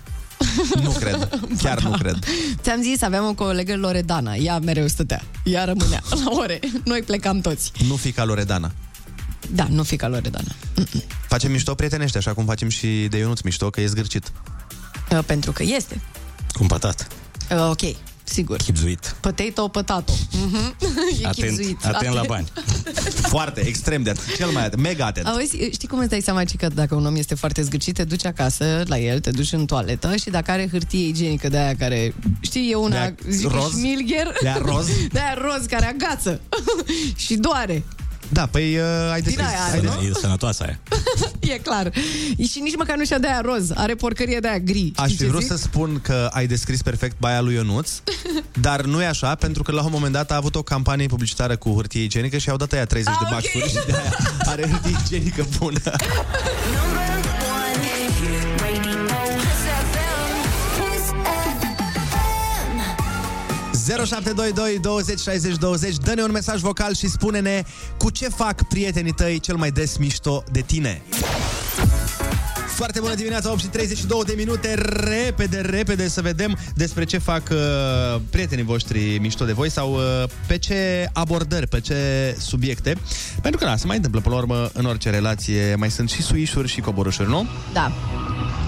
Nu 0.82 0.90
cred. 0.90 1.28
Chiar 1.62 1.82
nu 1.82 1.90
cred. 1.90 2.18
Ți-am 2.62 2.82
zis, 2.82 3.02
aveam 3.02 3.26
o 3.26 3.34
colegă 3.34 3.76
Loredana, 3.76 4.34
ea 4.34 4.58
mereu 4.58 4.86
stătea, 4.86 5.22
ea 5.44 5.64
rămânea 5.64 6.02
la 6.24 6.30
ore, 6.30 6.58
noi 6.84 7.02
plecam 7.02 7.40
toți. 7.40 7.72
Nu 7.88 7.96
fi 7.96 8.12
ca 8.12 8.24
Loredana. 8.24 8.72
Da, 9.52 9.66
nu 9.70 9.82
fi 9.82 9.96
ca 9.96 10.08
Loredana. 10.08 10.54
Facem 11.28 11.50
mișto 11.50 11.74
prietenește, 11.74 12.18
așa 12.18 12.34
cum 12.34 12.44
facem 12.44 12.68
și 12.68 13.06
de 13.10 13.16
Ionuț 13.18 13.40
mișto, 13.40 13.70
că 13.70 13.80
e 13.80 13.86
zgârcit. 13.86 14.32
Uh, 15.12 15.18
Pentru 15.26 15.52
că 15.52 15.62
este. 15.62 16.00
Cumpătat. 16.52 17.06
Uh, 17.50 17.68
Ok, 17.70 17.80
sigur. 18.32 18.56
Chipzuit. 18.56 19.14
Potato, 19.20 19.68
potato. 19.68 20.12
Mhm. 20.32 20.74
E 21.22 21.26
Atent, 21.26 21.46
chipzuit. 21.56 21.84
atent 21.84 22.14
la 22.14 22.22
bani. 22.26 22.46
Foarte, 23.34 23.60
extrem 23.66 24.02
de 24.02 24.10
atent. 24.10 24.36
Cel 24.36 24.48
mai 24.48 24.64
atent, 24.64 24.82
mega 24.82 25.06
atent. 25.06 25.26
Auzi, 25.26 25.56
știi 25.72 25.88
cum 25.88 25.98
îți 25.98 26.08
dai 26.08 26.20
seama 26.20 26.44
ci 26.44 26.56
că 26.56 26.68
dacă 26.74 26.94
un 26.94 27.06
om 27.06 27.16
este 27.16 27.34
foarte 27.34 27.62
zgârcit, 27.62 27.94
te 27.94 28.04
duci 28.04 28.24
acasă 28.24 28.82
la 28.86 28.98
el, 28.98 29.20
te 29.20 29.30
duci 29.30 29.52
în 29.52 29.66
toaletă 29.66 30.16
și 30.16 30.30
dacă 30.30 30.50
are 30.50 30.68
hârtie 30.70 31.06
igienică 31.06 31.48
de 31.48 31.58
aia 31.58 31.74
care, 31.76 32.14
știi, 32.40 32.70
e 32.70 32.74
una, 32.74 32.88
De-aia 32.90 33.14
zic 33.28 33.50
roz? 33.50 33.70
șmilgher, 33.78 34.32
De-aia 34.42 34.58
roz? 34.64 34.86
de 35.12 35.18
aia 35.18 35.34
roz 35.40 35.66
care 35.66 35.86
agață 35.86 36.40
și 37.16 37.34
doare. 37.34 37.82
Da, 38.32 38.46
păi 38.46 38.76
uh, 38.76 38.82
ai 39.12 39.20
Din 39.20 39.34
descris. 39.34 39.46
aia 39.46 39.62
ai 39.64 39.68
are, 39.70 39.80
descris. 39.80 40.02
nu? 40.02 40.08
E 40.08 40.12
sănătoasă 40.20 40.62
aia. 40.64 40.78
E 41.40 41.58
clar. 41.58 41.90
Și 42.50 42.60
nici 42.62 42.76
măcar 42.76 42.96
nu 42.96 43.04
și-a 43.04 43.18
de 43.18 43.26
aia 43.26 43.40
roz, 43.44 43.70
are 43.74 43.94
porcărie 43.94 44.38
de 44.38 44.48
aia 44.48 44.58
gri. 44.58 44.92
Aș 44.96 45.04
Știi 45.04 45.16
fi 45.16 45.22
ce 45.22 45.28
vrut 45.28 45.40
zic? 45.42 45.50
să 45.50 45.56
spun 45.56 46.00
că 46.02 46.28
ai 46.32 46.46
descris 46.46 46.82
perfect 46.82 47.16
baia 47.18 47.40
lui 47.40 47.54
Ionuț, 47.54 47.90
dar 48.60 48.80
nu 48.84 49.02
e 49.02 49.06
așa, 49.06 49.34
pentru 49.34 49.62
că 49.62 49.72
la 49.72 49.82
un 49.82 49.88
moment 49.92 50.12
dat 50.12 50.30
a 50.30 50.36
avut 50.36 50.54
o 50.54 50.62
campanie 50.62 51.06
publicitară 51.06 51.56
cu 51.56 51.72
hârtie 51.74 52.02
igienică 52.02 52.38
și 52.38 52.50
au 52.50 52.56
dat 52.56 52.72
aia 52.72 52.84
30 52.84 53.12
de 53.14 53.24
Ah, 53.24 53.26
ok. 53.26 53.30
baxuri 53.40 53.68
și 53.68 53.74
de 53.86 53.92
aia 53.92 54.12
are 54.44 54.68
hârtie 54.68 54.96
igienică 55.04 55.46
bună. 55.58 55.80
0722 63.86 64.78
20 64.80 65.20
60 65.20 65.56
20 65.56 65.96
Dă-ne 65.96 66.22
un 66.22 66.30
mesaj 66.30 66.60
vocal 66.60 66.94
și 66.94 67.08
spune-ne 67.08 67.62
cu 67.98 68.10
ce 68.10 68.28
fac 68.28 68.68
prietenii 68.68 69.12
tăi 69.12 69.40
cel 69.40 69.56
mai 69.56 69.70
des 69.70 69.96
mișto 69.96 70.44
de 70.52 70.60
tine. 70.60 71.02
Foarte 72.80 73.00
bună 73.00 73.14
dimineața, 73.14 73.50
8 73.50 73.60
și 73.60 73.66
32 73.66 74.22
de 74.26 74.34
minute. 74.36 74.74
Repede, 74.74 75.60
repede 75.60 76.08
să 76.08 76.20
vedem 76.20 76.58
despre 76.74 77.04
ce 77.04 77.18
fac 77.18 77.42
uh, 77.50 78.20
prietenii 78.30 78.64
voștri 78.64 79.18
mișto 79.18 79.44
de 79.44 79.52
voi 79.52 79.70
sau 79.70 79.92
uh, 79.92 80.00
pe 80.46 80.58
ce 80.58 81.08
abordări, 81.12 81.66
pe 81.66 81.80
ce 81.80 81.94
subiecte. 82.38 82.96
Pentru 83.42 83.60
că, 83.60 83.66
da, 83.66 83.76
se 83.76 83.86
mai 83.86 83.96
întâmplă 83.96 84.20
până 84.20 84.34
la 84.34 84.40
urmă 84.40 84.70
în 84.72 84.84
orice 84.84 85.10
relație. 85.10 85.74
Mai 85.74 85.90
sunt 85.90 86.10
și 86.10 86.22
suișuri 86.22 86.68
și 86.68 86.80
coborâșuri, 86.80 87.28
nu? 87.28 87.46
Da. 87.72 87.92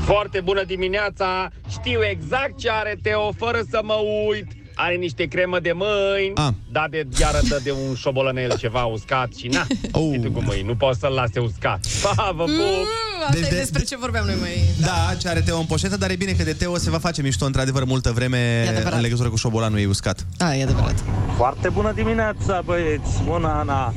Foarte 0.05 0.41
bună 0.41 0.65
dimineața! 0.65 1.49
Știu 1.69 2.01
exact 2.11 2.59
ce 2.59 2.71
are 2.71 2.99
Teo 3.03 3.33
fără 3.33 3.61
să 3.71 3.81
mă 3.85 3.99
uit. 4.29 4.47
Are 4.75 4.95
niște 4.95 5.25
cremă 5.25 5.59
de 5.61 5.73
mâini, 5.75 6.33
Ah. 6.35 6.49
da 6.73 6.87
de 6.91 7.07
iară 7.21 7.41
dă 7.49 7.61
de 7.63 7.71
un 7.89 7.95
șobolănel 7.95 8.57
ceva 8.59 8.85
uscat 8.85 9.33
și 9.35 9.47
na, 9.47 9.67
oh. 9.93 10.09
știi 10.09 10.21
tu 10.21 10.31
cum 10.31 10.51
e, 10.59 10.63
nu 10.67 10.75
poți 10.75 10.99
să-l 11.01 11.13
lase 11.13 11.39
uscat. 11.41 11.87
Pa, 12.03 12.33
vă 12.37 12.43
pup! 12.45 12.53
Mm, 12.57 13.23
asta 13.29 13.33
Deci 13.39 13.47
e 13.47 13.51
de- 13.51 13.57
despre 13.57 13.83
ce 13.83 13.97
vorbeam 13.97 14.25
noi 14.27 14.35
mai... 14.41 14.65
Da, 14.81 15.15
ce 15.21 15.29
are 15.29 15.41
Teo 15.41 15.59
în 15.59 15.65
poșetă, 15.65 15.97
dar 15.97 16.11
e 16.11 16.17
bine 16.17 16.33
că 16.33 16.43
de 16.43 16.53
Teo 16.53 16.77
se 16.77 16.91
va 16.91 16.99
face 16.99 17.23
mișto 17.23 17.45
într-adevăr 17.45 17.85
multă 17.85 18.11
vreme 18.13 18.65
adevărat. 18.69 18.93
în 18.95 19.01
legătură 19.01 19.29
cu 19.29 19.37
șobolanul 19.37 19.79
ei 19.79 19.85
uscat. 19.85 20.27
Da, 20.37 20.57
e 20.57 20.63
adevărat. 20.63 20.95
Foarte 21.37 21.69
bună 21.69 21.93
dimineața, 21.95 22.63
băieți! 22.65 23.23
Bună, 23.25 23.49
Ana! 23.49 23.95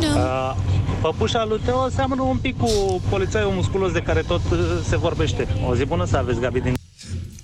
Uh, 0.00 0.56
păpușa 1.00 1.44
lui 1.44 1.60
Teo 1.64 1.88
seamănă 1.88 2.22
un 2.22 2.36
pic 2.36 2.58
cu 2.58 3.02
polițaiul 3.08 3.50
musculos 3.52 3.92
de 3.92 4.00
care 4.00 4.20
tot 4.20 4.40
uh, 4.52 4.58
se 4.88 4.96
vorbește. 4.96 5.46
O 5.68 5.74
zi 5.74 5.84
bună 5.84 6.04
să 6.06 6.16
aveți, 6.16 6.40
Gabi 6.40 6.60
din, 6.60 6.74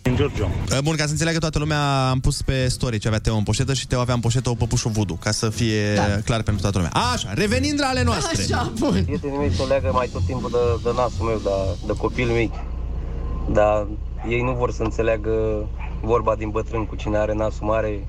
din 0.02 0.16
Giurgiu. 0.16 0.48
Uh, 0.72 0.78
Bun, 0.82 0.96
ca 0.96 1.04
să 1.04 1.10
înțeleagă 1.10 1.38
toată 1.38 1.58
lumea, 1.58 2.08
am 2.10 2.20
pus 2.20 2.42
pe 2.42 2.68
story 2.68 2.98
ce 2.98 3.06
avea 3.06 3.20
Teo 3.20 3.36
în 3.36 3.42
poșetă 3.42 3.74
și 3.74 3.86
Teo 3.86 4.00
avea 4.00 4.14
în 4.14 4.20
poșetă 4.20 4.50
o 4.50 4.54
păpușă 4.54 4.88
voodoo, 4.88 5.16
ca 5.16 5.30
să 5.30 5.50
fie 5.50 5.94
da. 5.94 6.02
clar 6.24 6.42
pentru 6.42 6.62
toată 6.62 6.78
lumea. 6.78 6.92
Așa, 7.12 7.32
revenind 7.34 7.80
la 7.80 7.86
ale 7.86 8.02
noastre. 8.02 8.42
Așa, 8.54 8.72
bun. 8.78 9.04
Prietenii 9.04 9.38
mei 9.38 9.52
se 9.52 9.62
leagă 9.62 9.90
mai 9.92 10.08
tot 10.12 10.26
timpul 10.26 10.50
de, 10.50 10.90
de 10.90 10.90
nasul 10.96 11.26
meu, 11.26 11.40
de, 11.42 11.86
de 11.86 11.92
copil 11.92 12.28
mic. 12.28 12.52
Dar 13.52 13.86
ei 14.28 14.42
nu 14.42 14.52
vor 14.52 14.72
să 14.72 14.82
înțeleagă 14.82 15.30
vorba 16.02 16.34
din 16.36 16.50
bătrân 16.50 16.84
cu 16.86 16.96
cine 16.96 17.16
are 17.16 17.34
nasul 17.34 17.66
mare. 17.66 18.06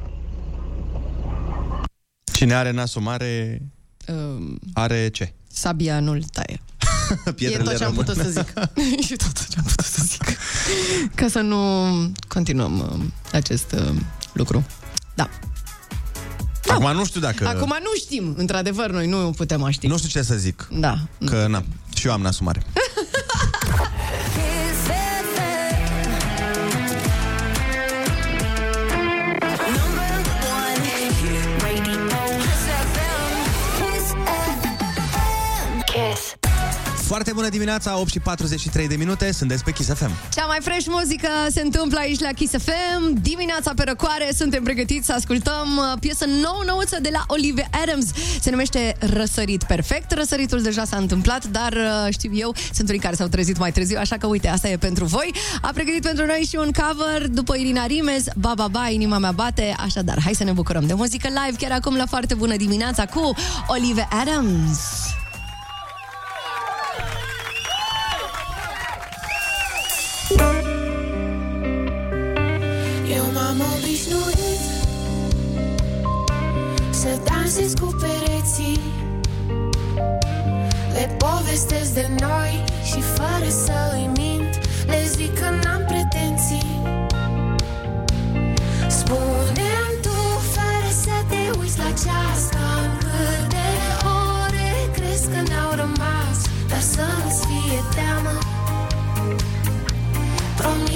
Cine 2.33 2.53
are 2.53 2.71
nasul 2.71 3.01
mare, 3.01 3.61
Um, 4.07 4.59
are 4.73 5.07
ce? 5.09 5.33
sabia 5.47 5.99
nu-l 5.99 6.23
taie. 6.31 6.59
e 7.25 7.31
Pietrele 7.31 7.63
tot 7.63 7.77
ce 7.77 7.83
am 7.83 7.89
rămân. 7.89 8.05
putut 8.05 8.23
să 8.23 8.29
zic. 8.29 8.53
e 9.11 9.15
tot 9.15 9.47
ce 9.47 9.57
am 9.57 9.63
putut 9.63 9.85
să 9.85 10.01
zic. 10.05 10.37
Ca 11.15 11.27
să 11.27 11.39
nu 11.39 11.57
continuăm 12.27 12.79
uh, 12.79 13.05
acest 13.31 13.71
uh, 13.71 13.95
lucru. 14.33 14.65
Da. 15.15 15.29
Acum 16.67 16.91
nu 16.91 17.05
știu 17.05 17.19
dacă... 17.19 17.47
Acum 17.47 17.77
nu 17.79 17.91
știm, 17.95 18.33
într-adevăr, 18.37 18.91
noi 18.91 19.07
nu 19.07 19.33
putem 19.35 19.63
a 19.63 19.69
ști. 19.69 19.87
Nu 19.87 19.97
știu 19.97 20.09
ce 20.09 20.21
să 20.21 20.35
zic. 20.35 20.67
Da. 20.71 20.97
Că, 21.25 21.45
na, 21.49 21.63
și 21.95 22.07
eu 22.07 22.13
am 22.13 22.21
nasul 22.21 22.45
Foarte 37.13 37.33
bună 37.33 37.49
dimineața, 37.49 37.97
8 37.99 38.09
și 38.09 38.19
43 38.19 38.87
de 38.87 38.95
minute, 38.95 39.31
sunteți 39.31 39.63
pe 39.63 39.71
Kiss 39.71 39.93
FM. 39.93 40.11
Cea 40.33 40.45
mai 40.45 40.57
fresh 40.61 40.85
muzică 40.89 41.27
se 41.49 41.61
întâmplă 41.61 41.99
aici 41.99 42.19
la 42.19 42.29
Kiss 42.29 42.53
FM. 42.57 43.21
Dimineața 43.21 43.71
pe 43.75 43.83
răcoare 43.83 44.29
suntem 44.35 44.63
pregătiți 44.63 45.05
să 45.05 45.13
ascultăm 45.13 45.67
uh, 45.77 45.99
piesă 45.99 46.25
nou-nouță 46.25 46.97
de 47.01 47.09
la 47.11 47.23
Olivia 47.27 47.67
Adams. 47.83 48.05
Se 48.41 48.49
numește 48.49 48.95
Răsărit 48.99 49.63
Perfect. 49.63 50.11
Răsăritul 50.11 50.61
deja 50.61 50.85
s-a 50.85 50.97
întâmplat, 50.97 51.45
dar 51.45 51.73
uh, 51.73 52.13
știu 52.13 52.31
eu, 52.33 52.55
sunt 52.73 52.87
unii 52.89 53.01
care 53.01 53.15
s-au 53.15 53.27
trezit 53.27 53.57
mai 53.57 53.71
târziu, 53.71 53.97
așa 53.99 54.17
că 54.17 54.27
uite, 54.27 54.47
asta 54.47 54.67
e 54.67 54.77
pentru 54.77 55.05
voi. 55.05 55.33
A 55.61 55.71
pregătit 55.73 56.01
pentru 56.01 56.25
noi 56.25 56.47
și 56.49 56.55
un 56.55 56.71
cover 56.71 57.27
după 57.27 57.55
Irina 57.55 57.85
Rimes, 57.85 58.25
Ba 58.35 58.53
Ba 58.55 58.67
Ba, 58.67 58.89
inima 58.89 59.17
mea 59.17 59.31
bate. 59.31 59.75
Așadar, 59.77 60.21
hai 60.23 60.33
să 60.33 60.43
ne 60.43 60.51
bucurăm 60.51 60.85
de 60.85 60.93
muzică 60.93 61.27
live 61.27 61.57
chiar 61.57 61.71
acum 61.71 61.95
la 61.95 62.05
foarte 62.05 62.33
bună 62.33 62.55
dimineața 62.55 63.05
cu 63.05 63.33
Olivia 63.67 64.07
Adams. 64.21 65.02
M-am 73.57 73.67
obișnuit 73.77 74.61
Să 76.89 77.19
dansez 77.23 77.73
cu 77.73 77.95
pereții. 78.01 78.79
Le 80.93 81.15
povestesc 81.17 81.93
de 81.93 82.07
noi 82.19 82.63
Și 82.83 83.01
fără 83.01 83.49
să 83.65 83.73
îi 83.91 84.09
mint 84.15 84.59
Le 84.85 85.05
zic 85.15 85.39
că 85.39 85.49
n-am 85.63 85.83
pretenții. 85.85 86.81
Spune-mi 88.87 89.97
tu 90.01 90.17
fără 90.53 90.89
să 91.03 91.15
te 91.29 91.59
uiți 91.59 91.77
la 91.77 91.89
ceas 92.03 92.43
Cam 92.49 92.91
câte 92.99 93.69
ore 94.05 94.71
crezi 94.93 95.27
că 95.27 95.41
ne-au 95.49 95.71
rămas 95.75 96.37
Dar 96.67 96.81
să 96.81 97.05
nu-ți 97.23 97.45
fie 97.45 97.79
teamă. 97.95 98.37
Promis 100.57 100.92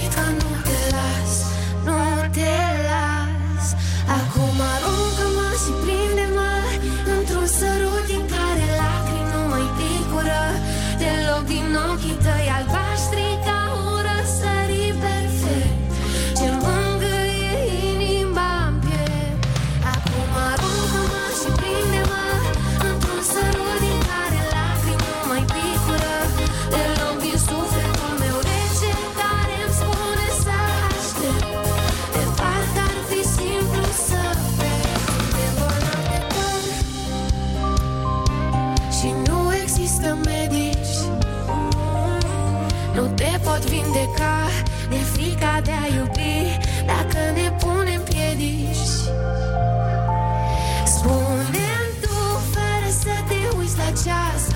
pot 43.57 43.69
vindeca. 43.69 44.47
De 44.89 44.95
frica 44.95 45.61
de 45.63 45.71
a 45.71 45.95
iubi 45.95 46.57
Dacă 46.85 47.19
ne 47.33 47.51
punem 47.59 48.01
piedici. 48.03 48.87
Spune-mi 50.85 51.93
tu 52.01 52.17
fără 52.51 52.89
să 53.01 53.13
te 53.27 53.57
uiți 53.57 53.77
la 53.77 53.89
ceas 54.03 54.46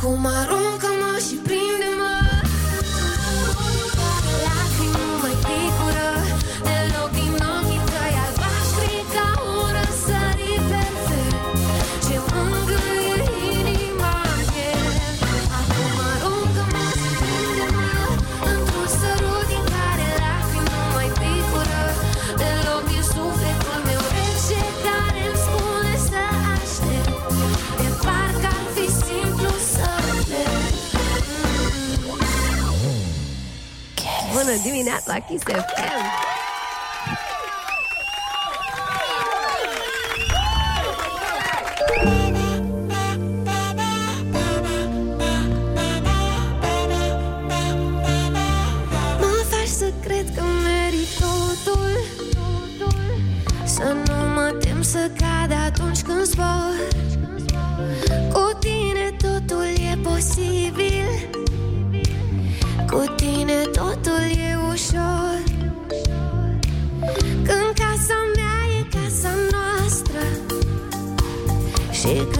Come 0.00 0.28
aruncă 0.28 0.89
Bună 34.42 34.56
dimineața, 34.62 35.18
Kiss 35.18 35.42
FM! 35.42 35.58
Să 53.64 53.96
nu 54.06 54.14
mă 54.34 54.54
tem 54.60 54.82
să 54.82 55.10
cad 55.16 55.52
atunci 55.66 56.00
când 56.00 56.22
zbor 56.22 56.89
Cu 62.90 63.04
tine 63.16 63.62
totul 63.62 64.24
e 64.30 64.56
ușor. 64.72 65.42
Când 67.44 67.70
casa 67.74 68.18
mea 68.36 68.58
e 68.78 68.86
casa 68.90 69.34
noastră 69.50 70.20
Și 71.92 72.14
când 72.32 72.39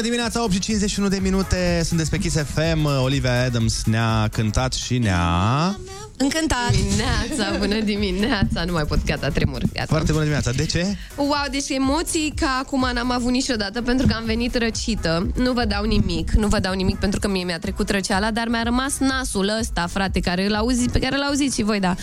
bună 0.00 0.12
dimineața, 0.12 0.42
8 0.42 0.52
și 0.52 0.58
51 0.58 1.08
de 1.08 1.18
minute, 1.22 1.82
sunteți 1.84 2.10
pe 2.10 2.18
Kiss 2.18 2.36
FM, 2.36 2.84
Olivia 3.02 3.44
Adams 3.44 3.82
ne-a 3.84 4.28
cântat 4.32 4.72
și 4.72 4.98
ne-a... 4.98 5.78
Încântat! 6.16 6.70
Dimineața, 6.70 7.56
bună 7.58 7.80
dimineața, 7.80 8.64
nu 8.64 8.72
mai 8.72 8.84
pot, 8.84 9.04
gata, 9.04 9.28
tremur, 9.28 9.62
gata. 9.72 9.86
Foarte 9.88 10.10
bună 10.12 10.24
dimineața, 10.24 10.50
de 10.50 10.66
ce? 10.66 10.96
Wow, 11.16 11.44
deci 11.50 11.68
emoții 11.68 12.32
ca 12.40 12.60
acum 12.62 12.90
n-am 12.92 13.10
avut 13.10 13.30
niciodată 13.30 13.82
pentru 13.82 14.06
că 14.06 14.14
am 14.14 14.24
venit 14.24 14.56
răcită. 14.56 15.30
Nu 15.36 15.52
vă 15.52 15.64
dau 15.64 15.84
nimic, 15.84 16.30
nu 16.30 16.46
vă 16.48 16.58
dau 16.58 16.74
nimic 16.74 16.96
pentru 16.96 17.20
că 17.20 17.28
mie 17.28 17.44
mi-a 17.44 17.58
trecut 17.58 17.90
răceala, 17.90 18.30
dar 18.30 18.48
mi-a 18.48 18.62
rămas 18.62 18.98
nasul 18.98 19.52
ăsta, 19.60 19.86
frate, 19.86 20.20
care 20.20 20.46
îl 20.46 20.54
auzi, 20.54 20.88
pe 20.88 20.98
care 20.98 21.16
îl 21.16 21.22
auziți 21.22 21.56
și 21.56 21.62
voi, 21.62 21.80
da. 21.80 21.94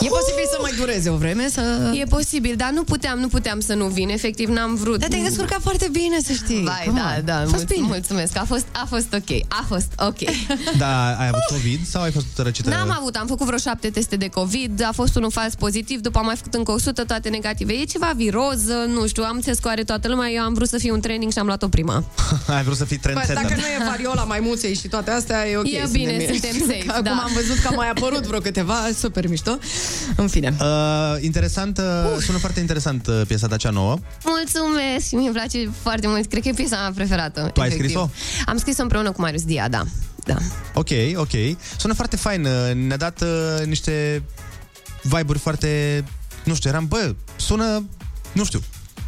E 0.00 0.06
posibil 0.08 0.44
să 0.50 0.58
mai 0.60 0.72
dureze 0.78 1.08
o 1.10 1.16
vreme, 1.16 1.48
să... 1.48 1.92
E 2.00 2.04
posibil, 2.04 2.54
dar 2.56 2.70
nu 2.70 2.84
puteam, 2.84 3.18
nu 3.18 3.28
puteam 3.28 3.60
să 3.60 3.74
nu 3.74 3.86
vin, 3.86 4.08
efectiv 4.08 4.48
n-am 4.48 4.74
vrut. 4.74 4.98
Dar 4.98 5.08
te-ai 5.08 5.22
descurcat 5.22 5.60
foarte 5.62 5.88
bine, 5.92 6.18
să 6.24 6.32
știi. 6.32 6.62
Vai, 6.62 6.82
Come 6.86 7.00
da, 7.00 7.14
on. 7.18 7.24
da, 7.24 7.36
A 7.36 7.40
fost 7.42 7.54
mulț- 7.64 7.68
bine. 7.74 7.86
mulțumesc, 7.86 8.36
a 8.36 8.44
fost, 8.46 8.64
a 8.72 8.86
fost 8.88 9.06
ok, 9.12 9.38
a 9.48 9.64
fost 9.68 9.86
ok. 9.98 10.18
Da, 10.84 11.06
ai 11.18 11.26
avut 11.28 11.42
COVID 11.50 11.86
sau 11.86 12.02
ai 12.02 12.10
fost 12.10 12.26
răcită? 12.36 12.68
N-am 12.70 12.96
avut, 12.98 13.16
am 13.16 13.26
făcut 13.26 13.46
vreo 13.46 13.58
șapte 13.58 13.90
teste 13.90 14.16
de 14.16 14.28
COVID, 14.28 14.82
a 14.88 14.92
fost 14.94 15.16
unul 15.16 15.30
fals 15.30 15.54
pozitiv, 15.54 16.00
după 16.00 16.18
am 16.18 16.24
mai 16.24 16.36
făcut 16.36 16.54
încă 16.54 16.72
100, 16.72 17.04
toate 17.04 17.28
negative. 17.28 17.72
E 17.72 17.84
ceva 17.84 18.12
viroz, 18.16 18.62
nu 18.94 19.06
știu, 19.06 19.22
am 19.22 19.34
înțeles 19.34 19.58
că 19.58 19.68
o 19.68 19.70
are 19.70 19.84
toată 19.84 20.08
lumea, 20.08 20.28
eu 20.30 20.42
am 20.42 20.54
vrut 20.54 20.68
să 20.68 20.78
fiu 20.78 20.94
un 20.94 21.00
training 21.00 21.32
și 21.32 21.38
am 21.38 21.46
luat-o 21.46 21.68
prima. 21.68 22.04
ai 22.56 22.62
vrut 22.62 22.76
să 22.76 22.84
fii 22.84 22.98
Bă, 23.02 23.08
trendsetter. 23.08 23.42
dacă 23.42 23.54
nu 23.56 23.60
e 23.66 23.86
variola 23.88 24.24
maimuței 24.24 24.74
și 24.74 24.88
toate 24.88 25.10
astea, 25.10 25.48
e 25.48 25.56
ok. 25.56 25.66
E 25.66 25.88
bine, 25.92 26.26
suntem 26.30 26.50
safe, 26.68 26.78
Că 26.86 26.90
Acum 26.92 27.04
da. 27.04 27.10
am 27.24 27.30
văzut 27.34 27.58
că 27.58 27.68
a 27.68 27.74
mai 27.74 27.88
apărut 27.90 28.26
vreo 28.26 28.38
câteva, 28.40 28.76
super 28.98 29.28
mișto. 29.28 29.58
În 30.16 30.28
fine. 30.28 30.56
Uh, 30.60 31.16
interesant, 31.20 31.78
uh, 31.78 31.84
sună 32.20 32.38
foarte 32.38 32.60
interesant 32.60 33.06
uh, 33.06 33.22
piesa 33.26 33.46
ta 33.46 33.56
cea 33.56 33.70
nouă. 33.70 33.98
Mulțumesc 34.24 35.06
și 35.06 35.14
mi-e 35.14 35.30
place 35.30 35.70
foarte 35.80 36.06
mult, 36.06 36.26
cred 36.28 36.42
că 36.42 36.48
e 36.48 36.52
piesa 36.52 36.76
mea 36.76 36.92
preferată. 36.94 37.50
Tu 37.54 37.60
ai 37.60 37.66
efectiv. 37.66 37.90
scris-o? 37.90 38.08
Am 38.46 38.56
scris-o 38.56 38.82
împreună 38.82 39.12
cu 39.12 39.20
Marius 39.20 39.42
Dia, 39.42 39.68
da. 39.68 39.82
da. 40.24 40.36
Ok, 40.74 40.88
ok. 41.14 41.30
Sună 41.76 41.94
foarte 41.94 42.16
fain. 42.16 42.44
uh, 42.44 42.74
Ne-a 42.74 42.96
dat 42.96 43.22
uh, 43.22 43.66
niște 43.66 44.22
vibe-uri 45.02 45.38
foarte... 45.38 46.04
Nu 46.44 46.54
știu, 46.54 46.70
eram, 46.70 46.86
bă, 46.86 47.14
sună... 47.36 47.88
Nu 48.32 48.44
știu. 48.44 48.60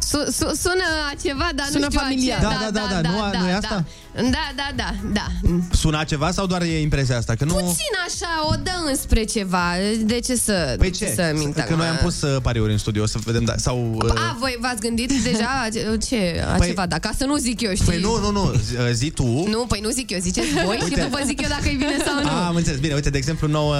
Su- 0.09 0.31
su- 0.31 0.55
sună 0.63 0.87
a 1.11 1.13
ceva, 1.23 1.49
dar 1.55 1.65
Sună 1.71 1.79
nu 1.85 1.89
știu 1.91 1.99
familiar. 1.99 2.37
a 2.37 2.41
ce. 2.41 2.47
Da, 2.47 2.69
da, 2.71 2.79
da, 2.79 3.01
da, 3.01 3.09
nu 3.09 3.21
a- 3.21 3.31
nu 3.41 3.47
e 3.49 3.53
asta? 3.53 3.83
Da, 4.15 4.45
da, 4.55 4.69
da, 4.75 4.93
da. 5.13 5.25
Suna 5.71 6.03
ceva 6.03 6.31
sau 6.31 6.45
doar 6.45 6.61
e 6.61 6.81
impresia 6.81 7.17
asta? 7.17 7.35
Că 7.35 7.45
nu... 7.45 7.53
Puțin 7.53 7.93
așa, 8.07 8.47
o 8.51 8.53
dă 8.63 8.71
înspre 8.89 9.23
ceva. 9.23 9.63
De 10.01 10.19
ce 10.19 10.35
să, 10.35 10.75
Păi 10.77 10.89
de 10.89 10.97
ce? 10.97 11.13
să 11.15 11.31
mint 11.35 11.53
că 11.55 11.61
acum? 11.61 11.75
noi 11.75 11.87
am 11.87 11.95
pus 12.01 12.21
uh, 12.21 12.41
pariuri 12.41 12.71
în 12.71 12.77
studio, 12.77 13.05
să 13.05 13.17
vedem, 13.23 13.43
da, 13.43 13.57
sau... 13.57 13.99
Uh, 14.03 14.09
A, 14.15 14.37
voi 14.39 14.57
v-ați 14.61 14.79
gândit 14.81 15.11
deja 15.23 15.67
ce, 16.07 16.43
a 16.53 16.55
Păi- 16.57 16.65
ceva, 16.67 16.85
da, 16.85 16.99
ca 16.99 17.11
să 17.17 17.25
nu 17.25 17.35
zic 17.37 17.61
eu, 17.61 17.73
știi? 17.73 17.85
Păi 17.85 17.99
nu, 18.01 18.19
nu, 18.19 18.31
nu, 18.31 18.53
zi, 18.65 18.75
uh, 18.75 18.89
zi 18.91 19.09
tu. 19.09 19.23
Nu, 19.49 19.65
păi 19.67 19.79
nu 19.83 19.89
zic 19.89 20.09
eu, 20.11 20.19
ziceți 20.19 20.47
voi 20.65 20.75
și 20.77 20.83
Uite. 20.83 21.01
după 21.01 21.19
zic 21.25 21.41
eu 21.41 21.49
dacă 21.49 21.67
e 21.67 21.71
bine 21.75 21.97
sau 22.05 22.23
nu. 22.23 22.29
A, 22.29 22.45
am 22.47 22.55
înțeles. 22.55 22.79
Bine, 22.79 22.93
uite, 22.93 23.09
de 23.09 23.17
exemplu, 23.17 23.47
nouă 23.47 23.75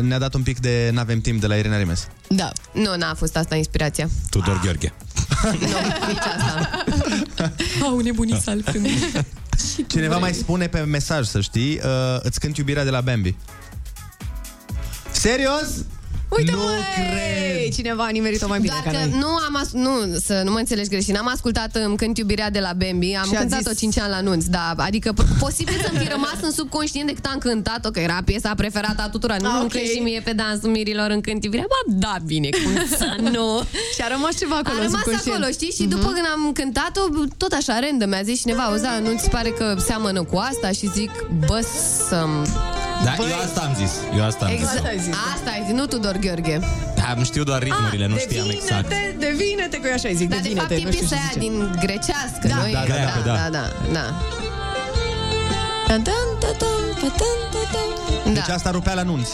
ne-a 0.00 0.18
dat 0.18 0.34
un 0.34 0.42
pic 0.42 0.60
de 0.60 0.90
N-avem 0.92 1.20
timp 1.20 1.40
de 1.40 1.46
la 1.46 1.54
Irina 1.54 1.78
Rimes. 1.78 2.08
Da. 2.28 2.52
Nu, 2.72 2.96
n-a 2.96 3.14
fost 3.14 3.36
asta 3.36 3.56
inspirația. 3.56 4.08
Tudor 4.30 4.60
Gheorghe. 4.64 4.92
Nu, 5.42 5.50
nici 6.08 6.18
asta. 6.18 6.84
Au 7.82 7.98
nebunii 7.98 8.40
saltând. 8.44 8.86
Cineva 9.86 10.18
mai 10.18 10.32
spune 10.34 10.66
pe 10.68 10.78
mesaj, 10.80 11.26
să 11.26 11.40
știi, 11.40 11.74
uh, 11.84 12.18
îți 12.22 12.40
cânt 12.40 12.56
iubirea 12.56 12.84
de 12.84 12.90
la 12.90 13.00
Bambi. 13.00 13.36
Serios? 15.10 15.68
Uite, 16.28 16.50
nu 16.50 16.58
măi! 16.58 16.74
cred. 16.94 17.72
Cineva 17.74 18.02
a 18.04 18.08
nimerit-o 18.08 18.48
mai 18.48 18.58
bine 18.60 18.72
Doar 18.82 18.94
ca 18.94 19.00
că 19.00 19.06
noi. 19.08 19.18
nu 19.20 19.26
am 19.26 19.56
as- 19.56 19.72
nu, 19.72 19.90
să 20.24 20.40
nu 20.44 20.50
mă 20.50 20.58
înțelegi 20.58 20.88
greșit, 20.88 21.14
n-am 21.14 21.28
ascultat 21.28 21.76
Îmi 21.76 21.96
cânt 21.96 22.18
iubirea 22.18 22.50
de 22.50 22.58
la 22.60 22.72
Bambi, 22.76 23.14
am 23.14 23.28
Și 23.28 23.34
a 23.36 23.38
cântat-o 23.38 23.68
zis- 23.70 23.78
5 23.78 23.98
ani 23.98 24.10
la 24.10 24.16
anunț, 24.16 24.44
da, 24.44 24.74
adică 24.76 25.12
p- 25.12 25.38
posibil 25.38 25.74
să-mi 25.84 25.98
fi 25.98 26.08
rămas 26.08 26.36
în 26.42 26.50
subconștient 26.52 27.06
de 27.06 27.12
cât 27.14 27.24
am 27.32 27.38
cântat-o, 27.38 27.90
că 27.90 28.00
era 28.00 28.18
piesa 28.24 28.54
preferată 28.54 29.02
a 29.02 29.08
tuturor, 29.08 29.36
nu 29.36 29.46
Ah, 29.48 29.52
okay. 29.54 29.64
ok. 29.64 29.70
cânt 29.72 29.84
și 29.86 29.98
mie 29.98 30.20
pe 30.24 30.32
dansul 30.32 30.70
mirilor 30.70 31.10
în 31.10 31.20
cânt 31.20 31.44
iubirea, 31.44 31.66
ba, 31.68 31.92
da, 32.06 32.16
bine, 32.26 32.48
cum 32.64 32.96
să 32.98 33.16
nu. 33.30 33.60
Și 33.94 34.00
a 34.02 34.08
rămas 34.08 34.38
ceva 34.38 34.56
acolo 34.56 34.78
A 34.78 34.82
rămas 34.82 34.90
subconștient. 35.00 35.36
acolo, 35.36 35.52
știi? 35.52 35.70
Și 35.70 35.84
după 35.84 36.06
când 36.06 36.26
am 36.34 36.52
cântat-o, 36.52 37.00
tot 37.36 37.52
așa, 37.52 37.78
random, 37.80 38.08
mi-a 38.08 38.22
zis 38.22 38.40
cineva, 38.40 38.62
auzi, 38.62 38.82
da, 38.82 38.98
nu-ți 38.98 39.30
pare 39.30 39.48
că 39.48 39.76
seamănă 39.86 40.22
cu 40.22 40.36
asta? 40.36 40.68
Și 40.70 40.90
zic, 40.94 41.10
bă, 41.46 41.60
să-mi... 42.08 42.46
Da, 43.04 43.14
eu 43.18 43.38
asta 43.44 43.60
am 43.60 43.74
zis. 43.74 43.92
Eu 44.16 44.24
asta 44.24 44.44
am 44.44 44.50
Exact. 44.52 44.82
zis. 44.98 45.14
Asta 45.34 45.50
ai 45.50 45.62
zis, 45.66 45.74
nu 45.74 45.86
Tudor 45.86 46.16
Gheorghe. 46.16 46.60
Am 47.16 47.24
știu 47.24 47.42
doar 47.42 47.62
ritmurile, 47.62 48.06
nu 48.06 48.16
știam 48.16 48.48
exact. 48.50 48.88
Devine-te, 48.88 49.26
devine-te, 49.26 49.76
că 49.80 49.86
eu 49.88 49.92
așa 49.94 50.08
îi 50.08 50.14
zic, 50.14 50.28
Dar 50.28 50.38
de 50.38 50.42
devine-te. 50.48 50.74
fapt 50.74 50.80
e 50.80 50.84
nu 50.84 50.90
știu 50.92 51.06
piesa 51.06 51.14
ce 51.14 51.20
aia 51.20 51.30
zice. 51.32 51.38
din 51.46 51.54
grecească, 51.80 52.46
Da, 52.48 52.54
nu? 52.54 52.60
da, 52.62 52.68
E- 52.68 52.72
da, 52.72 52.94
da, 52.94 53.20
da. 53.24 53.34
da, 53.34 53.48
da, 53.56 53.64
da. 53.92 54.04
Tan, 55.86 56.02
tan, 56.02 56.26
tan, 56.40 56.54
tan, 56.58 56.74
tan, 57.00 57.10
tan, 57.52 57.66
tan. 58.24 58.34
Deci 58.34 58.48
asta 58.48 58.70
rupea 58.70 58.94
la 58.94 59.02
nunți. 59.02 59.32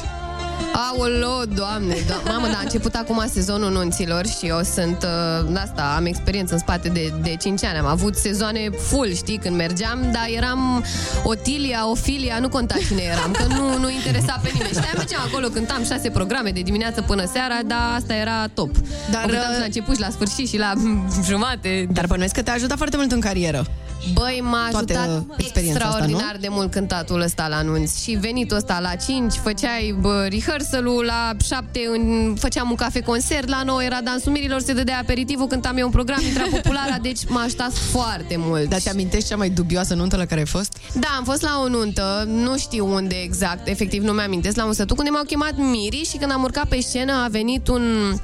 Aolo, 0.72 1.42
doamne, 1.54 1.94
do- 1.94 2.22
mamă, 2.28 2.46
da, 2.46 2.56
a 2.58 2.60
început 2.62 2.94
acum 2.94 3.24
sezonul 3.32 3.70
nunților 3.70 4.26
și 4.26 4.46
eu 4.46 4.60
sunt, 4.74 5.06
uh, 5.50 5.56
asta, 5.62 5.94
am 5.96 6.06
experiență 6.06 6.52
în 6.52 6.58
spate 6.58 6.88
de, 6.88 7.12
de 7.22 7.36
5 7.40 7.64
ani, 7.64 7.78
am 7.78 7.86
avut 7.86 8.16
sezoane 8.16 8.70
full, 8.70 9.14
știi, 9.14 9.38
când 9.38 9.56
mergeam, 9.56 9.98
dar 10.12 10.26
eram 10.36 10.84
Otilia, 11.24 11.90
Ofilia, 11.90 12.38
nu 12.38 12.48
conta 12.48 12.74
cine 12.88 13.02
eram, 13.02 13.30
că 13.30 13.44
nu, 13.54 13.78
nu 13.78 13.90
interesa 13.90 14.40
pe 14.42 14.50
nimeni. 14.52 14.72
Știam, 14.72 14.94
mergeam 14.96 15.22
acolo, 15.26 15.48
cântam 15.48 15.84
șase 15.84 16.10
programe 16.10 16.50
de 16.50 16.60
dimineață 16.60 17.02
până 17.02 17.24
seara, 17.32 17.58
dar 17.66 17.94
asta 17.96 18.14
era 18.14 18.46
top. 18.54 18.76
Dar, 18.76 18.84
Dar, 19.10 19.24
o 19.24 19.26
cântam 19.28 19.50
uh, 19.50 19.54
și 19.54 19.58
la 19.58 19.64
început 19.64 19.94
și 19.94 20.00
la 20.00 20.10
sfârșit 20.10 20.48
și 20.48 20.58
la 20.58 20.72
jumate. 21.28 21.86
Dar 21.90 22.06
bănuiesc 22.06 22.34
că 22.34 22.42
te-a 22.42 22.52
ajutat 22.52 22.76
foarte 22.76 22.96
mult 22.96 23.12
în 23.12 23.20
carieră. 23.20 23.66
Băi, 24.12 24.40
m-a 24.42 24.68
Toată 24.70 24.98
ajutat 24.98 25.24
experiența 25.36 25.84
asta, 25.84 25.96
extraordinar 25.96 26.36
de 26.40 26.46
mult 26.50 26.70
cântatul 26.70 27.20
ăsta 27.20 27.48
la 27.48 27.56
anunț 27.56 28.02
și 28.02 28.10
venitul 28.10 28.56
ăsta 28.56 28.78
la 28.80 28.94
5, 28.94 29.32
făceai 29.32 29.96
bă, 30.00 30.26
rehearsal-ul 30.62 31.04
la 31.04 31.36
7, 31.44 31.80
în, 31.92 32.34
făceam 32.38 32.70
un 32.70 32.76
cafe 32.76 33.00
concert, 33.00 33.48
la 33.48 33.62
9 33.64 33.82
era 33.82 34.00
dansul 34.04 34.32
mirilor, 34.32 34.60
se 34.60 34.72
dădea 34.72 34.98
aperitivul, 34.98 35.46
cântam 35.46 35.76
eu 35.76 35.84
un 35.84 35.90
program, 35.90 36.20
intra 36.26 36.44
populara, 36.50 36.98
deci 37.08 37.18
m-a 37.28 37.42
ajutat 37.42 37.72
foarte 37.72 38.36
mult. 38.38 38.68
Dar 38.68 38.80
te-amintești 38.80 39.28
cea 39.28 39.36
mai 39.36 39.50
dubioasă 39.50 39.94
nuntă 39.94 40.16
la 40.16 40.24
care 40.24 40.40
ai 40.40 40.46
fost? 40.46 40.76
Da, 40.92 41.08
am 41.16 41.24
fost 41.24 41.42
la 41.42 41.60
o 41.64 41.68
nuntă, 41.68 42.24
nu 42.26 42.58
știu 42.58 42.94
unde 42.94 43.14
exact, 43.14 43.68
efectiv 43.68 44.02
nu 44.02 44.12
mi-amintesc, 44.12 44.56
la 44.56 44.64
un 44.64 44.72
sătuc 44.72 44.98
unde 44.98 45.10
m-au 45.10 45.24
chemat 45.24 45.56
Miri 45.56 46.08
și 46.10 46.16
când 46.16 46.32
am 46.32 46.42
urcat 46.42 46.68
pe 46.68 46.80
scenă 46.80 47.12
a 47.24 47.28
venit 47.28 47.68
un 47.68 48.14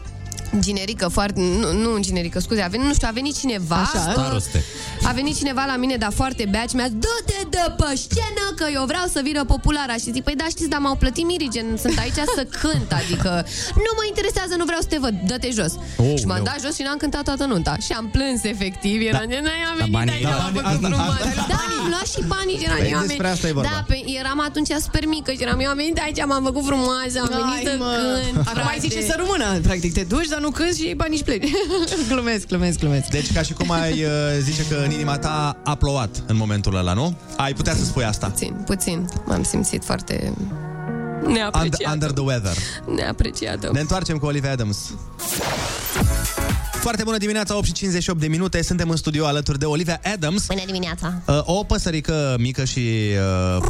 generică 0.60 1.08
foarte, 1.08 1.40
nu, 1.40 1.72
nu 1.72 1.92
un 1.92 2.02
generică, 2.02 2.38
scuze, 2.40 2.60
a 2.62 2.66
venit, 2.68 2.86
nu 2.86 2.94
știu, 2.94 3.08
a 3.10 3.14
venit 3.14 3.38
cineva 3.38 3.76
Așa. 3.76 4.10
Staroste. 4.12 4.64
a 5.02 5.12
venit 5.12 5.36
cineva 5.36 5.64
la 5.66 5.76
mine, 5.76 5.96
dar 5.96 6.12
foarte 6.12 6.46
bea 6.50 6.64
și 6.68 6.74
mi-a 6.74 6.84
zis, 6.86 6.94
dă-te 6.98 7.38
de 7.50 7.64
pe 7.76 7.96
scenă 7.96 8.44
că 8.56 8.66
eu 8.74 8.84
vreau 8.84 9.06
să 9.12 9.20
vină 9.24 9.44
populara. 9.44 9.92
Și 10.02 10.08
zic, 10.12 10.22
păi 10.24 10.34
da, 10.36 10.44
știți, 10.44 10.68
dar 10.68 10.80
m-au 10.80 10.94
plătit 10.96 11.24
mirigen, 11.26 11.66
sunt 11.84 11.98
aici 11.98 12.20
să 12.36 12.42
cânt, 12.60 12.90
adică 13.00 13.30
nu 13.84 13.90
mă 13.98 14.04
interesează, 14.12 14.54
nu 14.56 14.64
vreau 14.64 14.80
să 14.80 14.86
te 14.92 14.98
văd, 15.04 15.14
dă-te 15.30 15.50
jos. 15.58 15.72
Oh, 15.96 16.14
și 16.18 16.24
m-am 16.28 16.36
leu. 16.40 16.44
dat 16.50 16.58
jos 16.64 16.74
și 16.78 16.82
n-am 16.82 16.96
cântat 16.96 17.22
toată 17.28 17.44
nunta. 17.44 17.76
Și 17.86 17.92
am 17.92 18.06
plâns, 18.16 18.40
efectiv, 18.54 18.96
era 19.10 19.18
da. 19.18 19.24
n-ai 19.46 19.62
am 19.70 19.76
venit 19.78 19.92
banii- 19.92 20.14
aici, 20.14 20.22
da, 20.22 20.28
m-am 20.28 20.52
banii- 20.52 20.56
făcut 20.56 20.72
asta- 20.72 20.88
frumos. 20.88 21.20
asta- 21.30 21.46
Da, 21.52 21.58
am 21.80 21.86
luat 21.94 22.06
și 22.14 22.20
banii 22.34 22.56
și 22.60 22.64
eram 22.68 22.78
Păi 22.78 22.88
eu 22.92 22.98
am 22.98 23.06
despre 23.06 23.22
venit- 23.22 23.36
asta 23.36 23.46
e 23.50 23.52
vorba. 23.58 23.68
Da, 23.74 23.78
pe, 23.90 23.96
eram 24.20 24.38
atunci 24.48 24.70
super 24.86 25.04
mică 25.16 25.30
și 25.36 25.42
eram 25.46 25.58
eu 25.64 25.70
am 25.74 25.78
venit 25.82 25.98
aici, 26.06 26.20
m-am 26.30 26.42
făcut 26.48 26.64
frumoasă, 26.70 27.16
am 27.24 27.30
venit 27.38 27.58
să 27.68 27.72
cânt. 27.94 28.36
Acum 28.50 28.66
ai 28.72 28.78
frate. 28.78 28.86
zice 28.86 29.00
să 29.10 29.14
rămână. 29.22 29.46
Practic, 29.68 29.90
te 29.98 30.04
duci, 30.12 30.28
dar 30.38 30.46
nu 30.46 30.56
cânti 30.56 30.82
și 30.82 30.94
banii 30.94 31.14
își 31.14 31.24
pleci. 31.24 31.50
glumesc, 32.12 32.46
glumesc, 32.46 32.78
glumesc. 32.78 33.08
Deci 33.08 33.32
ca 33.32 33.42
și 33.42 33.52
cum 33.52 33.70
ai 33.70 34.04
uh, 34.04 34.10
zice 34.40 34.66
că 34.66 34.74
în 34.84 34.90
inima 34.90 35.18
ta 35.18 35.60
a 35.64 35.74
plouat 35.74 36.22
în 36.26 36.36
momentul 36.36 36.76
ăla, 36.76 36.92
nu? 36.92 37.16
Ai 37.36 37.52
putea 37.52 37.74
să 37.74 37.84
spui 37.84 38.04
asta. 38.04 38.26
Puțin, 38.26 38.52
puțin. 38.64 39.08
M-am 39.24 39.42
simțit 39.42 39.84
foarte 39.84 40.32
Under, 41.16 41.32
neapreciată. 41.32 41.92
under 41.92 42.10
the 42.10 42.22
weather. 42.22 42.56
Neapreciată. 42.94 43.70
Ne 43.72 43.80
întoarcem 43.80 44.18
cu 44.18 44.26
Olivia 44.26 44.50
Adams. 44.50 44.78
Foarte 46.72 47.02
bună 47.04 47.16
dimineața, 47.16 47.56
8 47.56 47.64
și 47.66 47.72
58 47.72 48.20
de 48.20 48.28
minute. 48.28 48.62
Suntem 48.62 48.90
în 48.90 48.96
studio 48.96 49.26
alături 49.26 49.58
de 49.58 49.64
Olivia 49.64 50.00
Adams. 50.14 50.46
Bună 50.46 50.60
dimineața! 50.66 51.22
Uh, 51.26 51.40
o 51.44 51.64
păsărică 51.64 52.36
mică 52.38 52.64
și 52.64 52.88
uh, 53.56 53.64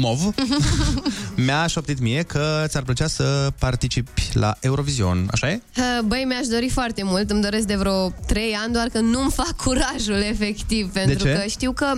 mov 0.00 0.34
mi-a 1.44 1.66
șoptit 1.66 2.00
mie 2.00 2.22
că 2.22 2.64
ți-ar 2.68 2.82
plăcea 2.82 3.06
să 3.06 3.52
participi 3.58 4.28
la 4.32 4.56
Eurovision, 4.60 5.28
așa 5.32 5.50
e? 5.50 5.62
Uh, 5.76 5.82
Băi, 6.04 6.24
mi-aș 6.26 6.46
dori 6.46 6.68
foarte 6.68 7.02
mult, 7.04 7.30
îmi 7.30 7.42
doresc 7.42 7.66
de 7.66 7.74
vreo 7.74 8.08
3 8.26 8.56
ani, 8.64 8.72
doar 8.72 8.88
că 8.92 8.98
nu-mi 9.00 9.30
fac 9.30 9.56
curajul, 9.64 10.20
efectiv, 10.30 10.92
pentru 10.92 11.26
ce? 11.26 11.32
că 11.32 11.48
știu 11.48 11.72
că 11.72 11.92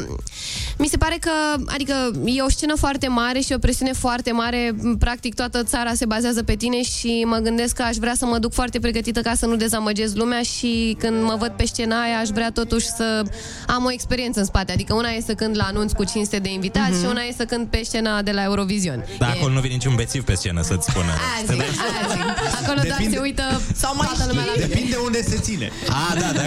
Mi 0.79 0.87
se 0.87 0.97
pare 0.97 1.17
că, 1.21 1.31
adică 1.67 1.95
e 2.25 2.43
o 2.43 2.49
scenă 2.49 2.75
foarte 2.77 3.09
mare 3.09 3.41
și 3.41 3.53
o 3.53 3.59
presiune 3.59 3.93
foarte 3.93 4.33
mare, 4.33 4.75
practic 4.99 5.35
toată 5.35 5.63
țara 5.63 5.95
se 5.95 6.05
bazează 6.07 6.43
pe 6.43 6.55
tine 6.55 6.83
și 6.83 7.25
mă 7.27 7.37
gândesc 7.37 7.75
că 7.75 7.83
aș 7.83 7.97
vrea 7.97 8.15
să 8.17 8.27
mă 8.27 8.39
duc 8.39 8.53
foarte 8.53 8.79
pregătită 8.81 9.21
ca 9.21 9.35
să 9.35 9.47
nu 9.47 9.57
dezamăgesc 9.57 10.15
lumea 10.17 10.43
și 10.43 10.97
când 10.99 11.23
mă 11.23 11.37
văd 11.39 11.51
pe 11.57 11.67
scena 11.67 12.03
aia 12.03 12.19
aș 12.19 12.29
vrea 12.29 12.51
totuși 12.51 12.87
să 12.87 13.23
am 13.67 13.85
o 13.85 13.91
experiență 13.93 14.39
în 14.41 14.45
spate, 14.47 14.73
adică 14.73 14.95
una 14.95 15.09
e 15.11 15.21
să 15.27 15.35
cânt 15.35 15.55
la 15.55 15.65
anunț 15.65 15.93
cu 15.93 16.05
500 16.05 16.39
de 16.39 16.49
invitați 16.53 16.91
Mhm. 16.91 17.01
și 17.01 17.07
una 17.11 17.21
e 17.23 17.35
să 17.37 17.45
cânt 17.45 17.71
pe 17.71 17.83
scena 17.93 18.23
de 18.29 18.33
la 18.39 18.43
Eurovision. 18.51 18.99
Da, 19.19 19.27
E- 19.29 19.31
acolo 19.37 19.53
nu 19.53 19.61
vine 19.61 19.75
niciun 19.75 19.95
bețiv 19.95 20.23
pe 20.25 20.35
scenă 20.35 20.61
să-ți 20.71 20.87
spună. 20.91 21.13
Aia 21.29 21.43
zic, 21.49 21.61
aia 21.61 22.05
zic. 22.13 22.23
Acolo 22.63 22.81
doar 22.89 22.97
Depinde- 22.97 23.17
se 23.17 23.21
uită 23.29 23.45
Sau 23.83 23.91
mai 23.97 24.07
toată 24.11 24.25
lumea 24.31 24.45
la 24.51 24.55
Depinde 24.67 24.97
unde 25.09 25.21
se 25.23 25.37
ține. 25.47 25.71
A, 25.89 26.15
da, 26.23 26.31
da. 26.39 26.45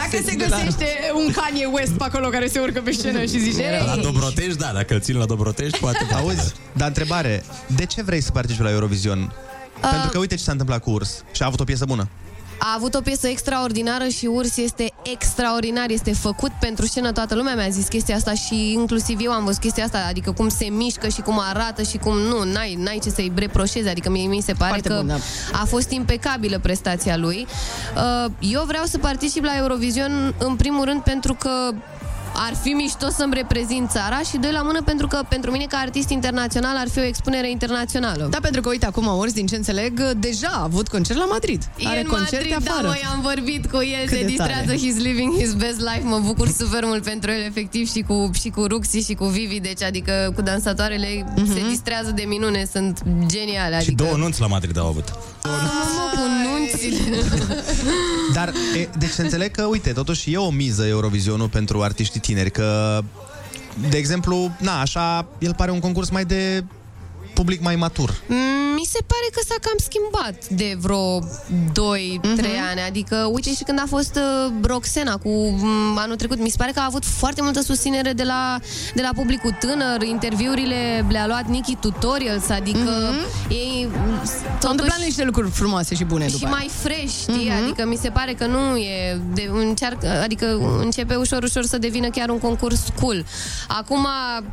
Dacă 0.00 0.16
se 0.26 0.34
găsește 0.42 0.86
un 1.20 1.26
Kanye 1.38 1.66
West 1.76 1.92
pe 1.92 2.04
acolo 2.04 2.28
care 2.28 2.46
se 2.48 2.58
urcă 2.58 2.80
pe 2.84 2.90
scenă 2.90 3.20
și 3.20 3.38
zice 3.46 3.62
La 3.86 3.94
"Ei, 3.94 4.02
Dobrotești, 4.02 4.56
da, 4.64 4.70
dacă 4.74 4.94
îl 4.94 5.00
țin 5.00 5.16
la 5.16 5.24
Dobrotești, 5.24 5.78
poate. 5.78 6.06
Auzi, 6.18 6.52
dar 6.72 6.88
întrebare, 6.88 7.44
de 7.66 7.84
ce 7.86 8.02
vrei 8.02 8.20
să 8.20 8.30
participi 8.30 8.62
la 8.62 8.70
Eurovision? 8.70 9.32
Pentru 9.80 10.08
că 10.10 10.18
uite 10.18 10.34
ce 10.34 10.42
s-a 10.42 10.52
întâmplat 10.52 10.80
cu 10.82 10.90
Urs 10.90 11.24
și 11.32 11.42
a 11.42 11.46
avut 11.46 11.60
o 11.60 11.64
piesă 11.64 11.84
bună. 11.84 12.08
A 12.58 12.72
avut 12.76 12.94
o 12.94 13.00
piesă 13.00 13.26
extraordinară 13.28 14.08
și 14.08 14.26
Urs 14.26 14.56
este 14.56 14.92
extraordinar, 15.02 15.90
este 15.90 16.12
făcut 16.12 16.50
pentru 16.60 16.86
scenă. 16.86 17.12
Toată 17.12 17.34
lumea 17.34 17.54
mi-a 17.54 17.68
zis 17.68 17.86
chestia 17.88 18.16
asta 18.16 18.32
și 18.34 18.72
inclusiv 18.72 19.18
eu 19.22 19.30
am 19.30 19.44
văzut 19.44 19.60
chestia 19.60 19.84
asta, 19.84 19.98
adică 20.08 20.32
cum 20.32 20.48
se 20.48 20.64
mișcă 20.64 21.08
și 21.08 21.20
cum 21.20 21.38
arată 21.38 21.82
și 21.82 21.96
cum 21.96 22.16
nu, 22.18 22.42
n-ai, 22.44 22.74
n-ai 22.74 22.98
ce 23.02 23.10
să-i 23.10 23.32
reproșezi, 23.34 23.88
adică 23.88 24.10
mie 24.10 24.26
mi 24.26 24.40
se 24.40 24.52
pare 24.52 24.70
Foarte 24.70 24.88
că 24.88 24.94
bun, 24.94 25.06
da. 25.06 25.14
a 25.60 25.64
fost 25.64 25.90
impecabilă 25.90 26.58
prestația 26.58 27.16
lui. 27.16 27.46
Uh, 27.96 28.30
Eu 28.38 28.64
vreau 28.66 28.84
să 28.84 28.98
particip 28.98 29.44
la 29.44 29.56
Eurovision 29.56 30.34
în 30.38 30.56
primul 30.56 30.84
rând 30.84 31.00
pentru 31.00 31.34
că 31.34 31.50
ar 32.34 32.54
fi 32.62 32.68
mișto 32.68 33.08
să-mi 33.08 33.34
reprezint 33.34 33.90
țara 33.90 34.18
și 34.18 34.36
doi 34.36 34.52
la 34.52 34.62
mână 34.62 34.82
pentru 34.82 35.06
că 35.06 35.20
pentru 35.28 35.50
mine 35.50 35.64
ca 35.68 35.76
artist 35.76 36.08
internațional 36.10 36.76
ar 36.76 36.88
fi 36.88 36.98
o 36.98 37.02
expunere 37.04 37.50
internațională. 37.50 38.26
Da, 38.30 38.38
pentru 38.42 38.60
că, 38.60 38.68
uite, 38.68 38.86
acum 38.86 39.06
Urs, 39.18 39.32
din 39.32 39.46
ce 39.46 39.56
înțeleg, 39.56 40.00
deja 40.12 40.48
a 40.52 40.62
avut 40.62 40.88
concert 40.88 41.18
la 41.18 41.24
Madrid. 41.24 41.62
E 41.76 41.88
Are 41.88 42.00
în 42.00 42.06
concerte 42.06 42.48
Madrid, 42.50 42.68
afară. 42.68 42.82
Da, 42.86 42.88
măi, 42.88 43.02
am 43.14 43.20
vorbit 43.20 43.66
cu 43.70 43.76
el, 43.82 44.00
Cât 44.06 44.08
se 44.16 44.20
de 44.20 44.24
distrează, 44.24 44.64
tare. 44.66 44.76
he's 44.78 44.96
living 44.96 45.32
his 45.38 45.52
best 45.54 45.78
life, 45.80 46.00
mă 46.02 46.20
bucur 46.24 46.48
super 46.48 46.84
mult 46.84 47.02
pentru 47.04 47.30
el, 47.30 47.40
efectiv, 47.46 47.90
și 47.90 48.00
cu, 48.08 48.30
și 48.34 48.48
cu 48.48 48.64
Ruxi 48.66 48.98
și 49.04 49.14
cu 49.14 49.24
Vivi, 49.24 49.60
deci 49.60 49.82
adică 49.82 50.32
cu 50.34 50.42
dansatoarele 50.42 51.24
Mhm. 51.36 51.52
se 51.54 51.60
distrează 51.68 52.10
de 52.14 52.22
minune, 52.26 52.66
sunt 52.72 53.02
geniale, 53.26 53.80
Și 53.80 53.86
adică... 53.86 54.02
două 54.02 54.16
nunți 54.16 54.40
la 54.40 54.46
Madrid 54.46 54.78
au 54.78 54.86
avut. 54.86 55.04
Mamă, 55.46 56.10
cu 56.12 56.22
nunțile. 56.48 57.22
Dar, 58.32 58.52
e, 58.76 58.88
deci 58.98 59.10
să 59.10 59.22
înțeleg 59.22 59.50
că, 59.50 59.62
uite, 59.64 59.92
totuși 59.92 60.32
e 60.32 60.36
o 60.36 60.50
miză 60.50 60.86
Eurovizionul 60.86 61.48
pentru 61.48 61.82
artiștii 61.82 62.20
tineri, 62.20 62.50
că, 62.50 63.00
de 63.90 63.96
exemplu, 63.96 64.56
na, 64.60 64.80
așa, 64.80 65.28
el 65.38 65.54
pare 65.54 65.70
un 65.70 65.80
concurs 65.80 66.10
mai 66.10 66.24
de 66.24 66.64
public 67.40 67.60
mai 67.62 67.76
matur. 67.76 68.10
Mm, 68.26 68.36
Mi 68.78 68.84
se 68.92 68.98
pare 69.12 69.28
că 69.34 69.40
s-a 69.48 69.54
cam 69.60 69.78
schimbat 69.88 70.48
de 70.48 70.76
vreo 70.80 71.18
2-3 71.72 72.20
Mhm. 72.22 72.68
ani. 72.70 72.80
Adică, 72.88 73.16
uite 73.32 73.50
și 73.54 73.62
când 73.64 73.78
a 73.78 73.84
fost 73.88 74.14
uh, 74.16 74.52
Roxena 74.62 75.16
cu 75.16 75.28
mm, 75.28 75.98
anul 75.98 76.16
trecut, 76.16 76.38
mi 76.38 76.48
se 76.48 76.54
pare 76.58 76.70
că 76.74 76.80
a 76.80 76.84
avut 76.84 77.04
foarte 77.04 77.42
multă 77.42 77.60
susținere 77.62 78.12
de 78.12 78.22
la, 78.22 78.58
de 78.94 79.02
la 79.02 79.10
publicul 79.14 79.56
tânăr. 79.60 80.02
Interviurile 80.02 81.06
le-a 81.08 81.26
luat 81.26 81.46
Nikki 81.48 81.76
Tutorials, 81.80 82.48
adică 82.48 82.90
ei 83.48 83.88
Mhm. 83.90 84.24
S-au 84.60 84.70
întâmplat 84.70 84.98
niște 85.00 85.24
lucruri 85.24 85.50
frumoase 85.50 85.94
și 85.94 86.04
bune 86.04 86.26
și 86.26 86.32
după 86.32 86.46
aia. 86.46 86.54
mai 86.56 86.70
fresh, 86.82 87.14
știi? 87.20 87.48
Mhm. 87.48 87.62
Adică 87.64 87.86
mi 87.86 87.96
se 87.96 88.08
pare 88.10 88.32
că 88.32 88.46
nu 88.46 88.76
e 88.76 89.20
de, 89.34 89.50
încearcă, 89.52 90.08
adică 90.22 90.58
începe 90.82 91.14
ușor 91.14 91.42
ușor 91.42 91.64
să 91.64 91.78
devină 91.78 92.08
chiar 92.08 92.28
un 92.28 92.38
concurs 92.38 92.80
cool. 93.00 93.24
Acum 93.68 94.06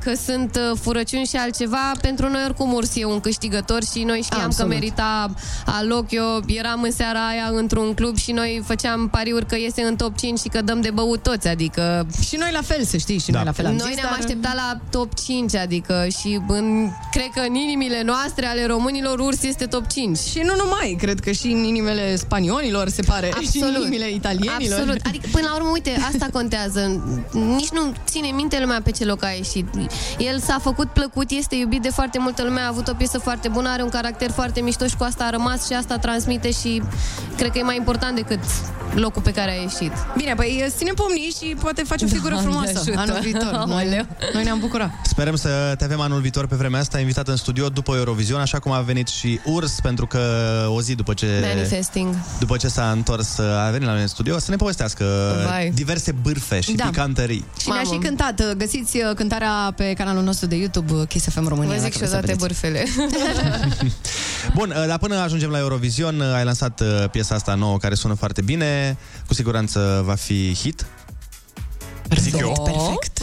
că 0.03 0.11
sunt 0.25 0.55
uh, 0.71 0.77
furăciuni 0.81 1.25
și 1.25 1.35
altceva, 1.35 1.91
pentru 2.01 2.29
noi 2.29 2.41
oricum 2.45 2.72
Urs 2.73 2.95
e 2.95 3.05
un 3.05 3.19
câștigător 3.19 3.83
și 3.93 4.03
noi 4.03 4.21
știam 4.23 4.41
Absolut. 4.43 4.71
că 4.71 4.77
merita 4.77 5.33
aloc. 5.65 6.11
Eu 6.11 6.41
eram 6.47 6.81
în 6.81 6.91
seara 6.91 7.27
aia 7.27 7.49
într-un 7.51 7.93
club 7.93 8.17
și 8.17 8.31
noi 8.31 8.61
făceam 8.65 9.07
pariuri 9.09 9.45
că 9.45 9.55
iese 9.57 9.81
în 9.81 9.95
top 9.95 10.17
5 10.17 10.39
și 10.39 10.47
că 10.47 10.61
dăm 10.61 10.81
de 10.81 10.89
băut 10.91 11.23
toți, 11.23 11.47
adică... 11.47 12.07
Și 12.27 12.35
noi 12.35 12.49
la 12.53 12.61
fel, 12.61 12.83
să 12.83 12.97
știi, 12.97 13.19
și 13.19 13.31
Da. 13.31 13.37
noi 13.37 13.45
la 13.45 13.51
fel 13.51 13.65
am 13.65 13.71
Noi 13.75 13.87
zis, 13.87 13.95
ne-am 13.95 14.07
dar- 14.09 14.19
așteptat 14.19 14.55
la 14.55 14.79
top 14.89 15.13
5, 15.25 15.55
adică 15.55 16.07
și 16.19 16.39
în, 16.47 16.89
cred 17.11 17.27
că 17.35 17.39
în 17.47 17.55
inimile 17.55 18.01
noastre 18.05 18.45
ale 18.45 18.65
românilor 18.65 19.19
Urs 19.19 19.43
este 19.43 19.65
top 19.65 19.87
5. 19.87 20.17
Și 20.17 20.39
nu 20.43 20.53
numai, 20.63 20.95
cred 20.99 21.19
că 21.19 21.31
și 21.31 21.45
în 21.47 21.63
inimile 21.63 22.15
spaniolilor, 22.15 22.89
se 22.89 23.01
pare, 23.01 23.31
și 23.51 23.57
în 23.61 23.75
inimile 23.81 24.09
italienilor. 24.09 24.77
Absolut. 24.79 24.99
Adică, 25.07 25.27
până 25.31 25.47
la 25.49 25.55
urmă, 25.55 25.69
uite, 25.73 25.95
asta 26.13 26.27
contează. 26.31 27.03
Nici 27.31 27.69
nu 27.69 27.93
ține 28.05 28.27
minte 28.27 28.59
lumea 28.59 28.81
pe 28.83 28.91
ce 28.91 29.05
loc 29.05 29.23
a 29.23 29.29
ieșit. 29.29 29.67
El 30.17 30.39
s-a 30.39 30.57
făcut 30.61 30.87
plăcut, 30.87 31.29
este 31.31 31.55
iubit 31.55 31.81
de 31.81 31.89
foarte 31.89 32.17
multă 32.19 32.43
lume, 32.43 32.59
a 32.63 32.67
avut 32.67 32.87
o 32.87 32.93
piesă 32.93 33.17
foarte 33.19 33.47
bună, 33.47 33.69
are 33.69 33.81
un 33.83 33.89
caracter 33.89 34.31
foarte 34.31 34.61
mișto 34.61 34.87
și 34.87 34.95
cu 34.95 35.03
asta 35.03 35.23
a 35.23 35.29
rămas 35.29 35.65
și 35.65 35.73
asta 35.73 35.97
transmite 35.97 36.51
și 36.51 36.81
cred 37.37 37.51
că 37.51 37.57
e 37.57 37.63
mai 37.63 37.75
important 37.77 38.15
decât 38.15 38.39
locul 38.95 39.21
pe 39.21 39.31
care 39.31 39.51
a 39.51 39.61
ieșit. 39.61 39.91
Bine, 40.17 40.33
păi 40.35 40.63
îți 40.67 40.75
ținem 40.75 40.93
pumnii 40.93 41.33
și 41.39 41.55
poate 41.59 41.83
faci 41.83 42.01
o 42.01 42.05
figură 42.07 42.33
Doamne 42.33 42.49
frumoasă 42.49 42.79
ajută. 42.79 42.99
anul 42.99 43.19
viitor. 43.21 43.63
Noi, 43.67 43.83
Aoleu. 43.83 44.05
noi 44.33 44.43
ne-am 44.43 44.59
bucurat. 44.59 44.89
Sperăm 45.03 45.35
să 45.35 45.73
te 45.77 45.83
avem 45.83 45.99
anul 45.99 46.19
viitor 46.21 46.47
pe 46.47 46.55
vremea 46.55 46.79
asta 46.79 46.99
invitat 46.99 47.27
în 47.27 47.35
studio 47.35 47.69
după 47.69 47.95
Eurovision, 47.95 48.39
așa 48.39 48.59
cum 48.59 48.71
a 48.71 48.79
venit 48.79 49.07
și 49.07 49.39
Urs, 49.45 49.79
pentru 49.81 50.07
că 50.07 50.19
o 50.67 50.81
zi 50.81 50.95
după 50.95 51.13
ce... 51.13 51.27
Manifesting. 51.55 52.15
După 52.39 52.57
ce 52.57 52.67
s-a 52.67 52.91
întors, 52.91 53.37
a 53.39 53.69
venit 53.71 53.87
la 53.87 53.93
noi 53.93 54.01
în 54.01 54.07
studio 54.07 54.39
să 54.39 54.51
ne 54.51 54.55
povestească 54.55 55.05
Vai. 55.49 55.69
diverse 55.73 56.11
bârfe 56.11 56.59
și 56.59 56.71
Da. 56.73 56.85
picantării. 56.85 57.45
Și 57.59 57.69
ne-a 57.69 57.81
și 57.83 57.97
cântat. 57.97 58.53
Găsiți 58.57 58.97
uh, 58.97 59.15
cântarea 59.15 59.73
pe 59.75 59.93
canalul 59.97 60.23
nostru 60.23 60.47
de 60.47 60.55
YouTube, 60.55 60.93
uh, 60.93 61.07
Kiss 61.07 61.25
FM 61.29 61.47
România. 61.47 61.75
Vă 61.75 61.81
zic 61.81 61.91
dacă 61.99 62.05
și 62.05 62.13
eu 62.13 62.19
vreți 62.21 62.37
să 62.53 62.67
toate 62.67 62.71
vedeți. 62.71 62.95
bârfele. 62.97 63.91
Bun, 64.53 64.73
dar 64.87 64.97
până 64.97 65.15
ajungem 65.15 65.49
la 65.49 65.57
Eurovision, 65.57 66.21
ai 66.21 66.43
lansat 66.43 66.79
uh, 66.81 67.09
piesa 67.11 67.35
asta 67.35 67.55
nouă 67.55 67.77
care 67.77 67.95
sună 67.95 68.13
foarte 68.13 68.41
bine, 68.41 68.97
cu 69.27 69.33
siguranță 69.33 70.01
va 70.05 70.15
fi 70.15 70.53
hit. 70.55 70.85
Zic 72.19 72.37
eu. 72.37 72.61
Perfect. 72.63 73.19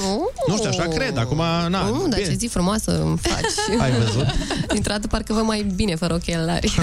Nu 0.49 0.57
știu, 0.57 0.68
așa 0.68 0.83
cred, 0.83 1.16
acum, 1.16 1.37
na, 1.68 1.68
Nu, 1.68 2.07
dar 2.09 2.18
bine. 2.18 2.31
ce 2.31 2.37
zi 2.37 2.47
frumoasă 2.47 3.01
îmi 3.03 3.18
faci. 3.18 3.81
Ai 3.81 3.91
văzut? 3.91 4.26
Dintr-o 4.72 4.93
dată 4.93 5.07
parcă 5.07 5.33
vă 5.33 5.41
mai 5.41 5.66
bine 5.74 5.95
fără 5.95 6.14
ochelari. 6.14 6.74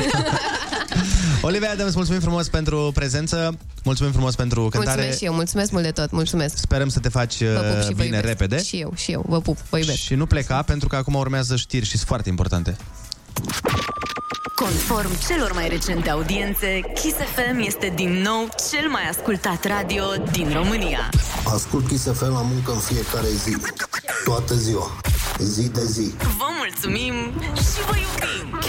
Olivia 1.41 1.69
Adams, 1.71 1.95
mulțumim 1.95 2.19
frumos 2.21 2.47
pentru 2.47 2.91
prezență, 2.93 3.57
mulțumim 3.83 4.11
frumos 4.11 4.35
pentru 4.35 4.61
cântare. 4.61 4.85
Mulțumesc 4.91 5.17
și 5.17 5.25
eu, 5.25 5.33
mulțumesc 5.33 5.71
mult 5.71 5.83
de 5.83 5.91
tot, 5.91 6.11
mulțumesc. 6.11 6.57
Sperăm 6.57 6.89
să 6.89 6.99
te 6.99 7.09
faci 7.09 7.39
uh, 7.39 7.47
Vă 7.53 7.59
pup 7.59 7.81
și 7.81 7.87
vă 7.93 8.03
bine 8.03 8.05
iubesc. 8.15 8.25
repede. 8.25 8.63
Și 8.63 8.75
eu, 8.77 8.93
și 8.95 9.11
eu, 9.11 9.25
vă 9.27 9.41
pup, 9.41 9.57
vă 9.69 9.77
iubesc. 9.77 9.97
Și 9.97 10.13
nu 10.15 10.25
pleca, 10.25 10.61
pentru 10.61 10.87
că 10.87 10.95
acum 10.95 11.13
urmează 11.13 11.55
știri 11.55 11.85
și 11.85 11.91
sunt 11.95 12.07
foarte 12.07 12.29
importante. 12.29 12.75
Conform 14.55 15.11
celor 15.27 15.51
mai 15.53 15.67
recente 15.69 16.09
audiențe, 16.09 16.81
Kiss 16.93 17.15
FM 17.15 17.59
este 17.65 17.93
din 17.95 18.11
nou 18.11 18.47
cel 18.71 18.89
mai 18.89 19.09
ascultat 19.09 19.65
radio 19.65 20.03
din 20.31 20.51
România. 20.53 21.09
Ascult 21.53 21.87
Kiss 21.87 22.03
FM 22.03 22.31
la 22.33 22.41
muncă 22.41 22.71
în 22.71 22.79
fiecare 22.79 23.27
zi. 23.43 23.57
Toată 24.23 24.55
ziua. 24.55 24.99
Zi 25.39 25.69
de 25.69 25.83
zi. 25.85 26.11
Vă 26.17 26.45
mulțumim 26.57 27.13
și 27.55 27.79
vă 27.87 27.95
iubim! 27.95 28.59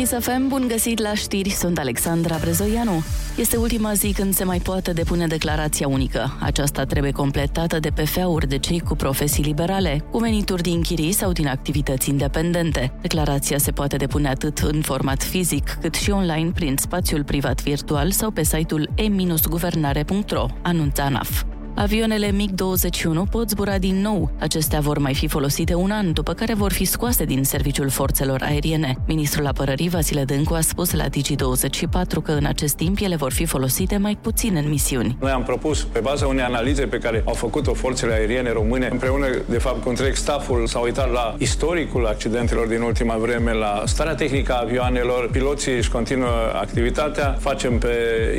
Kiss 0.00 0.12
FM, 0.18 0.48
bun 0.48 0.64
găsit 0.68 0.98
la 0.98 1.14
știri, 1.14 1.50
sunt 1.50 1.78
Alexandra 1.78 2.36
Brezoianu. 2.40 3.02
Este 3.36 3.56
ultima 3.56 3.92
zi 3.92 4.12
când 4.12 4.34
se 4.34 4.44
mai 4.44 4.58
poate 4.58 4.92
depune 4.92 5.26
declarația 5.26 5.88
unică. 5.88 6.36
Aceasta 6.40 6.84
trebuie 6.84 7.10
completată 7.10 7.78
de 7.78 7.90
PFA-uri 7.90 8.48
de 8.48 8.58
cei 8.58 8.80
cu 8.80 8.94
profesii 8.94 9.42
liberale, 9.42 10.04
cu 10.10 10.18
venituri 10.18 10.62
din 10.62 10.82
chirii 10.82 11.12
sau 11.12 11.32
din 11.32 11.46
activități 11.46 12.08
independente. 12.08 12.92
Declarația 13.00 13.58
se 13.58 13.70
poate 13.70 13.96
depune 13.96 14.28
atât 14.28 14.58
în 14.58 14.80
format 14.82 15.22
fizic, 15.22 15.76
cât 15.80 15.94
și 15.94 16.10
online 16.10 16.50
prin 16.54 16.76
spațiul 16.76 17.24
privat 17.24 17.62
virtual 17.62 18.10
sau 18.10 18.30
pe 18.30 18.42
site-ul 18.42 18.90
e-guvernare.ro, 18.94 20.46
anunța 20.62 21.02
ANAF. 21.02 21.44
Avioanele 21.80 22.30
MiG-21 22.30 23.30
pot 23.30 23.48
zbura 23.48 23.78
din 23.78 24.00
nou. 24.00 24.30
Acestea 24.38 24.80
vor 24.80 24.98
mai 24.98 25.14
fi 25.14 25.28
folosite 25.28 25.74
un 25.74 25.90
an, 25.90 26.12
după 26.12 26.32
care 26.32 26.54
vor 26.54 26.72
fi 26.72 26.84
scoase 26.84 27.24
din 27.24 27.44
serviciul 27.44 27.88
forțelor 27.88 28.42
aeriene. 28.42 28.96
Ministrul 29.06 29.46
Apărării 29.46 29.88
Vasile 29.88 30.24
Dâncu 30.24 30.54
a 30.54 30.60
spus 30.60 30.92
la 30.92 31.04
Digi24 31.04 32.22
că 32.22 32.32
în 32.32 32.44
acest 32.44 32.76
timp 32.76 32.98
ele 33.00 33.16
vor 33.16 33.32
fi 33.32 33.44
folosite 33.44 33.96
mai 33.96 34.18
puțin 34.20 34.56
în 34.56 34.68
misiuni. 34.68 35.16
Noi 35.20 35.30
am 35.30 35.42
propus, 35.42 35.82
pe 35.82 35.98
baza 35.98 36.26
unei 36.26 36.44
analize 36.44 36.86
pe 36.86 36.98
care 36.98 37.22
au 37.26 37.34
făcut-o 37.34 37.74
forțele 37.74 38.12
aeriene 38.12 38.52
române, 38.52 38.88
împreună, 38.90 39.26
de 39.48 39.58
fapt, 39.58 39.82
cu 39.82 39.88
întreg 39.88 40.14
stafful, 40.14 40.66
s-au 40.66 40.82
uitat 40.82 41.12
la 41.12 41.34
istoricul 41.38 42.06
accidentelor 42.06 42.66
din 42.66 42.80
ultima 42.80 43.16
vreme, 43.16 43.52
la 43.52 43.82
starea 43.86 44.14
tehnică 44.14 44.52
a 44.52 44.60
avioanelor, 44.62 45.28
piloții 45.30 45.76
își 45.76 45.90
continuă 45.90 46.52
activitatea, 46.54 47.36
facem 47.38 47.78
pe 47.78 47.94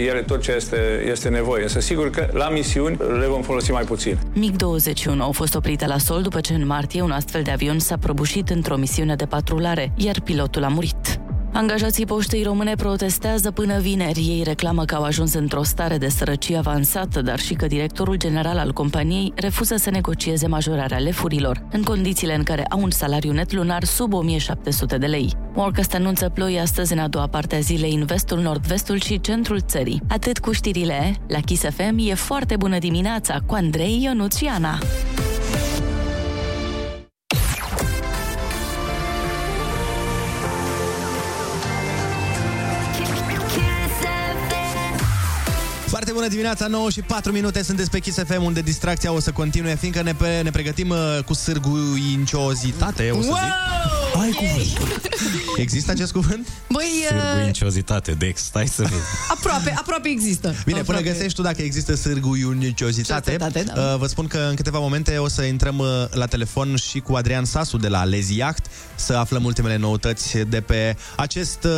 ele 0.07 0.21
tot 0.21 0.41
ce 0.41 0.51
este, 0.51 1.05
este 1.09 1.29
nevoie. 1.29 1.67
Să 1.67 1.79
sigur 1.79 2.09
că 2.09 2.27
la 2.33 2.49
misiuni 2.49 2.97
le 3.19 3.29
vom 3.31 3.41
folosi 3.41 3.71
mai 3.71 3.83
puțin. 3.83 4.17
MiG-21 4.33 5.19
au 5.19 5.31
fost 5.31 5.55
oprite 5.55 5.87
la 5.87 5.97
sol 5.97 6.21
după 6.21 6.39
ce 6.39 6.53
în 6.53 6.65
martie 6.65 7.01
un 7.01 7.11
astfel 7.11 7.41
de 7.43 7.51
avion 7.51 7.79
s-a 7.79 7.97
prăbușit 7.97 8.49
într-o 8.49 8.75
misiune 8.75 9.15
de 9.15 9.25
patrulare, 9.25 9.91
iar 9.95 10.19
pilotul 10.19 10.63
a 10.63 10.67
murit. 10.67 11.19
Angajații 11.53 12.05
poștei 12.05 12.43
române 12.43 12.75
protestează 12.75 13.51
până 13.51 13.79
vineri. 13.79 14.19
Ei 14.19 14.43
reclamă 14.43 14.85
că 14.85 14.95
au 14.95 15.03
ajuns 15.03 15.33
într-o 15.33 15.63
stare 15.63 15.97
de 15.97 16.09
sărăcie 16.09 16.57
avansată, 16.57 17.21
dar 17.21 17.39
și 17.39 17.53
că 17.53 17.67
directorul 17.67 18.15
general 18.15 18.57
al 18.57 18.73
companiei 18.73 19.33
refuză 19.35 19.75
să 19.75 19.89
negocieze 19.89 20.47
majorarea 20.47 20.97
lefurilor, 20.97 21.67
în 21.71 21.83
condițiile 21.83 22.35
în 22.35 22.43
care 22.43 22.65
au 22.65 22.81
un 22.81 22.89
salariu 22.89 23.31
net 23.31 23.53
lunar 23.53 23.83
sub 23.83 24.13
1700 24.13 24.97
de 24.97 25.05
lei. 25.05 25.33
Morcast 25.53 25.93
anunță 25.93 26.29
ploi 26.29 26.59
astăzi 26.59 26.93
în 26.93 26.99
a 26.99 27.07
doua 27.07 27.27
parte 27.27 27.55
a 27.55 27.59
zilei 27.59 27.93
în 27.93 28.05
vestul, 28.05 28.39
nord-vestul 28.39 28.99
și 28.99 29.21
centrul 29.21 29.59
țării. 29.59 30.01
Atât 30.09 30.39
cu 30.39 30.51
știrile, 30.51 31.15
la 31.27 31.39
Kiss 31.39 31.63
FM 31.63 31.97
e 31.97 32.13
foarte 32.13 32.55
bună 32.55 32.77
dimineața 32.77 33.39
cu 33.45 33.53
Andrei, 33.53 34.03
Ionuț 34.03 34.39
bună 46.21 46.33
dimineața, 46.33 46.67
9 46.67 46.89
și 46.89 47.01
4 47.01 47.31
minute 47.31 47.63
sunteți 47.63 47.89
pe 47.89 47.99
Kiss 47.99 48.17
FM, 48.27 48.43
unde 48.43 48.61
distracția 48.61 49.11
o 49.11 49.19
să 49.19 49.31
continue, 49.31 49.75
fiindcă 49.75 50.01
ne, 50.01 50.13
pe, 50.13 50.41
ne 50.43 50.49
pregătim 50.49 50.89
uh, 50.89 50.97
cu 51.25 51.33
sârguinciozitate, 51.33 53.09
o 53.11 53.21
să 53.21 53.27
Wow! 53.27 53.37
zic. 53.37 54.21
Ai 54.21 54.29
cuvântul. 54.31 55.01
Există 55.57 55.91
acest 55.91 56.11
cuvânt? 56.11 56.47
Băi, 56.69 56.85
uh, 57.11 57.17
Sârguinciozitate, 57.33 58.11
Dex, 58.11 58.41
stai 58.43 58.67
să 58.67 58.81
vezi. 58.81 59.01
aproape, 59.31 59.73
aproape 59.77 60.09
există. 60.09 60.55
Bine, 60.65 60.79
aproape. 60.79 61.01
până 61.01 61.13
găsești 61.13 61.35
tu 61.35 61.41
dacă 61.41 61.61
există 61.61 61.95
sârguinciozitate, 61.95 63.31
Ciozitate, 63.31 63.63
da. 63.73 63.91
uh, 63.93 63.97
vă 63.99 64.05
spun 64.07 64.27
că 64.27 64.37
în 64.49 64.55
câteva 64.55 64.79
momente 64.79 65.17
o 65.17 65.27
să 65.27 65.41
intrăm 65.41 65.77
uh, 65.77 65.87
la 66.11 66.25
telefon 66.25 66.75
și 66.75 66.99
cu 66.99 67.13
Adrian 67.13 67.45
Sasu 67.45 67.77
de 67.77 67.87
la 67.87 68.03
Lazy 68.05 68.37
Yacht 68.37 68.65
să 68.95 69.13
aflăm 69.13 69.43
ultimele 69.43 69.75
noutăți 69.77 70.37
de 70.37 70.61
pe 70.61 70.95
acest 71.15 71.63
uh, 71.63 71.71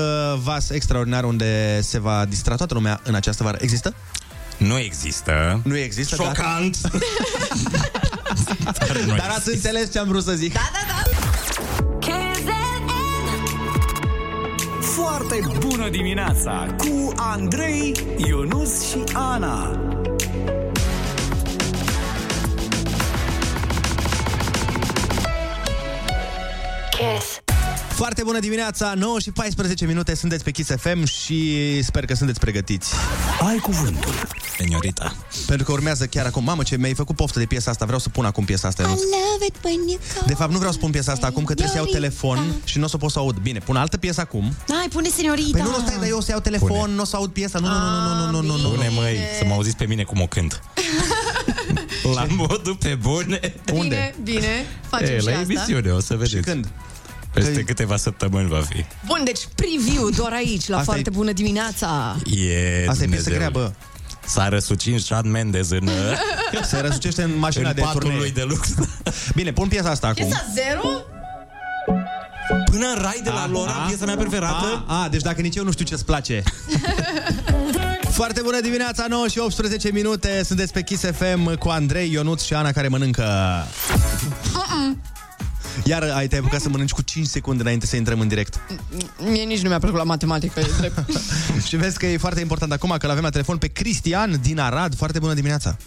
vas 0.44 0.70
extraordinar 0.70 1.24
unde 1.24 1.82
se 1.82 2.00
va 2.00 2.26
distra 2.30 2.56
toată 2.56 2.74
lumea 2.74 3.00
în 3.04 3.16
această 3.16 3.44
vară. 3.44 3.58
Există? 3.62 3.94
Nu 4.58 4.78
există. 4.78 5.62
Nu 5.64 5.78
există, 5.78 6.16
da. 6.16 6.24
Șocant! 6.24 6.78
Dar 9.18 9.34
ați 9.38 9.50
înțeles 9.50 9.92
ce 9.92 10.00
am 10.00 10.08
vrut 10.08 10.24
să 10.24 10.34
zic. 10.34 10.54
Da, 10.54 10.70
da, 10.74 10.80
da. 10.88 11.04
Foarte 14.96 15.40
bună 15.60 15.90
dimineața 15.90 16.76
cu 16.78 17.12
Andrei, 17.16 17.94
Ionus 18.18 18.90
și 18.90 19.04
Ana. 19.14 19.80
Kiss. 26.90 27.33
Foarte 28.04 28.24
bună 28.24 28.40
dimineața, 28.40 28.94
9 28.96 29.20
și 29.20 29.32
14 29.32 29.86
minute, 29.86 30.16
sunteți 30.16 30.44
pe 30.44 30.52
Kiss 30.52 30.70
FM 30.78 31.06
și 31.06 31.82
sper 31.84 32.06
că 32.06 32.16
sunteți 32.16 32.40
pregătiți. 32.40 32.94
Ai 33.48 33.58
cuvântul. 33.58 34.14
Seniorita. 34.58 35.16
Pentru 35.46 35.66
că 35.66 35.72
urmează 35.72 36.06
chiar 36.06 36.26
acum. 36.26 36.44
Mamă, 36.44 36.64
ce 36.64 36.78
mi-ai 36.78 36.94
făcut 36.94 37.16
poftă 37.16 37.40
de 37.40 37.46
piesa 37.46 37.72
asta, 37.72 37.86
vreau 37.86 38.00
să 38.00 38.10
pun 38.10 38.26
acum 38.26 38.46
piesa 38.46 38.68
asta. 38.68 38.82
I 38.82 38.86
Ionuț. 38.86 39.02
love 39.02 39.46
it 39.46 39.56
when 39.64 39.88
you 39.88 40.00
call 40.14 40.24
De 40.28 40.34
fapt, 40.34 40.52
nu 40.52 40.58
vreau 40.58 40.72
să 40.74 40.78
pun 40.78 40.92
piesa 40.92 41.12
asta 41.12 41.28
acum, 41.28 41.44
că 41.44 41.54
trebuie 41.54 41.76
să 41.76 41.78
iau 41.78 41.86
telefon 41.86 42.54
și 42.64 42.78
nu 42.78 42.84
o 42.84 42.88
să 42.88 42.98
pot 42.98 43.12
să 43.12 43.20
aud. 43.20 43.38
Bine, 43.38 43.60
pun 43.60 43.76
altă 43.76 43.98
piesă 43.98 44.22
acum. 44.22 44.56
Hai, 44.68 44.88
pune 44.92 45.10
seniorita. 45.10 45.50
Păi 45.52 45.62
nu, 45.62 45.70
nu, 45.70 45.84
stai, 45.86 45.98
dar 46.00 46.08
eu 46.08 46.18
o 46.18 46.22
să 46.22 46.32
iau 46.32 46.40
telefon, 46.40 46.68
Pune. 46.68 46.94
nu 46.94 47.02
o 47.02 47.06
să 47.06 47.16
aud 47.16 47.32
piesa. 47.32 47.60
Nu, 47.60 47.68
nu, 47.68 47.74
nu, 47.74 48.26
nu, 48.26 48.26
nu, 48.26 48.42
nu, 48.42 48.42
nu, 48.42 48.62
nu. 48.62 48.70
Bune, 48.70 48.90
măi, 48.90 49.18
să 49.40 49.46
mă 49.46 49.54
auziți 49.54 49.76
pe 49.76 49.86
mine 49.86 50.04
cum 50.04 50.22
o 50.22 50.28
cânt. 50.28 50.62
la 52.16 52.26
modul 52.30 52.76
pe 52.80 52.98
bune. 53.02 53.40
Bine, 53.74 54.16
bine, 54.24 54.66
facem 54.90 55.16
E, 55.16 55.20
și 55.20 55.26
la 55.26 55.32
asta. 55.32 55.42
emisiune, 55.42 55.92
o 55.92 56.00
să 56.00 56.14
vedeți. 56.14 56.36
Și 56.36 56.42
când? 56.42 56.68
Peste 57.34 57.64
câteva 57.64 57.98
săptămâni 57.98 58.48
va 58.48 58.62
fi. 58.70 58.86
Bun, 59.06 59.22
deci 59.24 59.40
preview 59.56 60.10
doar 60.10 60.32
aici, 60.32 60.68
la 60.68 60.78
Asta 60.78 60.92
foarte 60.92 61.10
e- 61.14 61.16
bună 61.16 61.32
dimineața. 61.32 62.16
E, 62.36 62.86
Asta 62.90 63.04
e 63.04 63.08
piesă 63.08 63.24
Dumnezeu. 63.30 63.34
grea, 63.34 63.50
bă. 63.50 63.72
S-a 64.26 64.50
răsucit 64.50 65.02
Shawn 65.02 65.30
Mendes 65.32 65.70
în, 65.70 65.90
Se 66.70 66.80
răsucește 66.80 67.22
în 67.24 67.38
mașina 67.38 67.70
în 67.70 67.76
de 67.76 67.82
patul 67.82 68.00
turnee. 68.00 68.18
lui 68.20 68.32
de 68.32 68.44
lux. 68.48 68.68
Bine, 69.36 69.52
pun 69.54 69.68
piesa 69.68 69.90
asta 69.90 70.08
acum. 70.08 70.26
Piesa 70.26 70.46
zero? 70.54 70.82
Până 72.72 72.86
în 72.96 73.02
rai 73.02 73.22
de 73.24 73.30
la 73.30 73.48
Lora, 73.48 73.72
piesa 73.72 74.06
mea 74.06 74.16
preferată. 74.16 74.84
A, 74.88 75.04
a, 75.04 75.08
deci 75.10 75.22
dacă 75.22 75.42
nici 75.42 75.56
eu 75.56 75.64
nu 75.64 75.72
știu 75.72 75.86
ce-ți 75.86 76.06
place. 76.06 76.44
Foarte 78.10 78.42
bună 78.44 78.60
dimineața, 78.62 79.06
9 79.10 79.28
și 79.28 79.40
18 79.40 79.92
minute. 79.92 80.42
Sunteți 80.46 80.74
pe 80.74 80.82
Kiss 80.82 81.04
FM 81.04 81.56
cu 81.58 81.70
Andrei, 81.70 82.12
Ionuț 82.12 82.42
și 82.44 82.54
Ana 82.54 82.72
care 82.72 82.88
mănâncă. 82.88 83.24
Iar 85.84 86.04
ai 86.04 86.28
te-ai 86.28 86.42
apucat 86.42 86.62
să 86.62 86.70
mănânci 86.70 86.92
cu 86.92 87.02
5 87.02 87.28
secunde 87.28 87.62
înainte 87.62 87.86
să 87.86 87.96
intrăm 87.96 88.20
în 88.20 88.28
direct. 88.28 88.60
Mie 89.18 89.44
nici 89.44 89.62
nu 89.62 89.70
mi-a 89.70 89.80
plăcut 89.80 89.98
la 89.98 90.04
matematică, 90.04 90.60
e 90.60 90.70
drept. 90.80 91.04
și 91.68 91.76
vezi 91.76 91.98
că 91.98 92.06
e 92.06 92.18
foarte 92.18 92.40
important 92.40 92.72
acum 92.72 92.96
că 93.00 93.08
l-avem 93.08 93.24
la 93.24 93.30
telefon 93.30 93.58
pe 93.58 93.68
Cristian 93.68 94.40
din 94.42 94.60
Arad. 94.60 94.96
Foarte 94.96 95.20
bună 95.20 95.34
dimineața. 95.34 95.78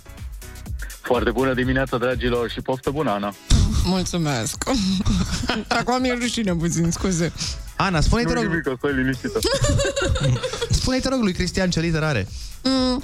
Foarte 1.03 1.31
bună 1.31 1.55
dimineața, 1.55 1.99
dragilor, 1.99 2.51
și 2.51 2.61
poftă 2.61 2.91
bună, 2.91 3.11
Ana. 3.11 3.35
Mulțumesc. 3.85 4.65
Acum 5.79 6.01
mi-e 6.01 6.17
rușine 6.21 6.55
puțin, 6.55 6.91
scuze. 6.91 7.33
Ana, 7.77 8.01
spune-i 8.01 8.25
te 8.25 8.33
Nu 8.33 8.41
rog, 8.41 8.51
nimic, 8.51 8.63
stai 8.79 8.95
liniștită. 8.95 9.39
spune 10.81 10.99
te 10.99 11.09
rog 11.09 11.23
lui 11.23 11.33
Cristian 11.33 11.71
ce 11.71 11.81
literă 11.81 12.05
are. 12.05 12.29
Mm. 12.63 13.03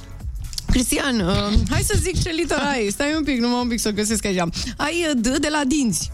Cristian, 0.73 1.21
uh, 1.21 1.53
hai 1.71 1.83
să 1.83 1.95
zic 2.01 2.23
ce 2.23 2.31
literă 2.31 2.61
ai. 2.61 2.89
Stai 2.91 3.15
un 3.17 3.25
pic, 3.25 3.41
numai 3.41 3.61
un 3.61 3.69
pic 3.69 3.81
să 3.81 3.89
o 3.89 3.93
găsesc 3.93 4.25
aici. 4.25 4.39
Ai 4.77 5.07
uh, 5.09 5.21
D 5.21 5.39
de 5.39 5.49
la 5.49 5.63
dinți. 5.67 6.11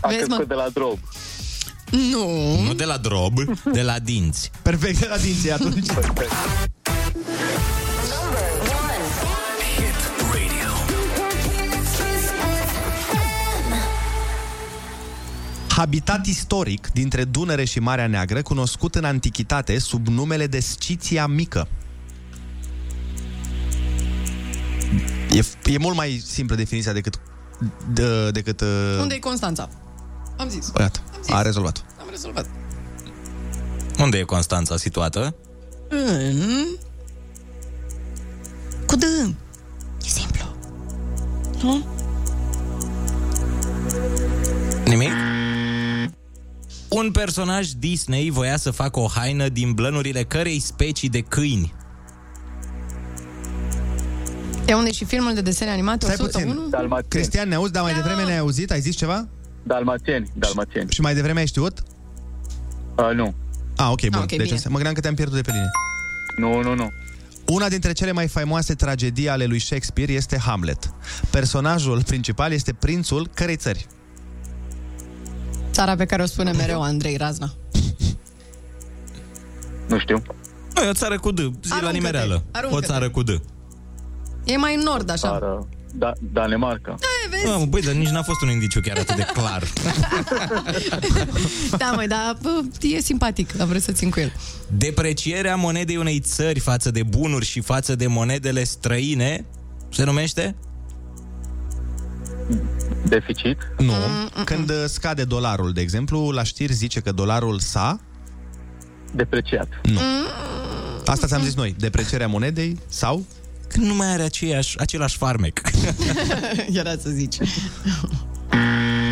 Am 0.00 0.10
Vezi, 0.10 0.20
mă? 0.20 0.24
crescut 0.26 0.48
de 0.48 0.54
la 0.54 0.68
drog. 0.68 0.98
Nu. 1.90 2.60
Nu 2.62 2.74
de 2.74 2.84
la 2.84 2.96
drob, 2.96 3.34
de 3.72 3.82
la 3.82 3.98
dinți. 3.98 4.50
Perfect 4.62 4.98
de 4.98 5.06
la 5.10 5.16
dinții 5.16 5.52
atunci. 5.52 5.86
Habitat 15.68 16.26
istoric 16.26 16.88
dintre 16.92 17.24
Dunăre 17.24 17.64
și 17.64 17.78
Marea 17.78 18.06
Neagră, 18.06 18.42
cunoscut 18.42 18.94
în 18.94 19.04
antichitate 19.04 19.78
sub 19.78 20.06
numele 20.06 20.46
de 20.46 20.60
Sciția 20.60 21.26
Mică. 21.26 21.68
E, 25.32 25.72
e 25.72 25.78
mult 25.78 25.96
mai 25.96 26.22
simplă 26.26 26.54
definiția 26.54 26.92
decât... 26.92 27.20
De, 27.92 28.30
decât 28.30 28.60
uh, 28.60 28.98
Unde 29.00 29.14
e 29.14 29.18
Constanța? 29.18 29.68
Am 30.36 30.48
zis. 30.48 30.70
Gata, 30.72 31.00
a 31.28 31.42
rezolvat. 31.42 31.84
Am 32.00 32.06
rezolvat. 32.10 32.46
Unde 33.98 34.18
e 34.18 34.22
Constanța 34.22 34.76
situată? 34.76 35.34
În... 35.88 36.66
Cu 38.86 38.96
D. 38.96 39.02
E 40.02 40.08
simplu. 40.08 40.54
Nu? 41.62 41.86
Nimic? 44.84 45.10
Un 46.88 47.10
personaj 47.10 47.68
Disney 47.68 48.30
voia 48.30 48.56
să 48.56 48.70
facă 48.70 49.00
o 49.00 49.06
haină 49.06 49.48
din 49.48 49.72
blănurile 49.72 50.24
cărei 50.24 50.60
specii 50.60 51.08
de 51.08 51.20
câini? 51.20 51.74
E 54.70 54.74
unde 54.74 54.92
și 54.92 55.04
filmul 55.04 55.34
de 55.34 55.40
desene 55.40 55.70
animate 55.70 56.04
Stai 56.04 56.16
101? 56.20 56.52
puțin. 56.54 56.70
Dalmațieni. 56.70 57.08
Cristian, 57.08 57.48
ne 57.48 57.54
auzi, 57.54 57.72
dar 57.72 57.82
mai 57.82 57.94
devreme 57.94 58.24
ne-ai 58.24 58.38
auzit? 58.38 58.70
Ai 58.70 58.80
zis 58.80 58.96
ceva? 58.96 59.28
Dalmațieni, 59.62 60.30
dalmațieni. 60.34 60.90
Și 60.90 61.00
mai 61.00 61.14
devreme 61.14 61.40
ai 61.40 61.46
știut? 61.46 61.82
Uh, 62.96 63.10
nu. 63.14 63.34
Ah, 63.76 63.88
ok, 63.90 64.00
bun. 64.08 64.20
ok, 64.20 64.26
deci 64.28 64.38
bine. 64.38 64.50
înse- 64.52 64.68
mă 64.68 64.74
gândeam 64.74 64.94
că 64.94 65.00
te-am 65.00 65.14
pierdut 65.14 65.34
de 65.36 65.42
pe 65.42 65.50
linie. 65.50 65.70
Nu, 66.36 66.62
nu, 66.68 66.74
nu. 66.74 66.88
Una 67.46 67.68
dintre 67.68 67.92
cele 67.92 68.12
mai 68.12 68.28
faimoase 68.28 68.74
tragedii 68.74 69.28
ale 69.28 69.44
lui 69.44 69.58
Shakespeare 69.58 70.12
este 70.12 70.38
Hamlet. 70.38 70.90
Personajul 71.30 72.02
principal 72.04 72.52
este 72.52 72.72
prințul 72.72 73.28
cărei 73.34 73.56
țări? 73.56 73.86
Țara 75.72 75.96
pe 75.96 76.04
care 76.04 76.22
o 76.22 76.26
spune 76.26 76.52
mereu 76.52 76.82
Andrei 76.82 77.16
Razna. 77.16 77.52
Nu 79.88 79.98
știu. 79.98 80.22
Nu, 80.74 80.82
e 80.82 80.88
o 80.88 80.92
țară 80.92 81.18
cu 81.18 81.30
D, 81.30 81.38
zi 81.38 81.48
la 81.68 81.74
Aruncă-te, 81.74 81.96
nimereală. 81.96 82.34
O 82.46 82.48
aruncă-te. 82.52 82.86
țară 82.86 83.10
cu 83.10 83.22
D. 83.22 83.40
E 84.52 84.56
mai 84.56 84.74
în 84.74 84.80
nord, 84.80 85.10
așa. 85.10 85.28
Țară. 85.28 85.68
Da, 85.94 86.12
Danemarca. 86.32 86.96
E, 87.24 87.28
vezi? 87.28 87.46
Ah, 87.46 87.62
băi, 87.68 87.80
dar 87.80 87.94
nici 87.94 88.08
n-a 88.08 88.22
fost 88.22 88.42
un 88.42 88.50
indiciu 88.50 88.80
chiar 88.80 88.98
atât 88.98 89.16
de 89.16 89.26
clar. 89.32 89.62
Da, 91.78 91.92
măi, 91.94 92.06
dar 92.06 92.36
bă, 92.42 92.60
e 92.80 93.00
simpatic, 93.00 93.52
dar 93.52 93.66
vreau 93.66 93.80
să 93.80 93.92
țin 93.92 94.10
cu 94.10 94.20
el. 94.20 94.32
Deprecierea 94.76 95.56
monedei 95.56 95.96
unei 95.96 96.20
țări 96.20 96.58
față 96.60 96.90
de 96.90 97.02
bunuri 97.02 97.44
și 97.44 97.60
față 97.60 97.96
de 97.96 98.06
monedele 98.06 98.64
străine 98.64 99.44
se 99.92 100.04
numește? 100.04 100.54
Deficit. 103.04 103.58
Nu. 103.78 103.92
Când 104.44 104.70
uh, 104.70 104.84
scade 104.86 105.24
dolarul, 105.24 105.72
de 105.72 105.80
exemplu, 105.80 106.30
la 106.30 106.42
știri 106.42 106.72
zice 106.72 107.00
că 107.00 107.12
dolarul 107.12 107.58
s-a... 107.58 108.00
Depreciat. 109.12 109.68
Nu. 109.82 110.00
Asta 111.06 111.26
ți-am 111.26 111.42
zis 111.42 111.54
noi. 111.54 111.74
Deprecierea 111.78 112.28
monedei 112.28 112.78
sau... 112.88 113.24
Când 113.72 113.86
nu 113.86 113.94
mai 113.94 114.12
are 114.12 114.22
aceeași, 114.22 114.78
același 114.78 115.16
farmec. 115.16 115.60
Era 116.80 116.90
să 116.90 117.10
zici. 117.10 117.36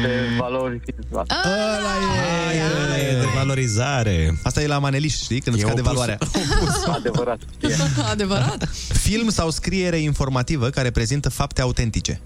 De 0.03 0.11
valori 0.39 0.81
Ăla 1.17 1.95
e, 2.53 2.85
ăla 2.85 2.99
e 2.99 3.21
de 3.21 3.27
valorizare. 3.35 4.39
Asta 4.43 4.63
e 4.63 4.67
la 4.67 4.79
maneliști, 4.79 5.23
știi? 5.23 5.41
Când 5.41 5.57
E 5.57 5.59
îți 5.59 5.69
scade 5.69 5.81
opus. 5.81 5.93
valoarea. 5.93 6.19
Adevărat. 6.99 7.41
Adevărat. 8.13 8.69
Film 8.93 9.29
sau 9.29 9.51
scriere 9.51 9.97
informativă 9.99 10.69
care 10.69 10.91
prezintă 10.91 11.29
fapte 11.29 11.61
autentice. 11.61 12.21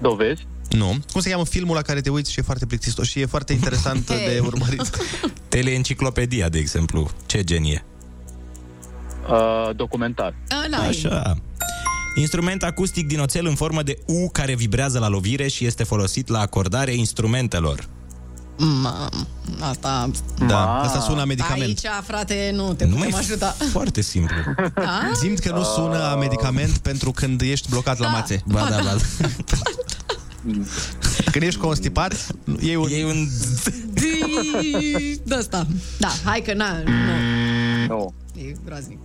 Dovezi? 0.00 0.46
Nu. 0.70 0.98
Cum 1.12 1.20
se 1.20 1.30
cheamă 1.30 1.44
filmul 1.44 1.74
la 1.74 1.82
care 1.82 2.00
te 2.00 2.10
uiți 2.10 2.32
și 2.32 2.38
e 2.38 2.42
foarte 2.42 2.66
plictisos 2.66 3.08
și 3.08 3.20
e 3.20 3.26
foarte 3.26 3.52
interesant 3.52 4.06
de 4.06 4.40
urmărit? 4.44 4.90
Teleenciclopedia, 5.48 6.48
de 6.48 6.58
exemplu. 6.58 7.10
Ce 7.26 7.44
genie. 7.44 7.84
Uh, 9.30 9.70
documentar. 9.76 10.34
Ăla 10.64 10.84
e. 10.84 10.88
Așa. 10.88 11.36
Instrument 12.14 12.62
acustic 12.62 13.06
din 13.06 13.20
oțel 13.20 13.46
în 13.46 13.54
formă 13.54 13.82
de 13.82 13.98
U 14.06 14.30
care 14.32 14.54
vibrează 14.54 14.98
la 14.98 15.08
lovire 15.08 15.48
și 15.48 15.66
este 15.66 15.84
folosit 15.84 16.28
la 16.28 16.40
acordarea 16.40 16.94
instrumentelor. 16.94 17.88
Mam, 18.56 19.26
asta... 19.60 20.10
Da, 20.46 20.80
asta 20.80 21.00
sună 21.00 21.20
a 21.20 21.24
medicament. 21.24 21.62
Aici, 21.62 21.86
frate, 22.02 22.50
nu 22.54 22.74
te 22.74 22.84
Nu 22.84 22.94
putem 22.94 23.10
mai 23.10 23.18
ajuta. 23.18 23.56
Foarte 23.70 24.00
simplu. 24.00 24.36
Da? 24.74 25.10
Zimt 25.20 25.38
că 25.38 25.52
nu 25.52 25.62
sună 25.62 26.02
a 26.10 26.14
medicament 26.14 26.78
pentru 26.78 27.10
când 27.10 27.40
ești 27.40 27.68
blocat 27.70 27.98
la 27.98 28.08
mațe. 28.08 28.42
Ba 28.46 28.60
da, 28.70 28.76
ba 28.76 28.82
da. 28.82 28.96
Când 31.32 31.44
ești 31.44 31.60
constipat, 31.60 32.26
iei 32.60 32.76
un... 32.76 32.88
Iei 32.88 33.04
un... 33.04 33.28
De 35.24 35.34
asta. 35.34 35.66
Da, 35.98 36.08
hai 36.24 36.40
că 36.40 36.54
na, 36.54 36.82
nu. 36.84 37.94
Nu. 37.94 38.14
E 38.36 38.52
groaznic. 38.64 38.98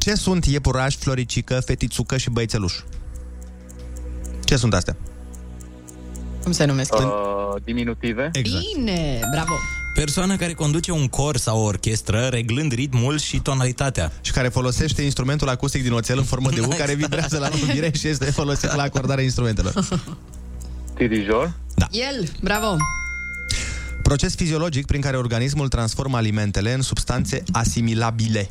Ce 0.00 0.14
sunt 0.14 0.44
iepuraș, 0.44 0.96
floricică, 0.96 1.60
fetițucă 1.66 2.16
și 2.16 2.30
băițeluș? 2.30 2.74
Ce 4.44 4.56
sunt 4.56 4.74
astea? 4.74 4.96
Cum 6.42 6.52
se 6.52 6.64
numesc? 6.64 6.94
Uh, 6.94 7.02
diminutive? 7.64 8.30
Exact. 8.32 8.64
Bine, 8.74 9.20
bravo. 9.32 9.52
Persoană 9.94 10.36
care 10.36 10.52
conduce 10.52 10.92
un 10.92 11.08
cor 11.08 11.36
sau 11.36 11.58
o 11.60 11.64
orchestră 11.64 12.26
reglând 12.26 12.72
ritmul 12.72 13.18
și 13.18 13.40
tonalitatea. 13.40 14.12
Și 14.20 14.32
care 14.32 14.48
folosește 14.48 15.02
instrumentul 15.02 15.48
acustic 15.48 15.82
din 15.82 15.92
oțel 15.92 16.18
în 16.18 16.24
formă 16.24 16.50
de 16.50 16.60
U, 16.60 16.68
care 16.68 16.94
vibrează 16.94 17.38
la 17.38 17.48
lovire 17.48 17.90
și 17.94 18.08
este 18.08 18.24
folosit 18.24 18.74
la 18.74 18.82
acordarea 18.82 19.24
instrumentelor. 19.24 19.72
Dirijor? 20.96 21.52
El, 21.90 22.28
bravo. 22.42 22.76
Proces 24.02 24.34
fiziologic 24.34 24.86
prin 24.86 25.00
care 25.00 25.16
organismul 25.16 25.68
transformă 25.68 26.16
alimentele 26.16 26.72
în 26.72 26.82
substanțe 26.82 27.42
asimilabile. 27.52 28.50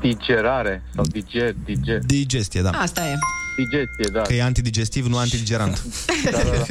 Digerare 0.00 0.82
sau 0.94 1.04
diger, 1.04 1.54
diger. 1.64 1.98
Digestie, 2.04 2.62
da. 2.62 2.70
Asta 2.70 3.06
e. 3.06 3.14
Digestie, 3.56 4.10
da. 4.12 4.20
Că 4.20 4.34
e 4.34 4.42
antidigestiv, 4.42 5.06
nu 5.06 5.16
antidigerant. 5.16 5.82
da, 6.24 6.30
da, 6.30 6.38
da. 6.42 6.64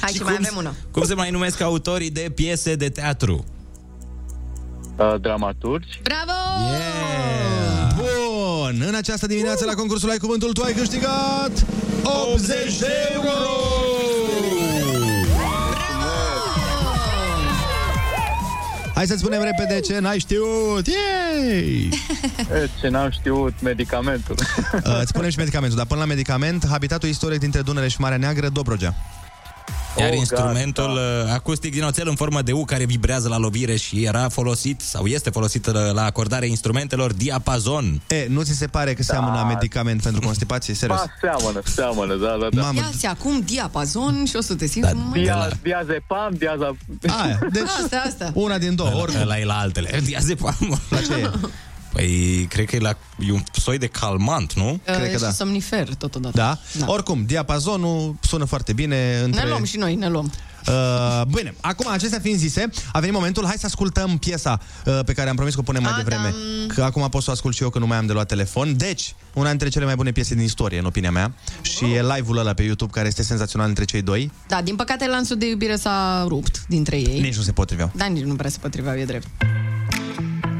Hai 0.00 0.12
și 0.12 0.22
mai 0.22 0.36
avem 0.38 0.54
una. 0.56 0.74
Cum 0.90 1.04
se 1.04 1.14
mai 1.14 1.30
numesc 1.30 1.60
autorii 1.60 2.10
de 2.10 2.32
piese 2.34 2.74
de 2.74 2.88
teatru? 2.88 3.44
Uh, 4.96 5.20
dramaturgi? 5.20 6.00
Bravo! 6.02 6.32
Bun, 7.96 8.82
în 8.88 8.94
această 8.94 9.26
dimineață 9.26 9.64
la 9.64 9.74
concursul 9.74 10.10
Ai 10.10 10.16
Cuvântul 10.18 10.52
Tu 10.52 10.62
ai 10.62 10.72
câștigat 10.72 11.66
80 12.02 12.78
de 12.78 12.92
euro! 13.14 13.71
Hai 19.02 19.10
să 19.10 19.16
spunem 19.16 19.42
repede 19.42 19.80
ce 19.80 19.98
n-ai 19.98 20.18
știut! 20.18 20.86
Yay! 20.86 21.88
E, 22.62 22.68
Ce 22.80 22.88
n-am 22.88 23.10
știut, 23.10 23.52
medicamentul. 23.62 24.34
Uh, 24.72 24.98
îți 25.00 25.08
spunem 25.08 25.30
și 25.30 25.38
medicamentul, 25.38 25.76
dar 25.76 25.86
până 25.86 26.00
la 26.00 26.06
medicament, 26.06 26.66
habitatul 26.66 27.08
istoric 27.08 27.38
dintre 27.38 27.60
Dunăre 27.60 27.88
și 27.88 28.00
Marea 28.00 28.16
Neagră, 28.16 28.48
Dobrogea. 28.48 28.94
Iar 29.98 30.10
Oh, 30.10 30.16
instrumentul 30.18 30.90
uh, 30.90 31.32
acustic 31.32 31.72
din 31.72 31.82
oțel 31.82 32.08
în 32.08 32.14
formă 32.14 32.42
de 32.42 32.52
U 32.52 32.64
care 32.64 32.84
vibrează 32.84 33.28
la 33.28 33.36
lovire 33.36 33.76
și 33.76 34.04
era 34.04 34.28
folosit 34.28 34.80
sau 34.80 35.06
este 35.06 35.30
folosit 35.30 35.66
uh, 35.66 35.74
la 35.92 36.04
acordarea 36.04 36.48
instrumentelor 36.48 37.12
diapazon. 37.12 38.00
E, 38.08 38.26
nu 38.28 38.42
ți 38.42 38.52
se 38.52 38.66
pare 38.66 38.94
că 38.94 39.02
seamănă 39.02 39.38
a 39.38 39.44
medicament 39.44 40.02
pentru 40.02 40.20
constipație? 40.20 40.74
Serios. 40.74 40.98
Ba, 40.98 41.06
seamănă, 41.20 41.60
seamănă, 41.64 42.14
da, 42.14 42.36
da, 42.40 42.48
da. 42.50 42.62
Mamă, 42.62 42.78
Ia-ți 42.78 43.06
acum 43.06 43.40
diapazon 43.40 44.24
și 44.24 44.36
o 44.36 44.40
să 44.40 44.54
te 44.54 44.66
simți 44.66 44.88
Da, 44.88 44.94
mai... 44.94 45.22
Dia, 45.22 45.48
diazepam, 45.62 46.34
diaza... 46.38 46.76
aia, 47.22 47.38
deci 47.52 47.62
Asta, 47.82 48.02
asta. 48.06 48.30
una 48.34 48.58
din 48.58 48.74
două, 48.74 48.94
oricum. 48.94 49.20
Ăla 49.20 49.38
e 49.38 49.44
la 49.44 49.58
altele. 49.58 50.00
Diazepam. 50.04 50.80
La 50.90 50.96
ce 50.98 51.12
e? 51.12 51.30
Păi, 51.92 52.46
cred 52.50 52.66
că 52.66 52.76
e, 52.76 52.78
la, 52.78 52.96
e 53.18 53.32
un 53.32 53.42
soi 53.52 53.78
de 53.78 53.86
calmant, 53.86 54.52
nu? 54.52 54.80
Cred 54.84 55.10
că 55.10 55.16
și 55.16 55.22
da. 55.22 55.30
somnifer 55.30 55.94
totodată. 55.94 56.36
Da? 56.36 56.58
Da. 56.78 56.84
Oricum, 56.88 57.24
diapazonul 57.26 58.16
sună 58.20 58.44
foarte 58.44 58.72
bine 58.72 59.20
între... 59.24 59.42
Ne 59.42 59.48
luăm 59.48 59.64
și 59.64 59.76
noi, 59.76 59.94
ne 59.94 60.08
luăm. 60.08 60.32
Uh, 60.68 61.22
bine, 61.26 61.54
acum 61.60 61.88
acestea 61.88 62.18
fiind 62.18 62.38
zise, 62.38 62.70
a 62.92 62.98
venit 62.98 63.14
momentul, 63.14 63.44
hai 63.44 63.56
să 63.58 63.66
ascultăm 63.66 64.18
piesa 64.18 64.60
uh, 64.86 65.00
pe 65.04 65.12
care 65.12 65.28
am 65.28 65.36
promis 65.36 65.54
că 65.54 65.60
o 65.60 65.62
punem 65.62 65.82
mai 65.82 65.92
devreme. 65.96 66.34
Că 66.74 66.82
acum 66.82 67.08
pot 67.08 67.22
să 67.22 67.30
o 67.30 67.32
ascult 67.32 67.54
și 67.54 67.62
eu, 67.62 67.70
că 67.70 67.78
nu 67.78 67.86
mai 67.86 67.96
am 67.96 68.06
de 68.06 68.12
luat 68.12 68.26
telefon. 68.26 68.76
Deci, 68.76 69.14
una 69.34 69.48
dintre 69.48 69.68
cele 69.68 69.84
mai 69.84 69.94
bune 69.94 70.10
piese 70.10 70.34
din 70.34 70.44
istorie, 70.44 70.78
în 70.78 70.84
opinia 70.84 71.10
mea. 71.10 71.34
Și 71.62 71.84
e 71.84 72.02
live-ul 72.02 72.38
ăla 72.38 72.52
pe 72.52 72.62
YouTube, 72.62 72.92
care 72.92 73.06
este 73.06 73.22
senzațional 73.22 73.68
între 73.68 73.84
cei 73.84 74.02
doi. 74.02 74.30
Da, 74.48 74.62
din 74.62 74.76
păcate 74.76 75.06
lanțul 75.06 75.36
de 75.36 75.48
iubire 75.48 75.76
s-a 75.76 76.24
rupt 76.28 76.64
dintre 76.68 76.96
ei. 76.96 77.20
Nici 77.20 77.36
nu 77.36 77.42
se 77.42 77.52
potriveau. 77.52 77.90
Da, 77.94 78.04
nici 78.04 78.24
nu 78.24 78.34
prea 78.34 78.50
se 78.50 78.58
potriveau, 78.60 78.94
e 78.94 79.04
drept. 79.04 79.26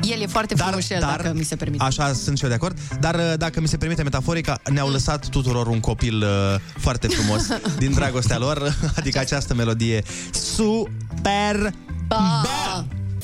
El 0.03 0.21
e 0.21 0.27
foarte 0.27 0.55
frumușel, 0.55 1.01
dacă 1.01 1.33
mi 1.37 1.43
se 1.45 1.57
permite. 1.57 1.85
Așa 1.85 2.13
sunt 2.13 2.37
și 2.39 2.43
eu 2.43 2.49
de 2.49 2.55
acord. 2.57 2.79
Dar 3.01 3.15
uh, 3.15 3.33
dacă 3.37 3.61
mi 3.61 3.69
se 3.69 3.77
permite 3.77 4.03
metaforica, 4.03 4.61
ne-au 4.71 4.91
lăsat 4.91 5.29
tuturor 5.29 5.67
un 5.67 5.81
copil 5.81 6.23
uh, 6.23 6.61
foarte 6.79 7.07
frumos 7.07 7.43
din 7.79 7.93
dragostea 7.93 8.39
lor, 8.39 8.77
adică 8.99 9.19
această 9.19 9.55
melodie 9.55 10.03
super 10.31 11.73
Ba! 12.07 12.43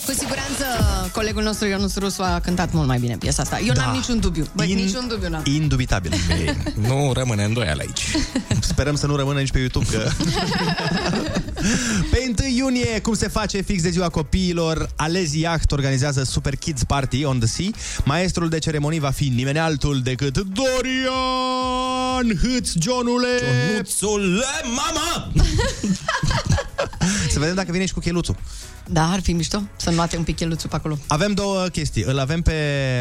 Cu 0.07 0.13
siguranță 0.13 0.65
colegul 1.13 1.43
nostru 1.43 1.67
Ionus 1.67 1.97
Rusu 1.97 2.23
a 2.23 2.41
cântat 2.41 2.73
mult 2.73 2.87
mai 2.87 2.99
bine 2.99 3.17
piesa 3.17 3.43
asta. 3.43 3.59
Eu 3.67 3.73
Da. 3.75 3.85
n-am 3.85 3.95
niciun 3.95 4.21
dubiu. 4.21 4.47
Băi, 4.55 4.71
In- 4.71 4.77
niciun 4.85 5.09
dubiu 5.09 5.29
n-am. 5.29 5.43
indubitabil. 5.45 6.13
Nu 6.75 7.13
rămâne 7.15 7.45
îndoială 7.45 7.81
aici. 7.81 8.05
Sperăm 8.61 8.95
să 8.97 9.07
nu 9.07 9.17
rămână 9.17 9.39
nici 9.39 9.51
pe 9.51 9.59
YouTube 9.59 9.87
că... 9.91 10.09
Pe 12.11 12.35
1 12.41 12.49
iunie, 12.57 13.01
cum 13.01 13.15
se 13.15 13.29
face 13.29 13.63
fix 13.63 13.83
de 13.83 13.91
ziua 13.91 14.09
copiilor, 14.09 14.91
Alezi 14.97 15.41
Yacht 15.41 15.73
organizează 15.73 16.25
Super 16.25 16.57
Kids 16.57 16.85
Party 16.85 17.25
on 17.25 17.39
the 17.39 17.49
Sea. 17.49 17.71
Maestrul 18.05 18.49
de 18.49 18.59
ceremonii 18.59 18.99
va 18.99 19.11
fi 19.11 19.29
nimeni 19.29 19.59
altul 19.59 20.01
decât 20.01 20.37
Dorian 20.37 22.37
Hâț 22.43 22.71
Johnule! 22.81 23.29
Ionuțule, 23.71 24.45
mama! 24.65 25.33
Să 27.33 27.39
vedem 27.39 27.55
dacă 27.55 27.73
vine 27.73 27.87
și 27.87 27.93
cu 27.93 28.01
cheluțul. 28.01 28.37
Da, 28.87 29.11
ar 29.11 29.21
fi 29.21 29.33
mișto 29.33 29.63
să 29.77 29.91
nuate 29.91 30.17
un 30.17 30.23
pic 30.23 30.37
cheluțul 30.37 30.69
pe 30.69 30.77
acolo. 30.77 30.99
Avem 31.07 31.33
două 31.33 31.67
chestii. 31.67 32.03
Îl 32.03 32.19
avem 32.19 32.43
pe 32.43 32.53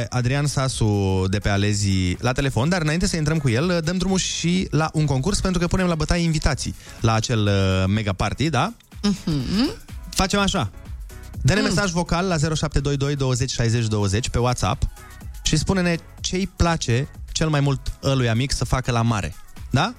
Adrian 0.09 0.45
Sasu 0.45 1.23
de 1.29 1.39
pe 1.39 1.49
Alezi 1.49 2.15
la 2.19 2.31
telefon, 2.31 2.69
dar 2.69 2.81
înainte 2.81 3.07
să 3.07 3.15
intrăm 3.15 3.37
cu 3.37 3.49
el, 3.49 3.81
dăm 3.83 3.97
drumul 3.97 4.17
și 4.17 4.67
la 4.71 4.89
un 4.93 5.05
concurs 5.05 5.39
pentru 5.39 5.59
că 5.59 5.67
punem 5.67 5.87
la 5.87 5.95
bătaie 5.95 6.23
invitații 6.23 6.75
la 7.01 7.13
acel 7.13 7.45
uh, 7.45 7.83
mega 7.87 8.13
party, 8.13 8.49
da? 8.49 8.73
Mhm. 9.01 9.71
Facem 10.09 10.39
așa. 10.39 10.69
Dă-ne 11.41 11.61
mesaj 11.61 11.91
vocal 11.91 12.27
la 12.27 12.37
0722 12.37 13.15
20 13.15 13.51
60 13.51 13.87
20 13.87 14.29
pe 14.29 14.39
WhatsApp 14.39 14.83
și 15.43 15.57
spune-ne 15.57 15.95
ce-i 16.19 16.49
place 16.55 17.07
cel 17.31 17.49
mai 17.49 17.59
mult 17.59 17.79
ăluia 18.03 18.33
mic 18.33 18.51
să 18.51 18.65
facă 18.65 18.91
la 18.91 19.01
mare. 19.01 19.35
Da? 19.69 19.93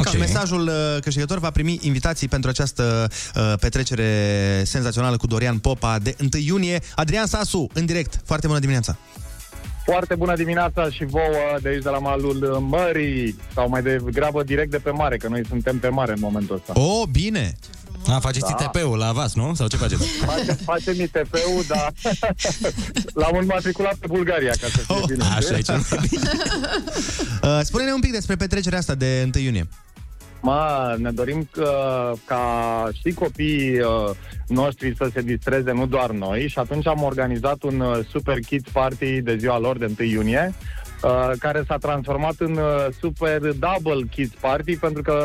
Ok. 0.00 0.08
Și 0.08 0.16
mesajul 0.16 0.66
uh, 0.66 1.00
câștigător 1.00 1.38
va 1.38 1.50
primi 1.50 1.78
invitații 1.80 2.28
pentru 2.28 2.50
această 2.50 3.08
uh, 3.36 3.52
petrecere 3.60 4.62
senzațională 4.64 5.16
cu 5.16 5.26
Dorian 5.26 5.58
Popa 5.58 5.98
de 5.98 6.16
1 6.20 6.28
iunie. 6.44 6.82
Adrian 6.94 7.26
Sasu, 7.26 7.68
în 7.72 7.86
direct. 7.86 8.20
Foarte 8.24 8.46
bună 8.46 8.58
dimineața! 8.58 8.96
Foarte 9.84 10.14
bună 10.14 10.34
dimineața 10.36 10.90
și 10.90 11.04
vouă 11.04 11.58
de 11.62 11.68
aici 11.68 11.82
de 11.82 11.88
la 11.88 11.98
malul 11.98 12.66
mării 12.68 13.36
sau 13.54 13.68
mai 13.68 13.82
degrabă 13.82 14.42
direct 14.42 14.70
de 14.70 14.76
pe 14.78 14.90
mare, 14.90 15.16
că 15.16 15.28
noi 15.28 15.42
suntem 15.48 15.78
pe 15.78 15.88
mare 15.88 16.12
în 16.12 16.18
momentul 16.20 16.54
ăsta. 16.56 16.80
Oh, 16.80 17.02
bine! 17.12 17.54
A, 18.06 18.18
faceți 18.18 18.44
Da. 18.58 18.70
ITP-ul 18.72 18.98
la 18.98 19.12
VAS, 19.12 19.34
nu? 19.34 19.54
Sau 19.54 19.66
ce 19.66 19.76
faceți? 19.76 20.02
Face, 20.26 20.52
facem 20.64 20.94
ITP-ul, 21.00 21.64
dar 21.68 21.92
l-am 23.20 23.36
înmatriculat 23.40 23.94
pe 23.94 24.06
Bulgaria, 24.08 24.50
ca 24.50 24.66
să 24.70 24.78
fie 24.78 24.94
Oh, 24.94 25.02
bine. 25.06 25.24
Așa 25.24 25.56
e 25.56 25.60
cel 25.60 25.86
mai 25.90 26.06
bine. 26.10 26.30
Uh, 27.42 27.60
spune-ne 27.62 27.92
un 27.92 28.00
pic 28.00 28.12
despre 28.12 28.36
petrecerea 28.36 28.78
asta 28.78 28.94
de 28.94 29.30
1 29.34 29.44
iunie. 29.44 29.68
Ma, 30.42 30.94
ne 30.98 31.10
dorim 31.10 31.48
că, 31.50 31.72
ca 32.24 32.44
și 32.92 33.14
copiii 33.14 33.80
uh, 33.80 34.10
noștri 34.46 34.96
să 34.96 35.08
se 35.12 35.20
distreze, 35.20 35.72
nu 35.72 35.86
doar 35.86 36.10
noi, 36.10 36.48
și 36.48 36.58
atunci 36.58 36.86
am 36.86 37.02
organizat 37.02 37.62
un 37.62 37.80
uh, 37.80 37.98
Super 38.10 38.38
Kids 38.38 38.70
Party 38.70 39.20
de 39.20 39.36
ziua 39.36 39.58
lor 39.58 39.78
de 39.78 39.92
1 39.98 40.08
iunie, 40.08 40.54
uh, 41.02 41.30
care 41.38 41.62
s-a 41.66 41.76
transformat 41.76 42.34
în 42.38 42.52
uh, 42.52 42.86
Super 43.00 43.38
Double 43.40 44.06
Kids 44.10 44.34
Party, 44.40 44.76
pentru 44.76 45.02
că 45.02 45.24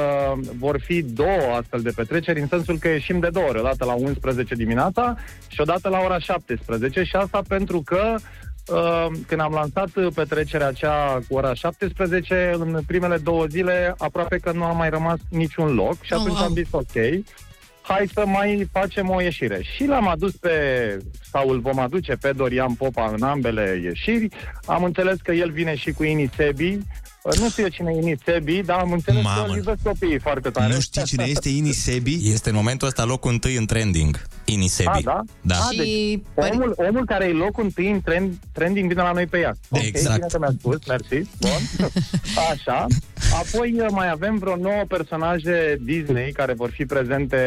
vor 0.57 0.79
fi 0.79 1.01
două 1.01 1.55
astfel 1.59 1.81
de 1.81 1.93
petreceri, 1.95 2.39
în 2.39 2.47
sensul 2.47 2.77
că 2.77 2.87
ieșim 2.87 3.19
de 3.19 3.29
două 3.31 3.47
ori, 3.47 3.59
o 3.59 3.63
dată 3.63 3.85
la 3.85 3.93
11 3.93 4.55
dimineața 4.55 5.17
și 5.47 5.61
o 5.61 5.63
dată 5.63 5.89
la 5.89 5.99
ora 5.99 6.19
17. 6.19 7.03
Și 7.03 7.15
asta 7.15 7.41
pentru 7.47 7.81
că 7.81 8.15
uh, 8.15 8.21
când 9.27 9.41
am 9.41 9.53
lansat 9.53 9.95
uh, 9.95 10.07
petrecerea 10.15 10.67
aceea 10.67 11.19
cu 11.27 11.35
ora 11.35 11.53
17, 11.53 12.55
în 12.57 12.79
primele 12.87 13.17
două 13.17 13.45
zile 13.45 13.93
aproape 13.97 14.37
că 14.37 14.51
nu 14.51 14.63
a 14.63 14.71
mai 14.71 14.89
rămas 14.89 15.17
niciun 15.29 15.73
loc 15.73 16.03
și 16.03 16.13
Oh, 16.13 16.19
atunci 16.19 16.35
wow. 16.37 16.45
am 16.45 16.53
zis 16.53 16.67
ok, 16.71 17.23
hai 17.81 18.09
să 18.13 18.23
mai 18.25 18.69
facem 18.71 19.09
o 19.09 19.21
ieșire. 19.21 19.61
Și 19.75 19.85
l-am 19.85 20.07
adus 20.07 20.31
pe, 20.35 20.51
sau 21.31 21.49
îl 21.49 21.59
vom 21.59 21.79
aduce 21.79 22.13
pe 22.21 22.31
Dorian 22.31 22.73
Popa 22.73 23.13
în 23.17 23.21
ambele 23.23 23.79
ieșiri. 23.83 24.27
Am 24.65 24.83
înțeles 24.83 25.17
că 25.23 25.31
el 25.31 25.51
vine 25.51 25.75
și 25.75 25.91
cu 25.91 26.03
Ini 26.03 26.29
Sebi. 26.35 26.77
Uh, 27.21 27.33
Nu 27.39 27.49
știu 27.49 27.63
eu 27.63 27.69
cine 27.69 27.91
e 27.95 28.01
Ini 28.01 28.15
Sebi, 28.25 28.61
dar 28.61 28.79
am 28.79 28.91
înțeles 28.91 29.23
Mamă. 29.23 29.43
că 29.45 29.49
îl 29.51 29.55
iubesc 29.57 29.77
copiii 29.83 30.19
foarte 30.19 30.49
tare. 30.49 30.73
Nu 30.73 30.79
știi 30.79 31.03
cine 31.03 31.23
este 31.27 31.49
Ini 31.59 31.71
Sebi? 31.71 32.19
Este 32.23 32.49
în 32.49 32.55
momentul 32.55 32.87
ăsta 32.87 33.03
locul 33.05 33.31
întâi 33.31 33.55
în 33.55 33.65
trending. 33.65 34.21
Inisebi. 34.45 34.89
A, 34.89 34.99
da? 35.03 35.21
Da. 35.41 35.55
A, 35.55 35.69
deci, 35.77 36.19
omul, 36.33 36.73
omul 36.75 37.05
care 37.05 37.25
e 37.25 37.31
locul 37.31 37.63
întâi 37.63 37.91
în 37.91 38.01
trend, 38.01 38.33
trending 38.51 38.87
vine 38.89 39.01
la 39.01 39.11
noi 39.11 39.25
pe 39.25 39.39
ea. 39.39 39.55
Exact. 39.71 40.15
bine 40.15 40.27
că 40.31 40.39
mi-a 40.39 40.53
spus, 40.59 40.85
mersi. 40.87 41.29
Bun. 41.39 41.89
Așa. 42.51 42.85
Apoi 43.33 43.75
uh, 43.79 43.85
mai 43.89 44.09
avem 44.09 44.37
vreo 44.37 44.55
nouă 44.55 44.83
personaje 44.87 45.77
Disney 45.81 46.31
care 46.31 46.53
vor 46.53 46.69
fi 46.69 46.85
prezente 46.85 47.37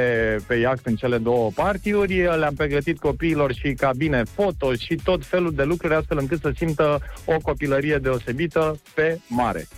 pe 0.47 0.55
iaht 0.55 0.81
în 0.87 0.97
cele 0.97 1.19
două 1.19 1.51
partiuri. 1.55 2.27
Uh, 2.27 2.37
Le-am 2.37 2.55
pregătit 2.55 2.99
copiilor 2.99 3.53
și 3.53 3.73
cabine 3.73 4.23
foto 4.35 4.75
și 4.75 4.95
tot 5.05 5.27
felul 5.27 5.55
de 5.55 5.63
lucruri 5.63 5.95
astfel 5.95 6.19
încât 6.19 6.41
să 6.41 6.53
simtă 6.57 7.01
o 7.25 7.37
copilărie 7.43 7.97
deosebită 7.97 8.81
pe 8.95 9.19
mare. 9.29 9.69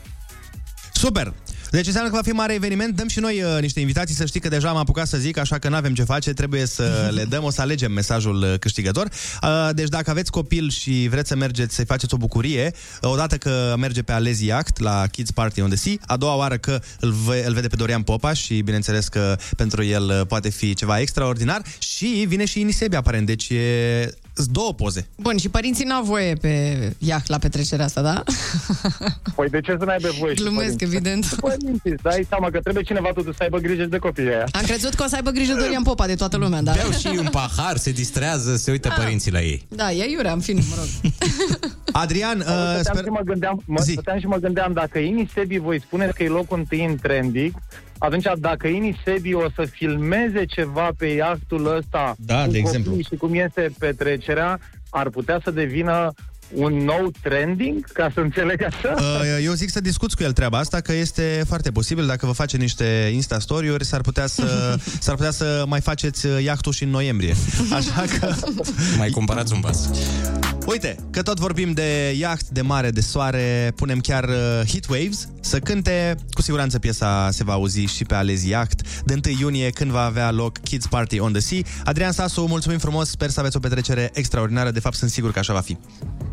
Super! 0.92 1.32
Deci 1.70 1.86
înseamnă 1.86 2.10
că 2.10 2.16
va 2.16 2.22
fi 2.22 2.30
mare 2.30 2.54
eveniment. 2.54 2.96
Dăm 2.96 3.08
și 3.08 3.18
noi 3.20 3.42
uh, 3.42 3.60
niște 3.60 3.80
invitații, 3.80 4.14
să 4.14 4.26
știi 4.26 4.40
că 4.40 4.48
deja 4.48 4.68
am 4.68 4.76
apucat 4.76 5.06
să 5.06 5.16
zic, 5.16 5.36
așa 5.36 5.58
că 5.58 5.68
nu 5.68 5.76
avem 5.76 5.94
ce 5.94 6.02
face, 6.04 6.32
trebuie 6.32 6.66
să 6.66 6.84
le 7.16 7.24
dăm, 7.24 7.44
o 7.44 7.50
să 7.50 7.60
alegem 7.60 7.92
mesajul 7.92 8.42
uh, 8.42 8.58
câștigător. 8.58 9.08
Uh, 9.42 9.68
deci 9.74 9.88
dacă 9.88 10.10
aveți 10.10 10.30
copil 10.30 10.70
și 10.70 11.06
vreți 11.10 11.28
să 11.28 11.36
mergeți 11.36 11.74
să-i 11.74 11.84
faceți 11.84 12.14
o 12.14 12.16
bucurie, 12.16 12.72
uh, 13.02 13.10
odată 13.10 13.36
că 13.36 13.74
merge 13.78 14.02
pe 14.02 14.12
Alezi 14.12 14.46
Yacht 14.46 14.78
la 14.78 15.06
Kids 15.06 15.30
Party 15.30 15.60
on 15.60 15.68
the 15.68 15.78
Sea, 15.78 15.94
a 16.06 16.16
doua 16.16 16.34
oară 16.34 16.56
că 16.56 16.80
îl, 17.00 17.14
ve- 17.26 17.44
îl 17.46 17.52
vede 17.52 17.68
pe 17.68 17.76
Dorian 17.76 18.02
Popa 18.02 18.32
și 18.32 18.60
bineînțeles 18.60 19.08
că 19.08 19.36
pentru 19.56 19.84
el 19.84 20.04
uh, 20.08 20.26
poate 20.26 20.48
fi 20.48 20.74
ceva 20.74 20.98
extraordinar 20.98 21.62
și 21.78 22.24
vine 22.28 22.44
și 22.44 22.60
Inisebi 22.60 22.96
aparent, 22.96 23.26
deci 23.26 23.48
e 23.48 24.14
sunt 24.29 24.29
două 24.48 24.72
poze. 24.74 25.06
Bun, 25.16 25.36
și 25.36 25.48
părinții 25.48 25.84
n-au 25.84 26.02
voie 26.02 26.34
pe 26.34 26.78
iaht 26.98 27.26
la 27.28 27.38
petrecerea 27.38 27.84
asta, 27.84 28.02
da? 28.02 28.22
Păi 29.34 29.48
de 29.48 29.60
ce 29.60 29.76
să 29.78 29.84
n-aibă 29.84 30.08
voie 30.18 30.34
și 30.34 30.40
Glumesc, 30.40 30.62
părinții? 30.62 30.86
evident. 30.86 31.26
Părinții, 31.40 31.90
îți 31.90 32.02
dai 32.02 32.26
seama 32.28 32.50
că 32.50 32.60
trebuie 32.60 32.82
cineva 32.82 33.10
totuși 33.14 33.36
să 33.36 33.42
aibă 33.42 33.58
grijă 33.58 33.82
și 33.82 33.88
de 33.88 33.98
copiii 33.98 34.28
aia. 34.28 34.46
Am 34.52 34.62
crezut 34.62 34.94
că 34.94 35.02
o 35.02 35.06
să 35.06 35.14
aibă 35.14 35.30
grijă 35.30 35.54
Dorian 35.54 35.82
Popa 35.82 36.06
de 36.06 36.14
toată 36.14 36.36
lumea, 36.36 36.62
da? 36.62 36.72
Beau 36.72 36.90
și 36.90 37.06
un 37.18 37.28
pahar, 37.30 37.76
se 37.76 37.90
distrează, 37.90 38.56
se 38.56 38.70
uită 38.70 38.92
părinții 38.96 39.32
la 39.32 39.40
ei. 39.40 39.66
Da, 39.68 39.92
e 39.92 40.10
iurea, 40.10 40.32
în 40.32 40.40
fine, 40.40 40.60
mă 40.68 40.74
rog. 40.76 41.12
Adrian, 42.02 42.38
uh, 42.38 42.44
stăteam, 42.44 42.82
sper... 42.82 43.04
și 43.04 43.10
mă 43.10 43.20
gândeam, 43.24 43.62
mă, 43.66 43.80
stăteam 43.80 44.18
și 44.18 44.26
mă 44.26 44.36
gândeam, 44.36 44.72
dacă 44.72 44.98
Ini 44.98 45.30
Sebi 45.34 45.58
voi 45.58 45.80
spune 45.80 46.06
că 46.14 46.22
e 46.22 46.28
locul 46.28 46.58
întâi 46.58 46.84
în 46.84 46.96
trending, 46.96 47.52
atunci 48.02 48.26
dacă 48.38 48.66
Ini 48.66 49.00
Sebi 49.04 49.34
o 49.34 49.50
să 49.54 49.64
filmeze 49.64 50.44
ceva 50.44 50.88
pe 50.98 51.06
iahtul 51.06 51.76
ăsta 51.76 52.14
Da, 52.18 52.44
cu 52.44 52.50
de 52.50 52.60
copiii 52.60 52.76
exemplu. 52.76 53.00
și 53.00 53.16
cum 53.16 53.34
este 53.34 53.70
petrecerea, 53.78 54.58
ar 54.90 55.08
putea 55.08 55.40
să 55.44 55.50
devină 55.50 56.12
un 56.54 56.72
nou 56.72 57.10
trending, 57.22 57.92
ca 57.92 58.10
să 58.14 58.20
înțeleg 58.20 58.62
așa? 58.62 58.94
Uh, 59.10 59.44
Eu 59.44 59.52
zic 59.52 59.70
să 59.70 59.80
discuți 59.80 60.16
cu 60.16 60.22
el 60.22 60.32
treaba 60.32 60.58
asta, 60.58 60.80
că 60.80 60.92
este 60.92 61.42
foarte 61.46 61.70
posibil, 61.70 62.06
dacă 62.06 62.26
vă 62.26 62.32
face 62.32 62.56
niște 62.56 63.10
Insta-story-uri, 63.12 63.84
s-ar 63.84 64.00
putea 64.00 64.26
să, 64.26 64.76
s-ar 65.04 65.14
putea 65.14 65.30
să 65.30 65.64
mai 65.66 65.80
faceți 65.80 66.26
uh, 66.26 66.42
iahtul 66.42 66.72
și 66.72 66.82
în 66.82 66.90
noiembrie. 66.90 67.34
Așa 67.78 68.04
că... 68.18 68.34
Mai 68.96 69.10
cumpărați 69.10 69.52
un 69.52 69.60
vas. 69.60 69.90
Uite, 70.66 70.96
că 71.10 71.22
tot 71.22 71.38
vorbim 71.38 71.72
de 71.72 72.14
iaht, 72.18 72.48
de 72.48 72.60
mare, 72.60 72.90
de 72.90 73.00
soare, 73.00 73.72
punem 73.74 73.98
chiar 73.98 74.24
uh, 74.24 74.68
Heat 74.68 74.86
Waves 74.90 75.28
să 75.40 75.58
cânte. 75.58 76.14
Cu 76.30 76.42
siguranță 76.42 76.78
piesa 76.78 77.28
se 77.30 77.44
va 77.44 77.52
auzi 77.52 77.80
și 77.80 78.04
pe 78.04 78.14
Alezi 78.14 78.48
Yacht 78.48 79.04
de 79.04 79.20
1 79.26 79.36
iunie, 79.40 79.70
când 79.70 79.90
va 79.90 80.04
avea 80.04 80.30
loc 80.30 80.58
Kids 80.58 80.86
Party 80.86 81.20
on 81.20 81.32
the 81.32 81.40
Sea. 81.40 81.58
Adrian 81.84 82.12
Sasu, 82.12 82.44
mulțumim 82.46 82.78
frumos, 82.78 83.08
sper 83.08 83.30
să 83.30 83.40
aveți 83.40 83.56
o 83.56 83.60
petrecere 83.60 84.10
extraordinară. 84.12 84.70
De 84.70 84.80
fapt, 84.80 84.96
sunt 84.96 85.10
sigur 85.10 85.32
că 85.32 85.38
așa 85.38 85.52
va 85.52 85.60
fi. 85.60 85.76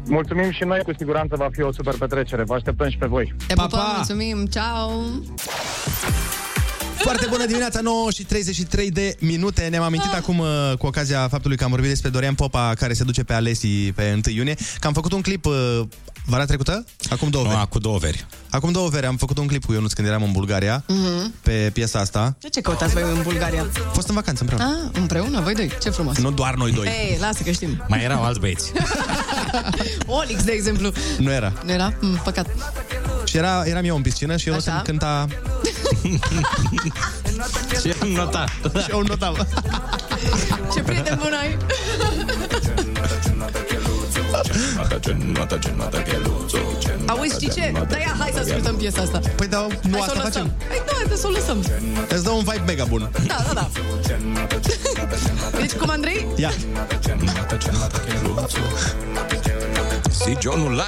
Mulțumim 0.08 0.52
și 0.52 0.64
noi, 0.64 0.80
cu 0.84 0.92
siguranță 0.98 1.36
va 1.36 1.48
fi 1.52 1.62
o 1.62 1.72
super 1.72 1.96
petrecere. 2.00 2.44
Vă 2.44 2.54
așteptăm 2.54 2.90
și 2.90 2.98
pe 2.98 3.06
voi. 3.06 3.36
Te 3.48 3.54
pupăm, 3.54 3.94
mulțumim, 3.96 4.46
ceau! 4.46 5.04
Foarte 6.98 7.26
bună 7.30 7.46
dimineața, 7.46 7.80
9 7.82 8.12
și 8.12 8.24
33 8.26 8.92
de 8.92 9.16
minute. 9.20 9.68
Ne-am 9.70 9.84
amintit 9.84 10.14
acum 10.14 10.40
uh, 10.40 10.48
cu 10.78 10.86
ocazia 10.86 11.28
faptului 11.28 11.58
că 11.58 11.64
am 11.64 11.70
vorbit 11.70 11.90
despre 11.90 12.10
Dorian 12.10 12.34
Popa 12.34 12.74
care 12.78 12.94
se 12.94 13.04
duce 13.04 13.24
pe 13.24 13.34
Alesi 13.34 13.92
pe 13.96 14.12
1 14.14 14.36
iunie, 14.36 14.56
că 14.80 14.88
am 14.88 14.94
făcut 14.94 15.12
un 15.12 15.22
clip 15.22 15.46
uh, 15.46 15.82
vara 16.30 16.46
trecută? 16.46 16.86
Acum 17.10 17.30
două 17.30 17.44
veri. 17.46 17.58
Acum 17.60 17.82
două 17.82 17.98
veri. 17.98 18.26
Acum 18.50 18.72
două 18.72 18.90
veri 18.90 19.06
am 19.06 19.18
făcut 19.18 19.38
un 19.38 19.48
clip 19.48 19.66
cu 19.66 19.74
Ionuț 19.74 19.94
când 19.94 20.08
eram 20.08 20.24
în 20.24 20.32
Bulgaria 20.32 20.84
Mhm. 20.88 21.34
pe 21.44 21.70
piesa 21.74 22.00
asta. 22.00 22.36
De 22.40 22.50
ce 22.50 22.62
căutați 22.62 22.94
voi 22.94 23.02
în 23.04 23.22
Bulgaria? 23.24 23.66
Fost 23.94 24.08
în 24.08 24.16
vacanță 24.16 24.42
împreună. 24.44 24.90
Ah, 24.94 25.00
împreună, 25.00 25.42
voi 25.42 25.54
doi, 25.54 25.72
ce 25.82 25.90
frumos. 25.90 26.18
Nu 26.18 26.32
doar 26.32 26.54
noi 26.56 26.72
doi. 26.72 26.86
Ei, 26.86 27.18
lasă 27.22 27.44
că 27.44 27.52
știm. 27.52 27.84
Mai 27.88 28.04
erau 28.04 28.24
alți 28.24 28.40
băieți. 28.40 28.72
Olix, 30.06 30.44
de 30.44 30.52
exemplu. 30.52 30.92
Nu 31.18 31.32
era. 31.32 31.54
Nu 31.66 31.72
era? 31.72 31.94
Mm, 32.02 32.22
păcat. 32.24 32.48
Și 33.26 33.38
era, 33.38 33.64
eram 33.66 33.84
eu 33.86 33.96
în 33.96 34.02
piscină 34.02 34.38
și 34.38 34.48
Ionuț 34.48 34.66
Așa. 34.68 34.76
îmi 34.76 34.84
cânta... 34.86 35.28
și 37.82 37.94
eu 38.02 38.10
nota. 38.10 38.44
și 38.84 38.92
eu 38.92 39.02
notam. 39.02 39.48
Ce 40.74 40.80
prieten 40.82 41.18
bun 41.22 41.34
ai! 41.42 41.58
Auzi, 47.06 47.34
știi 47.34 47.50
ce? 47.50 47.72
Da, 47.90 47.98
ia, 47.98 48.16
hai 48.20 48.32
să 48.34 48.40
ascultăm 48.40 48.76
piesa 48.76 49.02
asta. 49.02 49.20
Păi 49.36 49.48
da, 49.48 49.68
nu 49.90 49.98
Hai 49.98 50.02
să 50.06 50.12
asta 50.12 50.12
o 50.12 50.24
lăsăm. 50.24 50.24
facem. 50.32 50.52
Hai, 50.68 50.82
da, 50.86 50.92
hai 51.08 51.18
să 51.18 51.28
o 51.28 51.30
lăsăm. 51.30 51.64
Îți 52.10 52.24
dă 52.24 52.30
un 52.30 52.40
vibe 52.44 52.64
mega 52.66 52.84
bun. 52.84 53.10
Da, 53.28 53.36
da, 53.48 53.54
da. 53.54 53.70
Deci, 55.60 55.72
cum, 55.74 55.90
Andrei? 55.90 56.28
Ia. 56.36 56.52
Si 60.10 60.38
Johnul 60.42 60.72
la... 60.72 60.86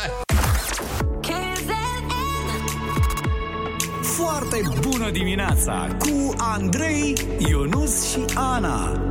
Foarte 4.02 4.62
bună 4.82 5.10
dimineața 5.12 5.88
cu 6.00 6.34
Andrei, 6.38 7.14
Ionus 7.50 8.10
și 8.10 8.26
Ana. 8.36 9.02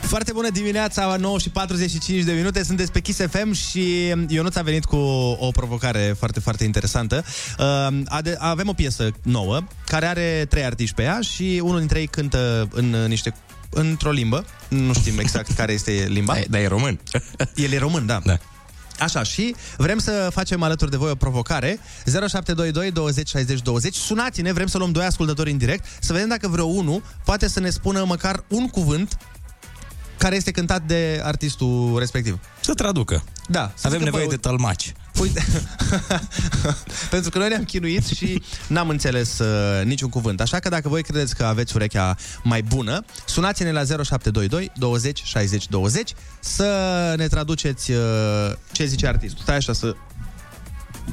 Foarte 0.00 0.32
bună 0.32 0.50
dimineața, 0.50 1.16
9 1.18 1.38
și 1.38 1.50
45 1.50 2.22
de 2.22 2.32
minute, 2.32 2.64
sunteți 2.64 2.92
pe 2.92 3.00
Kiss 3.00 3.20
FM 3.30 3.52
și 3.52 4.14
Ionuț 4.28 4.56
a 4.56 4.62
venit 4.62 4.84
cu 4.84 4.96
o 5.38 5.50
provocare 5.50 6.14
foarte, 6.18 6.40
foarte 6.40 6.64
interesantă. 6.64 7.24
Uh, 7.58 7.98
ade- 8.06 8.36
Avem 8.38 8.68
o 8.68 8.72
piesă 8.72 9.10
nouă, 9.22 9.60
care 9.86 10.06
are 10.06 10.46
trei 10.48 10.64
artiști 10.64 10.94
pe 10.94 11.02
ea 11.02 11.18
și 11.20 11.60
unul 11.64 11.78
dintre 11.78 11.98
ei 12.00 12.06
cântă 12.06 12.68
în 12.72 13.04
niște 13.08 13.34
într-o 13.70 14.10
limbă, 14.10 14.44
nu 14.68 14.92
știm 14.92 15.18
exact 15.18 15.50
care 15.60 15.72
este 15.72 16.06
limba. 16.08 16.36
Dar 16.48 16.60
e 16.60 16.66
român. 16.66 17.00
El 17.54 17.72
e 17.72 17.78
român, 17.78 18.06
da. 18.06 18.20
da. 18.24 18.38
Așa, 19.00 19.22
și 19.22 19.54
vrem 19.76 19.98
să 19.98 20.28
facem 20.32 20.62
alături 20.62 20.90
de 20.90 20.96
voi 20.96 21.10
o 21.10 21.14
provocare 21.14 21.78
0722 22.04 22.90
20 22.90 23.28
60 23.28 23.60
20 23.60 23.94
Sunați-ne, 23.94 24.52
vrem 24.52 24.66
să 24.66 24.78
luăm 24.78 24.92
doi 24.92 25.04
ascultători 25.04 25.50
în 25.50 25.58
direct 25.58 25.84
Să 26.00 26.12
vedem 26.12 26.28
dacă 26.28 26.48
vreo 26.48 26.64
unul 26.64 27.02
poate 27.24 27.48
să 27.48 27.60
ne 27.60 27.70
spună 27.70 28.04
măcar 28.04 28.44
un 28.48 28.68
cuvânt 28.68 29.16
Care 30.18 30.36
este 30.36 30.50
cântat 30.50 30.82
de 30.82 31.20
artistul 31.24 31.98
respectiv 31.98 32.38
Să 32.60 32.74
traducă. 32.74 33.24
Da, 33.48 33.72
să 33.74 33.86
Avem 33.86 33.98
zică, 33.98 34.10
nevoie 34.10 34.24
bă, 34.24 34.30
de 34.30 34.36
tălmaci. 34.36 34.92
Uite, 35.20 35.44
pentru 37.10 37.30
că 37.30 37.38
noi 37.38 37.48
ne-am 37.48 37.64
chinuit 37.64 38.06
și 38.06 38.42
n-am 38.68 38.88
înțeles 38.88 39.38
uh, 39.38 39.84
niciun 39.84 40.08
cuvânt. 40.08 40.40
Așa 40.40 40.58
că 40.58 40.68
dacă 40.68 40.88
voi 40.88 41.02
credeți 41.02 41.36
că 41.36 41.44
aveți 41.44 41.76
urechea 41.76 42.16
mai 42.42 42.62
bună, 42.62 43.04
sunați-ne 43.24 43.72
la 43.72 43.84
0722 43.84 44.70
20 44.76 45.22
60 45.24 45.68
20 45.68 46.14
să 46.40 47.14
ne 47.16 47.26
traduceți 47.26 47.90
uh, 47.90 47.98
ce 48.72 48.84
zice 48.84 49.06
artistul. 49.06 49.42
Stai 49.42 49.56
așa 49.56 49.72
să 49.72 49.94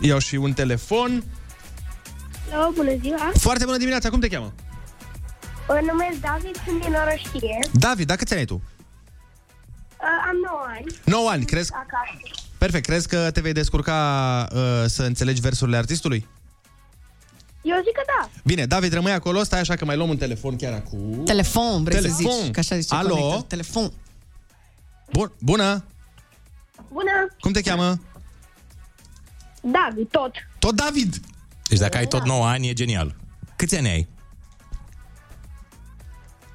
iau 0.01 0.19
și 0.19 0.35
un 0.35 0.53
telefon. 0.53 1.23
Hello, 2.49 2.71
bună 2.75 2.91
ziua! 3.01 3.31
Foarte 3.39 3.65
bună 3.65 3.77
dimineața, 3.77 4.09
cum 4.09 4.19
te 4.19 4.27
cheamă? 4.27 4.53
Mă 5.67 5.79
numesc 5.85 6.19
David, 6.21 6.55
sunt 6.65 6.81
din 6.81 6.93
Orăștie. 6.93 7.59
David, 7.73 8.07
da 8.07 8.15
câți 8.15 8.31
ani 8.31 8.41
ai 8.41 8.47
tu? 8.47 8.53
Uh, 8.53 10.27
am 10.29 10.35
9 10.45 10.63
ani. 10.77 10.85
9 11.03 11.29
ani, 11.29 11.45
crezi? 11.45 11.71
Acasă. 11.73 12.46
Perfect, 12.67 12.87
crezi 12.87 13.07
că 13.07 13.31
te 13.31 13.41
vei 13.41 13.53
descurca 13.53 14.47
uh, 14.53 14.59
să 14.85 15.03
înțelegi 15.03 15.41
versurile 15.41 15.77
artistului? 15.77 16.27
Eu 17.61 17.75
zic 17.75 17.93
că 17.93 18.01
da. 18.05 18.29
Bine, 18.43 18.65
David, 18.65 18.93
rămâi 18.93 19.11
acolo, 19.11 19.43
stai 19.43 19.59
așa 19.59 19.75
că 19.75 19.85
mai 19.85 19.95
luăm 19.95 20.09
un 20.09 20.17
telefon 20.17 20.55
chiar 20.55 20.73
acum. 20.73 21.23
Telefon, 21.25 21.83
vrei 21.83 21.95
Telefon. 21.95 22.31
să 22.31 22.41
zici. 22.41 22.51
Că 22.51 22.59
așa 22.59 22.77
zice 22.77 22.95
Alo? 22.95 23.15
conector. 23.15 23.41
Telefon. 23.41 23.91
Bun, 25.11 25.31
bună! 25.39 25.83
Bună! 26.91 27.35
Cum 27.39 27.51
te 27.51 27.61
cheamă? 27.61 27.99
David, 29.61 30.07
tot. 30.09 30.31
Tot 30.59 30.75
David! 30.75 31.15
Deci 31.69 31.79
dacă 31.79 31.97
ai 31.97 32.07
tot 32.07 32.25
9 32.25 32.47
ani, 32.47 32.69
e 32.69 32.73
genial. 32.73 33.15
Câți 33.55 33.75
ani 33.75 33.87
ai? 33.87 34.07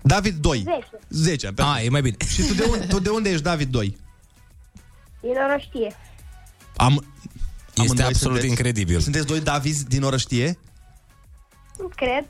David 0.03 0.35
2. 0.35 0.65
10. 1.09 1.49
10. 1.49 1.53
Ah, 1.57 1.85
e 1.85 1.89
mai 1.89 2.03
bine. 2.03 2.17
Și 2.29 2.43
tu 2.43 2.55
de, 2.55 2.65
unde, 2.71 2.87
tu 2.87 2.99
de 3.01 3.09
unde 3.09 3.31
ești, 3.31 3.43
David 3.43 3.69
2? 3.69 3.97
Din 5.23 5.35
Orăștie. 5.49 5.97
Am, 6.77 7.05
Este 7.75 8.03
absolut 8.03 8.17
sunteți, 8.19 8.47
incredibil. 8.47 9.01
Sunteți 9.01 9.27
doi 9.27 9.41
Davizi 9.41 9.85
din 9.85 10.03
Orăștie? 10.03 10.59
Cred. 11.97 12.25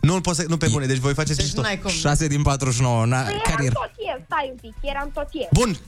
Nu, 0.00 0.20
pot 0.20 0.34
să, 0.34 0.44
nu 0.48 0.56
pe 0.56 0.68
bune, 0.68 0.86
deci 0.86 0.96
voi 0.96 1.14
faceți 1.14 1.36
Deci 1.36 1.44
mișto. 1.46 1.60
n-ai 1.60 1.78
cum. 1.78 1.90
6 1.90 2.26
din 2.26 2.42
49. 2.42 3.06
Na, 3.06 3.22
Păi 3.22 3.40
care 3.44 3.52
eram 3.52 3.64
era? 3.64 3.72
tot 3.74 3.90
eu, 3.98 4.22
stai 4.26 4.48
un 4.52 4.58
pic, 4.60 4.74
eram 4.90 5.10
tot 5.14 5.28
eu. 5.32 5.48
Bun. 5.52 5.76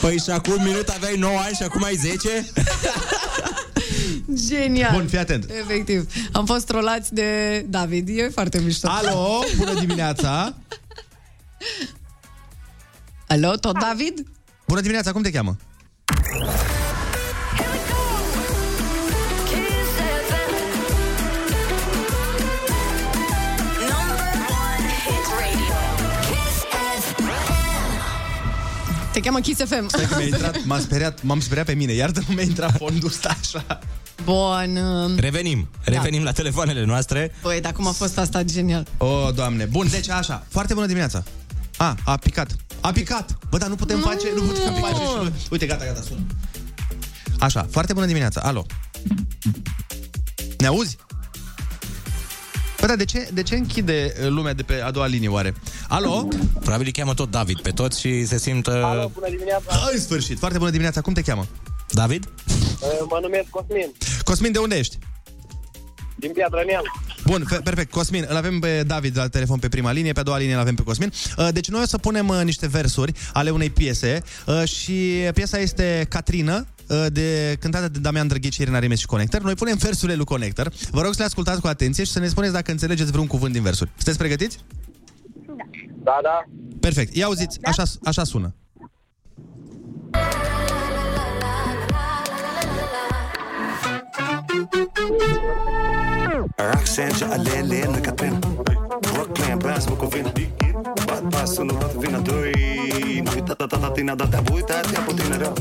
Păi 0.00 0.18
și 0.18 0.30
acum 0.30 0.52
un 0.52 0.62
minut 0.64 0.88
aveai 0.88 1.16
9 1.16 1.38
ani 1.38 1.54
și 1.54 1.62
acum 1.62 1.82
ai 1.82 1.94
10? 1.94 2.28
Genial. 4.48 4.92
Bun, 4.92 5.06
fii 5.08 5.18
atent. 5.18 5.50
Efectiv. 5.50 6.12
Am 6.32 6.46
fost 6.46 6.66
trolați 6.66 7.14
de 7.14 7.60
David. 7.68 8.08
E 8.18 8.28
foarte 8.28 8.60
mișto. 8.60 8.88
Alo, 8.88 9.42
bună 9.56 9.74
dimineața. 9.74 10.44
Alo, 13.30 13.56
tot 13.56 13.78
David? 13.78 14.26
Bună 14.66 14.80
dimineața, 14.80 15.12
cum 15.12 15.22
te 15.22 15.30
cheamă? 15.30 15.56
Te 29.12 29.20
cheamă 29.20 29.38
Kiss 29.40 29.60
FM. 29.64 29.88
Stai 29.88 30.04
că 30.08 30.14
mi-a 30.16 30.26
intrat, 30.26 30.64
m-a 30.64 30.78
speriat, 30.78 31.22
m-am 31.22 31.40
speriat 31.40 31.66
pe 31.66 31.72
mine, 31.74 31.92
iar 31.92 32.10
nu 32.10 32.34
mi-a 32.34 32.42
intrat 32.42 32.76
fondul 32.76 33.08
ăsta 33.08 33.36
așa. 33.40 33.78
Bun. 34.24 34.76
um, 34.76 35.18
Revenim. 35.18 35.68
Revenim 35.84 36.22
la 36.22 36.32
telefoanele 36.32 36.84
noastre. 36.84 37.34
Băi, 37.42 37.60
dar 37.60 37.72
cum 37.72 37.86
a 37.86 37.90
fost 37.90 38.18
asta 38.18 38.42
genial. 38.42 38.86
O, 38.98 39.30
doamne. 39.30 39.64
Bun, 39.64 39.86
deci 39.90 40.08
așa, 40.10 40.46
foarte 40.48 40.74
bună 40.74 40.86
dimineața. 40.86 41.22
A, 41.80 41.96
a 42.04 42.16
picat. 42.16 42.56
A 42.80 42.90
picat. 42.92 43.38
Bă, 43.50 43.58
dar 43.58 43.68
nu 43.68 43.74
putem 43.74 43.98
Nu. 43.98 44.04
face, 44.04 44.26
nu 44.34 44.42
putem 44.42 44.74
face 44.74 44.94
și 44.94 45.14
noi. 45.16 45.32
Uite, 45.50 45.66
gata, 45.66 45.84
gata, 45.84 46.00
sună. 46.00 46.20
Așa, 47.38 47.66
foarte 47.70 47.92
bună 47.92 48.06
dimineața. 48.06 48.40
Alo. 48.40 48.66
Ne 50.58 50.66
auzi? 50.66 50.96
Bă, 52.80 52.86
dar 52.86 52.96
de 52.96 53.04
ce, 53.04 53.28
de 53.32 53.42
ce 53.42 53.56
închide 53.56 54.14
uh, 54.20 54.28
lumea 54.28 54.52
de 54.52 54.62
pe 54.62 54.80
a 54.80 54.90
doua 54.90 55.06
linie, 55.06 55.28
oare? 55.28 55.54
Alo? 55.88 56.28
Probabil 56.60 56.86
îi 56.86 56.92
cheamă 56.92 57.14
tot 57.14 57.30
David 57.30 57.60
pe 57.60 57.70
toți 57.70 58.00
și 58.00 58.26
se 58.26 58.38
simt... 58.38 58.66
Uh... 58.66 58.74
Bună 59.12 59.28
dimineața, 59.28 59.88
În 59.92 60.00
sfârșit, 60.00 60.38
foarte 60.38 60.58
bună 60.58 60.70
dimineața. 60.70 61.00
Cum 61.00 61.12
te 61.12 61.22
cheamă? 61.22 61.46
David? 61.90 62.28
mă 63.08 63.18
numesc 63.22 63.48
Cosmin, 63.48 63.92
Cosmin, 64.24 64.52
de 64.52 64.58
unde 64.58 64.76
ești? 64.78 64.98
Din 66.20 66.32
Piatra 66.32 66.62
Neam. 66.66 66.82
Bun, 67.26 67.44
fe- 67.48 67.60
perfect. 67.64 67.90
Cosmin, 67.90 68.24
îl 68.28 68.36
avem 68.36 68.58
pe 68.58 68.82
David 68.86 69.16
la 69.16 69.28
telefon 69.28 69.58
pe 69.58 69.68
prima 69.68 69.92
linie, 69.92 70.12
pe 70.12 70.20
a 70.20 70.22
doua 70.22 70.38
linie 70.38 70.54
îl 70.54 70.60
avem 70.60 70.74
pe 70.74 70.82
Cosmin. 70.82 71.12
Uh, 71.38 71.48
Deci 71.52 71.68
noi 71.68 71.82
o 71.82 71.86
să 71.86 71.98
punem 71.98 72.28
uh, 72.28 72.40
niște 72.44 72.66
versuri 72.68 73.12
ale 73.32 73.50
unei 73.50 73.70
piese 73.70 74.22
uh, 74.46 74.64
și 74.64 74.94
piesa 75.34 75.58
este 75.58 76.06
Catrină, 76.08 76.66
uh, 76.88 77.06
de, 77.12 77.56
cântată 77.60 77.88
de 77.88 77.98
Damian 77.98 78.26
Drăghici, 78.28 78.56
Irina 78.56 78.78
Rimes 78.78 78.98
și 78.98 79.06
Connector. 79.06 79.42
Noi 79.42 79.54
punem 79.54 79.76
versurile 79.76 80.16
lui 80.16 80.24
Connector. 80.24 80.72
Vă 80.90 81.00
rog 81.00 81.12
să 81.12 81.18
le 81.18 81.24
ascultați 81.24 81.60
cu 81.60 81.66
atenție 81.66 82.04
și 82.04 82.12
să 82.12 82.18
ne 82.18 82.28
spuneți 82.28 82.52
dacă 82.52 82.70
înțelegeți 82.70 83.10
vreun 83.10 83.26
cuvânt 83.26 83.52
din 83.52 83.62
versuri. 83.62 83.90
Sunteți 83.94 84.18
pregătiți? 84.18 84.58
Da, 86.02 86.18
da. 86.22 86.44
Perfect. 86.80 87.14
Ia 87.16 87.24
auziți, 87.26 87.58
așa, 87.62 87.82
așa 88.04 88.24
sună. 88.24 88.54
Roxanne, 96.30 97.12
Jalele, 97.18 97.80
lângă 97.84 97.98
Catrin 97.98 98.38
Brooklyn, 99.00 99.56
Brands, 99.58 99.84
Bucovina 99.84 100.32
Bat 101.06 101.22
pasul, 101.30 101.64
nu 101.64 101.72
toată 101.72 101.96
vina 101.98 102.18
doi 102.18 102.52
Nu 103.24 103.30
uita 103.34 103.54
tata 103.54 103.76
tatina, 103.76 104.14
dar 104.14 104.26
te-a 104.26 104.42
uitat, 104.52 104.92
ea 104.92 105.00
puțin 105.00 105.38
rău 105.38 105.54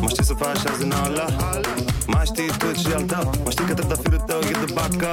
Mă 0.00 0.08
știi 0.08 0.24
să 0.24 0.34
faci 0.34 0.64
azi 0.70 0.82
în 0.82 0.92
ala. 0.92 1.26
Mai 2.06 2.24
știi 2.30 2.50
tu 2.58 2.68
și 2.80 2.88
al 2.96 3.02
tău. 3.02 3.24
Mă 3.44 3.50
știi 3.50 3.64
că 3.64 3.74
trandafirul 3.74 4.22
tău 4.26 4.40
e 4.52 4.54
de 4.64 4.72
bacă. 4.78 5.10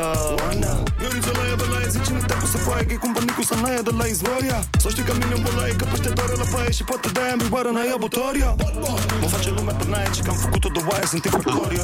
Viorița 1.00 1.32
la 1.38 1.44
ea 1.50 1.56
de 1.62 1.66
la 1.72 1.78
ea 1.84 1.90
zice 1.96 2.12
nu 2.14 2.22
te 2.28 2.34
cu 2.42 2.46
să 2.54 2.58
faie 2.58 2.84
Că 2.88 2.94
e 2.94 3.00
cumpărnicu 3.06 3.44
să 3.50 3.56
n-aia 3.62 3.82
de 3.90 3.94
la 4.00 4.06
izvoria. 4.14 4.60
Să 4.82 4.88
știi 4.94 5.04
că 5.08 5.14
mine 5.22 5.34
îmi 5.38 5.44
bolaie 5.48 5.74
Că 5.80 5.86
pește 5.92 6.10
doare 6.18 6.36
la 6.42 6.48
paie 6.54 6.72
Și 6.78 6.84
poate 6.90 7.08
de-aia 7.16 7.34
îmi 7.36 7.42
biboară 7.44 7.68
în 7.74 7.78
aia 7.84 7.98
butoria. 8.06 8.50
Mă 9.22 9.28
face 9.36 9.50
lumea 9.58 9.76
pe 9.80 9.86
naie 9.94 10.10
Și 10.18 10.22
că 10.26 10.30
am 10.34 10.40
făcut-o 10.46 10.70
de 10.76 10.82
oaie 10.90 11.06
Sunt 11.12 11.24
în 11.26 11.32
victoria 11.38 11.84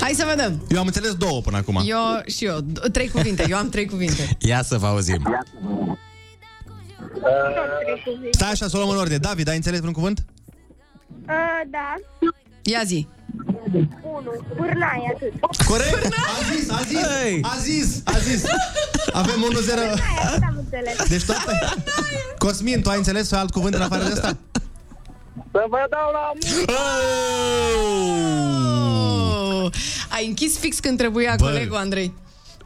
Hai 0.00 0.12
să 0.16 0.24
vedem. 0.28 0.62
Eu 0.68 0.78
am 0.80 0.86
înțeles 0.86 1.14
două 1.14 1.40
până 1.40 1.56
acum. 1.56 1.80
Eu 1.84 1.98
și 2.26 2.44
eu. 2.44 2.58
D- 2.60 2.90
Trei 2.92 3.08
cuvinte. 3.08 3.44
Eu 3.48 3.56
am 3.56 3.68
trei 3.68 3.86
cuvinte. 3.86 4.36
Ia 4.48 4.62
să 4.62 4.78
vă 4.78 4.86
auzim. 4.86 5.22
Stai 8.30 8.50
așa, 8.50 8.68
să 8.68 8.76
o 8.76 8.78
luăm 8.78 8.90
în 8.92 8.96
ordine. 8.98 9.16
David, 9.18 9.48
ai 9.48 9.56
înțeles 9.56 9.78
vreun 9.78 9.92
cuvânt? 9.94 10.24
Uh, 11.28 11.34
da. 11.70 11.94
Ia 12.62 12.82
zi. 12.84 13.08
1. 13.72 13.82
Pârnaie, 14.56 15.14
atât. 15.14 15.62
Corect? 15.66 16.04
A 16.06 16.54
zis, 16.54 16.70
a 16.70 16.80
zis, 16.86 17.42
a 17.42 17.56
zis, 17.60 18.00
a 18.04 18.18
zis. 18.18 18.44
Avem 19.12 19.34
1-0. 19.34 20.00
Asta 20.18 20.46
am 20.48 20.56
înțeles. 20.58 21.08
Deci 21.08 21.24
tot... 21.24 21.36
Cosmin, 22.48 22.82
tu 22.82 22.90
ai 22.90 22.96
înțeles 22.96 23.32
alt 23.32 23.50
cuvânt 23.50 23.74
în 23.74 23.80
afară 23.82 24.04
de 24.04 24.12
asta? 24.12 24.36
Să 25.52 25.64
vă 25.68 25.86
dau 25.90 26.10
la 26.12 26.32
Oh, 29.64 29.70
ai 30.08 30.26
închis 30.26 30.58
fix 30.58 30.78
când 30.78 30.98
trebuia 30.98 31.34
Bă. 31.38 31.44
colegul 31.44 31.76
Andrei. 31.76 32.12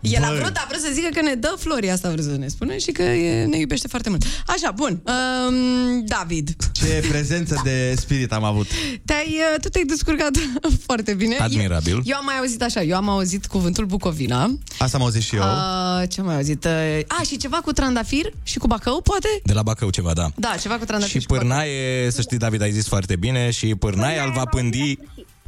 El 0.02 0.20
Bă. 0.20 0.26
a 0.26 0.32
vrut, 0.32 0.56
a 0.56 0.66
vrut 0.68 0.80
să 0.80 0.88
zică 0.92 1.08
că 1.14 1.20
ne 1.22 1.34
dă 1.34 1.54
flori, 1.58 1.90
asta 1.90 2.08
a 2.08 2.10
vrut 2.10 2.24
să 2.24 2.36
ne 2.36 2.48
spună 2.48 2.76
și 2.76 2.92
că 2.92 3.02
e, 3.02 3.44
ne 3.44 3.58
iubește 3.58 3.88
foarte 3.88 4.08
mult. 4.08 4.24
Așa, 4.46 4.70
bun. 4.70 5.02
Um, 5.48 6.04
David, 6.06 6.56
Ce 6.72 7.04
prezență 7.08 7.60
de 7.64 7.94
spirit 7.96 8.32
am 8.32 8.44
avut. 8.44 8.66
te-ai, 9.04 9.26
uh, 9.54 9.60
tu 9.60 9.68
te-ai 9.68 9.84
descurcat 9.84 10.30
foarte 10.86 11.14
bine. 11.14 11.36
Admirabil. 11.36 11.92
Eu, 11.92 12.00
eu 12.04 12.16
am 12.16 12.24
mai 12.24 12.38
auzit 12.38 12.62
așa, 12.62 12.82
eu 12.82 12.96
am 12.96 13.08
auzit 13.08 13.46
cuvântul 13.46 13.84
Bucovina. 13.84 14.58
Asta 14.78 14.96
am 14.96 15.02
auzit 15.02 15.22
și 15.22 15.36
eu. 15.36 15.42
Uh, 15.42 16.08
ce 16.08 16.20
am 16.20 16.26
mai 16.26 16.36
auzit? 16.36 16.64
Uh, 16.64 16.70
a, 17.06 17.22
și 17.26 17.36
ceva 17.36 17.56
cu 17.56 17.72
trandafir 17.72 18.32
și 18.42 18.58
cu 18.58 18.66
bacău, 18.66 19.00
poate? 19.00 19.28
De 19.44 19.52
la 19.52 19.62
Bacău 19.62 19.90
ceva, 19.90 20.12
da. 20.12 20.26
Da, 20.36 20.54
ceva 20.60 20.78
cu 20.78 20.84
trandafir 20.84 21.12
Și 21.14 21.20
și, 21.20 21.26
cu 21.26 21.32
bacău. 21.32 21.48
pârnaie, 21.48 22.10
să 22.10 22.20
știi, 22.20 22.36
David, 22.38 22.62
ai 22.62 22.72
zis 22.72 22.86
foarte 22.88 23.16
bine, 23.16 23.50
și 23.50 23.74
pârnaie 23.74 24.20
îl 24.20 24.32
va 24.32 24.44
pândi 24.44 24.98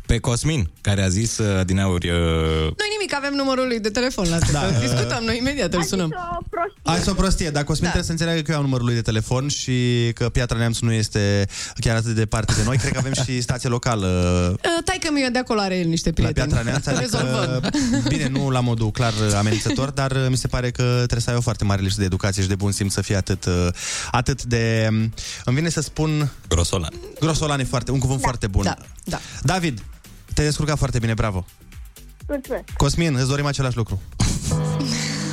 pe 0.07 0.19
Cosmin, 0.19 0.71
care 0.81 1.03
a 1.03 1.09
zis 1.09 1.39
uh, 1.39 1.65
din 1.67 1.79
aur... 1.79 2.03
Uh, 2.03 2.11
Nu 2.63 2.85
nimic, 2.97 3.15
avem 3.15 3.33
numărul 3.35 3.67
lui 3.67 3.81
de 3.81 3.89
telefon 3.89 4.29
la 4.29 4.35
asta. 4.35 4.53
Da, 4.53 4.61
Da, 4.61 4.67
uh, 4.67 4.81
discutăm, 4.81 5.25
noi 5.25 5.37
imediat 5.39 5.75
îl 5.75 5.83
sunăm. 5.83 6.15
Hai 6.83 6.99
să 6.99 7.11
o 7.11 7.15
prostie, 7.15 7.51
dar 7.51 7.65
Cosmin 7.65 7.85
Da. 7.85 7.91
trebuie 7.91 8.05
să 8.05 8.11
înțeleagă 8.11 8.41
că 8.41 8.51
eu 8.51 8.57
am 8.57 8.63
numărul 8.65 8.87
lui 8.87 8.95
de 8.95 9.01
telefon 9.03 9.49
și 9.49 10.11
că 10.15 10.29
Piatra 10.29 10.59
Neamț 10.59 10.79
nu 10.79 10.93
este 10.93 11.47
chiar 11.81 11.97
atât 11.97 12.07
de 12.07 12.13
departe 12.21 12.53
de 12.57 12.63
noi. 12.65 12.77
Cred 12.77 12.93
că 12.93 12.99
avem 12.99 13.13
și 13.13 13.41
stație 13.41 13.69
locală 13.69 14.09
Uh, 14.65 14.83
tai 14.85 14.99
că 15.01 15.13
mi 15.13 15.29
de 15.33 15.39
acolo 15.39 15.61
are 15.61 15.79
el 15.79 15.89
niște 15.89 16.09
la 16.09 16.15
prieteni. 16.15 16.47
Piatra 16.47 16.71
Neamț. 16.71 16.87
Rezolvăm. 16.87 17.61
Adică, 17.65 18.09
bine, 18.15 18.29
nu 18.29 18.51
la 18.51 18.61
modul 18.61 18.91
clar 18.91 19.13
amenințător, 19.37 19.91
dar 19.91 20.11
uh, 20.11 20.27
mi 20.29 20.37
se 20.37 20.47
pare 20.49 20.71
că 20.71 20.83
trebuie 20.83 21.21
să 21.21 21.31
ai 21.31 21.37
o 21.37 21.41
foarte 21.41 21.65
mare 21.65 21.83
lipsă 21.83 21.99
de 21.99 22.05
educație 22.05 22.43
și 22.43 22.49
de 22.49 22.55
bun 22.55 22.73
simț 22.73 22.93
să 22.93 23.01
fie 23.03 23.17
atât, 23.17 23.45
uh, 23.45 23.69
atât 24.11 24.43
de... 24.43 24.89
Îmi 25.45 25.57
vine 25.57 25.69
să 25.69 25.81
spun... 25.81 26.31
Grosolan. 26.49 26.93
Grosolan 27.25 27.61
e 27.61 27.65
foarte, 27.65 27.91
un 27.91 27.99
cuvânt 27.99 28.21
foarte 28.21 28.47
bun. 28.47 28.63
Da, 28.63 28.77
da. 29.05 29.19
David, 29.43 29.83
te-ai 30.35 30.47
descurcat 30.47 30.79
foarte 30.79 30.99
bine, 30.99 31.15
bravo. 31.15 31.45
Mulțumesc. 32.29 32.65
Cosmin, 32.77 33.15
îți 33.15 33.29
dorim 33.29 33.47
același 33.47 33.77
lucru. 33.77 34.01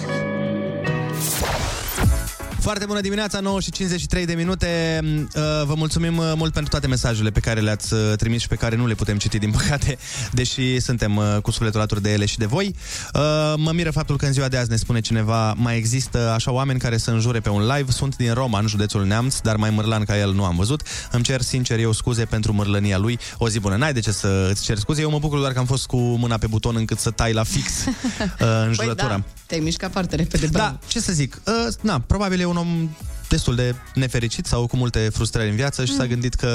Foarte 2.61 2.85
bună 2.85 3.01
dimineața, 3.01 3.39
9 3.39 3.59
și 3.59 3.71
53 3.71 4.25
de 4.25 4.33
minute. 4.33 4.99
Uh, 5.03 5.41
Vă 5.65 5.73
mulțumim 5.75 6.17
uh, 6.17 6.33
mult 6.35 6.53
pentru 6.53 6.71
toate 6.71 6.87
mesajele 6.87 7.29
pe 7.29 7.39
care 7.39 7.59
le-ați 7.59 7.93
uh, 7.93 7.99
trimis 8.17 8.41
și 8.41 8.47
pe 8.47 8.55
care 8.55 8.75
nu 8.75 8.87
le 8.87 8.93
putem 8.93 9.17
citi, 9.17 9.39
din 9.39 9.51
păcate, 9.57 9.97
deși 10.31 10.79
suntem 10.79 11.15
uh, 11.15 11.37
cu 11.41 11.51
sufletul 11.51 11.79
alături 11.79 12.01
de 12.01 12.11
ele 12.11 12.25
și 12.25 12.37
de 12.37 12.45
voi. 12.45 12.75
Uh, 13.13 13.53
Mă 13.57 13.71
miră 13.71 13.91
faptul 13.91 14.17
că 14.17 14.25
în 14.25 14.31
ziua 14.33 14.47
de 14.47 14.57
azi 14.57 14.69
ne 14.69 14.75
spune 14.75 14.99
cineva 14.99 15.53
mai 15.53 15.77
există 15.77 16.31
așa 16.35 16.51
oameni 16.51 16.79
care 16.79 16.97
să 16.97 17.11
înjure 17.11 17.39
pe 17.39 17.49
un 17.49 17.61
live. 17.61 17.91
Sunt 17.91 18.15
din 18.15 18.33
Roma, 18.33 18.59
în 18.59 18.67
județul 18.67 19.05
Neamț, 19.05 19.39
dar 19.39 19.55
mai 19.55 19.69
mârlan 19.69 20.03
ca 20.03 20.17
el 20.17 20.33
nu 20.33 20.43
am 20.43 20.55
văzut. 20.55 20.81
Îmi 21.11 21.23
cer 21.23 21.41
sincer 21.41 21.79
eu 21.79 21.91
scuze 21.91 22.25
pentru 22.25 22.53
mârlănia 22.53 22.97
lui. 22.97 23.19
O 23.37 23.49
zi 23.49 23.59
bună. 23.59 23.75
N-ai 23.75 23.93
de 23.93 23.99
ce 23.99 24.11
să 24.11 24.47
îți 24.51 24.63
cer 24.63 24.77
scuze. 24.77 25.01
Eu 25.01 25.09
mă 25.09 25.19
bucur 25.19 25.39
doar 25.39 25.51
că 25.51 25.59
am 25.59 25.65
fost 25.65 25.85
cu 25.85 25.97
mâna 25.97 26.37
pe 26.37 26.47
buton 26.47 26.75
încât 26.75 26.99
să 26.99 27.09
tai 27.11 27.33
la 27.33 27.43
fix 27.43 27.69
uh, 27.85 27.93
în 28.39 28.65
Păi 28.65 28.73
jurătura. 28.73 29.07
da, 29.09 29.21
te-ai 29.45 29.59
mișcat 29.59 29.91
foarte 29.91 30.15
repede. 30.15 30.47
Da, 30.47 30.79
ce 30.87 30.99
să 30.99 31.13
zic, 31.13 31.41
uh, 31.45 31.73
na, 31.81 31.99
probabil 31.99 32.39
e 32.39 32.45
un 32.51 32.57
om 32.57 32.89
destul 33.29 33.55
de 33.55 33.75
nefericit 33.93 34.45
sau 34.45 34.67
cu 34.67 34.77
multe 34.77 35.09
frustrări 35.13 35.49
în 35.49 35.55
viață 35.55 35.85
și 35.85 35.91
Mm. 35.91 35.97
s-a 35.97 36.05
gândit 36.05 36.33
că 36.33 36.49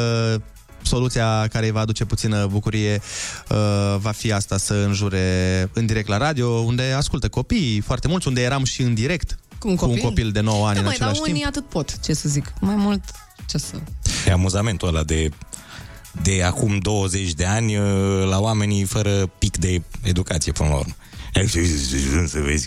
soluția 0.83 1.47
care 1.53 1.65
îi 1.67 1.73
va 1.73 1.81
aduce 1.81 2.05
puțină 2.05 2.47
bucurie 2.47 3.01
uh, 3.51 3.97
va 3.99 4.11
fi 4.11 4.33
asta 4.33 4.57
să 4.59 4.75
înjure 4.75 5.69
în 5.73 5.87
direct 5.87 6.09
la 6.09 6.17
radio, 6.17 6.49
unde 6.49 6.93
ascultă 6.97 7.29
copiii 7.29 7.81
foarte 7.81 8.09
mulți, 8.09 8.29
unde 8.29 8.43
eram 8.43 8.65
și 8.65 8.83
în 8.83 8.95
direct 8.95 9.39
Cu 9.59 9.69
un 9.69 9.77
cu 9.77 9.85
un 9.85 9.91
copil? 9.91 10.05
copil 10.05 10.31
de 10.31 10.41
9 10.41 10.67
ani 10.67 10.75
Da, 10.75 10.81
în 10.81 10.87
mai, 10.87 10.97
dar 10.99 11.09
același 11.09 11.31
unii 11.31 11.43
timp. 11.43 11.57
atât 11.57 11.69
pot, 11.69 11.99
ce 12.05 12.13
să 12.15 12.29
zic. 12.29 12.53
Mai 12.61 12.75
mult, 12.75 13.03
ce 13.47 13.59
să... 13.59 13.75
E 14.27 14.33
amuzamentul 14.33 14.89
ăla 14.89 15.03
de, 15.03 15.29
de 16.23 16.43
acum 16.43 16.79
20 16.79 17.33
de 17.33 17.45
ani 17.45 17.77
uh, 17.77 18.27
la 18.29 18.39
oamenii 18.41 18.85
fără 18.85 19.27
pic 19.39 19.57
de 19.57 19.83
educație, 20.03 20.53
până 20.53 20.69
la 20.69 20.75
urmă. 20.77 20.93
Să 22.27 22.39
vezi 22.41 22.67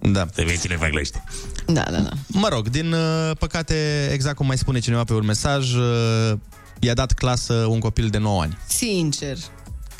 Da. 0.00 0.26
Să 0.34 0.42
vezi 0.46 0.60
ce 0.60 0.68
le 0.68 0.76
fac 0.76 0.92
la 0.92 1.00
ăștia. 1.00 1.24
Da, 1.66 1.84
da, 1.90 1.98
da. 1.98 2.10
Mă 2.26 2.48
rog, 2.48 2.68
din 2.68 2.92
uh, 2.92 3.30
păcate, 3.38 4.08
exact 4.12 4.36
cum 4.36 4.46
mai 4.46 4.58
spune 4.58 4.78
cineva 4.78 5.04
pe 5.04 5.12
un 5.12 5.24
mesaj, 5.24 5.74
uh, 5.74 6.32
i-a 6.78 6.94
dat 6.94 7.12
clasă 7.12 7.54
un 7.54 7.78
copil 7.78 8.08
de 8.08 8.18
9 8.18 8.42
ani. 8.42 8.58
Sincer, 8.68 9.36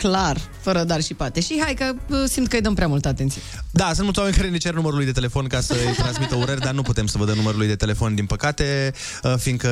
clar, 0.02 0.36
fără 0.60 0.84
dar 0.84 1.02
și 1.02 1.14
pate. 1.14 1.40
Și 1.40 1.60
hai 1.62 1.74
că 1.74 1.92
uh, 2.08 2.24
simt 2.26 2.48
că 2.48 2.56
îi 2.56 2.62
dăm 2.62 2.74
prea 2.74 2.86
multă 2.86 3.08
atenție. 3.08 3.42
Da, 3.70 3.84
sunt 3.84 4.02
mulți 4.02 4.18
oameni 4.18 4.36
care 4.36 4.48
ne 4.48 4.56
cer 4.56 4.74
numărul 4.74 4.96
lui 4.96 5.06
de 5.06 5.12
telefon 5.12 5.46
ca 5.46 5.60
să 5.60 5.72
îi 5.72 5.94
transmită 6.02 6.34
urări, 6.34 6.60
dar 6.60 6.72
nu 6.72 6.82
putem 6.82 7.06
să 7.06 7.18
vă 7.18 7.24
dăm 7.24 7.36
numărul 7.36 7.58
lui 7.58 7.68
de 7.68 7.76
telefon, 7.76 8.14
din 8.14 8.26
păcate, 8.26 8.92
uh, 9.22 9.34
fiindcă 9.36 9.68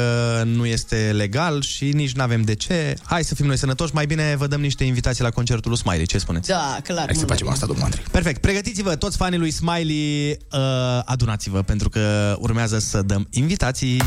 nu 0.46 0.66
este 0.66 1.12
legal 1.14 1.62
și 1.62 1.84
nici 1.84 2.12
nu 2.12 2.22
avem 2.22 2.42
de 2.42 2.54
ce. 2.54 2.96
Hai 3.04 3.24
să 3.24 3.34
fim 3.34 3.46
noi 3.46 3.56
sănătoși, 3.58 3.94
mai 3.94 4.06
bine 4.06 4.34
vă 4.38 4.46
dăm 4.46 4.60
niște 4.60 4.84
invitații 4.84 5.22
la 5.22 5.30
concertul 5.30 5.70
lui 5.70 5.78
Smiley, 5.78 6.06
ce 6.06 6.18
spuneți? 6.18 6.48
Da, 6.48 6.78
clar. 6.82 7.04
Hai 7.04 7.14
să 7.14 7.14
mult 7.14 7.28
facem 7.28 7.44
mai 7.44 7.54
asta, 7.54 7.66
domnul 7.66 7.84
Andrei. 7.84 8.04
Perfect, 8.10 8.40
pregătiți-vă, 8.40 8.94
toți 8.94 9.16
fanii 9.16 9.38
lui 9.38 9.50
Smiley, 9.50 10.30
uh, 10.52 10.58
adunați-vă, 11.04 11.62
pentru 11.62 11.88
că 11.88 12.36
urmează 12.38 12.78
să 12.78 13.02
dăm 13.02 13.26
invitații. 13.30 14.02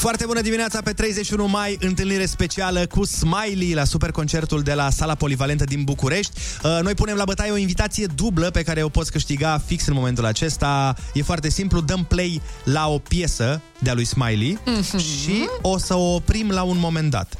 Foarte 0.00 0.26
bună 0.26 0.40
dimineața 0.40 0.80
pe 0.82 0.92
31 0.92 1.46
mai, 1.46 1.76
întâlnire 1.80 2.26
specială 2.26 2.86
cu 2.86 3.04
Smiley 3.04 3.72
la 3.74 3.84
superconcertul 3.84 4.62
de 4.62 4.74
la 4.74 4.90
Sala 4.90 5.14
Polivalentă 5.14 5.64
din 5.64 5.84
București. 5.84 6.32
Uh, 6.62 6.78
Noi 6.82 6.94
punem 6.94 7.16
la 7.16 7.24
bătaie 7.24 7.50
o 7.50 7.56
invitație 7.56 8.06
dublă 8.06 8.50
pe 8.50 8.62
care 8.62 8.82
o 8.82 8.88
poți 8.88 9.10
câștiga 9.12 9.62
fix 9.66 9.86
în 9.86 9.94
momentul 9.94 10.24
acesta. 10.24 10.94
E 11.14 11.22
foarte 11.22 11.50
simplu, 11.50 11.80
dăm 11.80 12.04
play 12.04 12.40
la 12.64 12.88
o 12.88 12.98
piesă 12.98 13.60
de-a 13.78 13.94
lui 13.94 14.04
Smiley 14.04 14.58
și 14.98 15.48
o 15.60 15.78
să 15.78 15.94
o 15.94 16.14
oprim 16.14 16.50
la 16.50 16.62
un 16.62 16.78
moment 16.78 17.10
dat. 17.10 17.34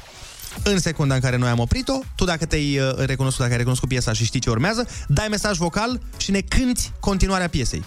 În 0.63 0.79
secunda 0.79 1.15
în 1.15 1.21
care 1.21 1.37
noi 1.37 1.49
am 1.49 1.59
oprit-o, 1.59 1.99
tu 2.15 2.23
dacă 2.25 2.45
te-ai 2.45 2.77
uh, 2.79 2.95
recunoscut, 2.97 3.39
dacă 3.39 3.51
ai 3.51 3.57
recunoscut 3.57 3.89
piesa 3.89 4.13
și 4.13 4.25
știi 4.25 4.39
ce 4.39 4.49
urmează, 4.49 4.87
dai 5.07 5.27
mesaj 5.29 5.57
vocal 5.57 6.01
și 6.17 6.31
ne 6.31 6.39
cânti 6.41 6.91
continuarea 6.99 7.47
piesei. 7.47 7.83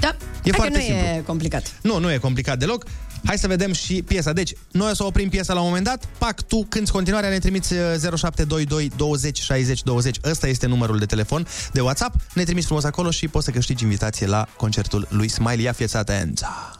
Da, 0.00 0.16
E 0.42 0.50
hai 0.50 0.52
foarte 0.54 0.78
că 0.78 0.78
nu 0.78 0.94
e 0.94 1.02
simplu. 1.02 1.22
complicat. 1.22 1.72
Nu, 1.82 1.98
nu 1.98 2.12
e 2.12 2.16
complicat 2.16 2.58
deloc. 2.58 2.84
Hai 3.24 3.38
să 3.38 3.46
vedem 3.46 3.72
și 3.72 4.02
piesa. 4.02 4.32
Deci, 4.32 4.52
noi 4.70 4.90
o 4.90 4.94
să 4.94 5.04
oprim 5.04 5.28
piesa 5.28 5.52
la 5.52 5.60
un 5.60 5.66
moment 5.66 5.84
dat. 5.84 6.04
Pac, 6.18 6.42
tu 6.42 6.66
cânti 6.68 6.90
continuarea, 6.90 7.30
ne 7.30 7.38
trimiți 7.38 7.72
uh, 7.72 7.78
0722 7.98 8.90
20 8.96 9.38
60 9.40 9.82
20. 9.82 10.16
Ăsta 10.24 10.46
este 10.46 10.66
numărul 10.66 10.98
de 10.98 11.06
telefon 11.06 11.46
de 11.72 11.80
WhatsApp. 11.80 12.14
Ne 12.34 12.44
trimiți 12.44 12.66
frumos 12.66 12.84
acolo 12.84 13.10
și 13.10 13.28
poți 13.28 13.44
să 13.44 13.50
câștigi 13.50 13.82
invitație 13.82 14.26
la 14.26 14.46
concertul 14.56 15.06
lui 15.10 15.28
Smiley. 15.28 15.64
Ia 15.64 15.72
fieți 15.72 15.96
atența! 15.96 16.70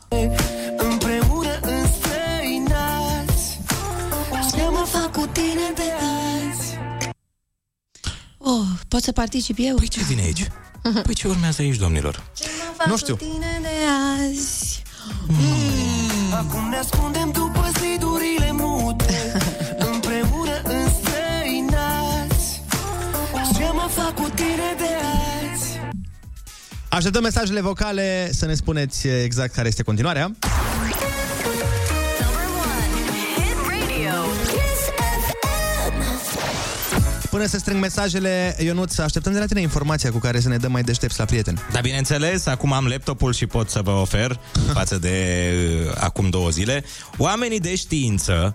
Împreună 0.77 1.59
înstrăinați 1.63 3.61
Ce 4.55 4.63
mă 4.71 4.87
fac 4.91 5.13
cu 5.13 5.29
tine 5.33 5.73
de 5.75 5.83
azi 5.83 6.79
Oh, 8.39 8.67
pot 8.89 9.03
să 9.03 9.13
particip 9.13 9.57
eu? 9.61 9.75
Păi 9.77 9.89
ce 9.89 10.01
vine 10.03 10.23
aici? 10.23 10.49
Păi 11.03 11.15
ce 11.15 11.29
urmează 11.29 11.63
aici, 11.63 11.77
domnilor? 11.77 12.23
Nu 12.87 12.97
știu. 12.97 13.15
Tine 13.15 13.59
de 13.63 13.69
azi. 14.29 14.83
Acum 16.39 16.69
ne 16.69 16.77
ascundem 16.77 17.31
după 17.31 17.71
zidurile 17.81 18.53
mute. 18.53 19.33
Împreună 19.93 20.61
înstrăinați 20.65 22.63
Ce 23.57 23.71
mă 23.73 23.89
fac 23.91 24.15
cu 24.15 24.29
tine 24.35 24.75
de 24.77 24.85
azi? 25.53 25.81
Așteptăm 26.89 27.23
mesajele 27.23 27.61
vocale 27.61 28.33
să 28.33 28.47
ne 28.47 28.55
spuneți 28.55 29.07
exact 29.07 29.55
care 29.55 29.69
este 29.69 29.83
continuarea. 29.83 30.31
Până 37.31 37.47
să 37.47 37.59
strâng 37.59 37.81
mesajele, 37.81 38.57
Ionuț, 38.59 38.99
așteptăm 38.99 39.33
de 39.33 39.39
la 39.39 39.47
tine 39.47 39.61
informația 39.61 40.11
cu 40.11 40.19
care 40.19 40.41
să 40.41 40.49
ne 40.49 40.57
dăm 40.57 40.73
mai 40.73 40.83
deștepți 40.83 41.19
la 41.19 41.25
prieteni. 41.25 41.59
Dar 41.73 41.83
bineînțeles, 41.83 42.47
acum 42.47 42.73
am 42.73 42.87
laptopul 42.87 43.33
și 43.33 43.47
pot 43.47 43.71
să 43.71 43.81
vă 43.83 43.91
ofer 43.91 44.41
față 44.79 44.99
de 44.99 45.49
uh, 45.87 45.93
acum 45.99 46.31
două 46.31 46.51
zile. 46.51 46.85
Oamenii 47.17 47.61
de 47.61 47.77
știință 47.77 48.55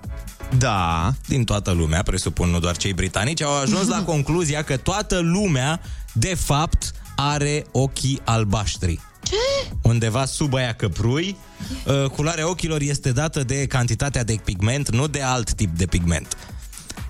da. 0.58 1.14
din 1.28 1.44
toată 1.44 1.72
lumea, 1.72 2.04
presupun 2.04 2.50
nu 2.50 2.60
doar 2.60 2.78
cei 2.78 2.94
britanici, 2.94 3.42
au 3.42 3.58
ajuns 3.62 3.88
la 3.88 4.04
concluzia 4.14 4.64
că 4.64 4.78
toată 4.78 5.20
lumea, 5.20 5.82
de 6.14 6.36
fapt, 6.36 6.92
are 7.16 7.66
ochii 7.72 8.20
albaștri. 8.24 9.00
Ce? 9.24 9.72
Undeva 9.82 10.26
sub 10.26 10.54
aia 10.54 10.74
căprui, 10.74 11.38
uh, 11.86 12.10
culoarea 12.10 12.50
ochilor 12.50 12.82
este 12.82 13.12
dată 13.12 13.44
de 13.44 13.66
cantitatea 13.66 14.24
de 14.24 14.36
pigment, 14.44 14.92
nu 14.92 15.08
de 15.08 15.22
alt 15.22 15.54
tip 15.54 15.78
de 15.78 15.86
pigment. 15.86 16.38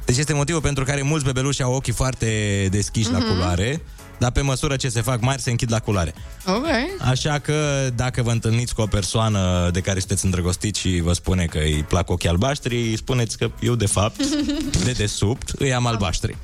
Deci 0.05 0.17
este 0.17 0.33
motivul 0.33 0.61
pentru 0.61 0.83
care 0.83 1.01
mulți 1.01 1.25
bebeluși 1.25 1.61
au 1.61 1.73
ochii 1.73 1.93
foarte 1.93 2.67
deschiși 2.71 3.09
Mhm. 3.09 3.19
la 3.21 3.27
culoare, 3.27 3.81
dar 4.17 4.31
pe 4.31 4.41
măsură 4.41 4.75
ce 4.75 4.89
se 4.89 5.01
fac 5.01 5.21
mari, 5.21 5.41
se 5.41 5.49
închid 5.49 5.71
la 5.71 5.79
culoare. 5.79 6.13
Ok. 6.45 6.65
Așa 7.09 7.39
că 7.39 7.89
dacă 7.95 8.21
vă 8.21 8.31
întâlniți 8.31 8.75
cu 8.75 8.81
o 8.81 8.85
persoană 8.85 9.69
de 9.73 9.79
care 9.81 9.99
sunteți 9.99 10.25
îndrăgostiți 10.25 10.79
și 10.79 10.99
vă 11.03 11.13
spune 11.13 11.45
că 11.45 11.57
îi 11.57 11.85
plac 11.87 12.09
ochii 12.09 12.29
albaștri, 12.29 12.95
spuneți 12.97 13.37
că 13.37 13.51
eu, 13.61 13.75
de 13.75 13.85
fapt, 13.85 14.25
de 14.85 14.91
desubt, 14.91 15.49
îi 15.49 15.73
am 15.73 15.85
albaștri. 15.85 16.35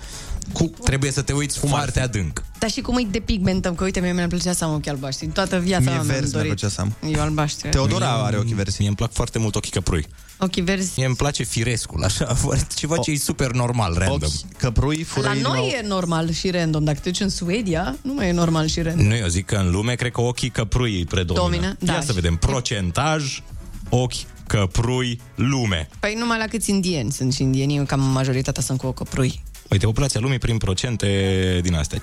Cu... 0.54 0.72
Trebuie 0.84 1.12
să 1.12 1.22
te 1.22 1.34
uiți 1.34 1.58
foarte 1.60 2.00
adânc. 2.00 2.44
Dar 2.60 2.70
și 2.70 2.82
cum 2.82 2.96
îi 2.96 3.08
depigmentăm? 3.12 3.76
Că 3.76 3.84
uite, 3.84 4.00
mie 4.00 4.14
mi-ar 4.14 4.28
plăcea 4.28 4.54
să 4.54 4.64
am 4.64 4.74
ochi 4.74 4.88
albaștri. 4.88 5.26
În 5.26 5.32
toată 5.32 5.58
viața 5.60 5.84
Mie 5.84 5.90
mea 5.94 6.02
mi-am 6.04 6.06
verzi 6.16 6.34
mi-ar 6.34 6.44
dorit. 6.46 6.60
plăcea 6.60 6.74
să 6.76 6.82
am. 6.82 7.12
Eu 7.12 7.22
albaștri. 7.22 7.70
Teodora 7.70 8.10
are 8.12 8.38
ochii 8.38 8.54
verzi. 8.54 8.76
Mie 8.80 8.88
îmi 8.88 8.96
plac 8.98 9.12
foarte 9.12 9.40
mult 9.40 9.56
ochii 9.56 9.72
căprui. 9.72 10.06
Ochii 10.40 10.62
verzi. 10.62 10.92
Mie 10.98 11.06
îmi 11.06 11.16
place 11.16 11.44
firescul, 11.44 12.04
așa, 12.04 12.26
foarte- 12.44 12.74
ceva 12.76 12.98
ce 12.98 13.12
e 13.12 13.18
super 13.18 13.52
normal, 13.52 13.94
random. 13.98 14.16
Ochi, 14.24 14.58
căprui, 14.58 15.06
La 15.22 15.34
noi 15.34 15.76
e 15.84 15.88
normal 15.88 16.32
și 16.32 16.50
random. 16.50 16.84
Dacă 16.84 17.00
te 17.04 17.10
duci 17.10 17.20
în 17.20 17.30
Suedia, 17.30 17.98
nu 18.02 18.14
mai 18.14 18.28
e 18.28 18.32
normal 18.32 18.68
și 18.68 18.82
random. 18.82 19.06
Nu, 19.06 19.16
eu 19.16 19.28
zic 19.28 19.46
că 19.46 19.56
în 19.56 19.72
lume, 19.72 19.94
cred 19.96 20.12
că 20.12 20.22
ochii 20.22 20.50
căprui 20.50 20.96
îi 20.98 21.06
predomină. 21.06 21.44
Domină, 21.44 21.66
Ia 21.80 21.94
da. 21.94 22.02
să 22.02 22.14
vedem, 22.14 22.36
procentaj, 22.36 23.42
ochi, 23.90 24.14
căprui, 24.48 25.22
lume. 25.36 25.90
Păi 26.00 26.16
numai 26.20 26.38
la 26.38 26.46
câți 26.46 26.70
indieni 26.70 27.12
sunt 27.12 27.34
și 27.34 27.42
indienii, 27.42 27.86
cam 27.86 28.00
majoritatea 28.02 28.62
sunt 28.64 28.78
cu 28.80 28.86
o 28.88 28.92
căprui. 28.92 29.44
Uite, 29.70 29.86
populația 29.86 30.20
lumii 30.20 30.38
prin 30.38 30.58
procente 30.58 31.60
din 31.64 31.76
astea. 31.76 32.00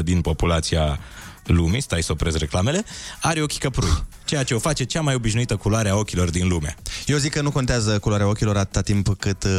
55% 0.00 0.02
din 0.04 0.20
populația 0.20 0.98
lumii, 1.44 1.80
stai 1.80 2.02
să 2.02 2.12
opresc 2.12 2.36
reclamele, 2.36 2.84
are 3.20 3.42
ochii 3.42 3.60
căprui. 3.60 4.04
Ceea 4.24 4.42
ce 4.42 4.54
o 4.54 4.58
face 4.58 4.84
cea 4.84 5.00
mai 5.00 5.14
obișnuită 5.14 5.56
culoare 5.56 5.88
a 5.88 5.96
ochilor 5.96 6.30
din 6.30 6.48
lume. 6.48 6.74
Eu 7.06 7.16
zic 7.16 7.32
că 7.32 7.40
nu 7.40 7.50
contează 7.50 7.98
culoarea 7.98 8.28
ochilor 8.28 8.56
atâta 8.56 8.80
timp 8.80 9.08
cât 9.18 9.44
uh, 9.44 9.50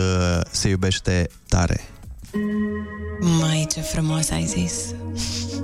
se 0.51 0.69
iubește 0.69 1.29
tare. 1.47 1.92
Mai 3.39 3.67
ce 3.73 3.79
frumos 3.79 4.29
ai 4.29 4.45
zis. 4.45 4.73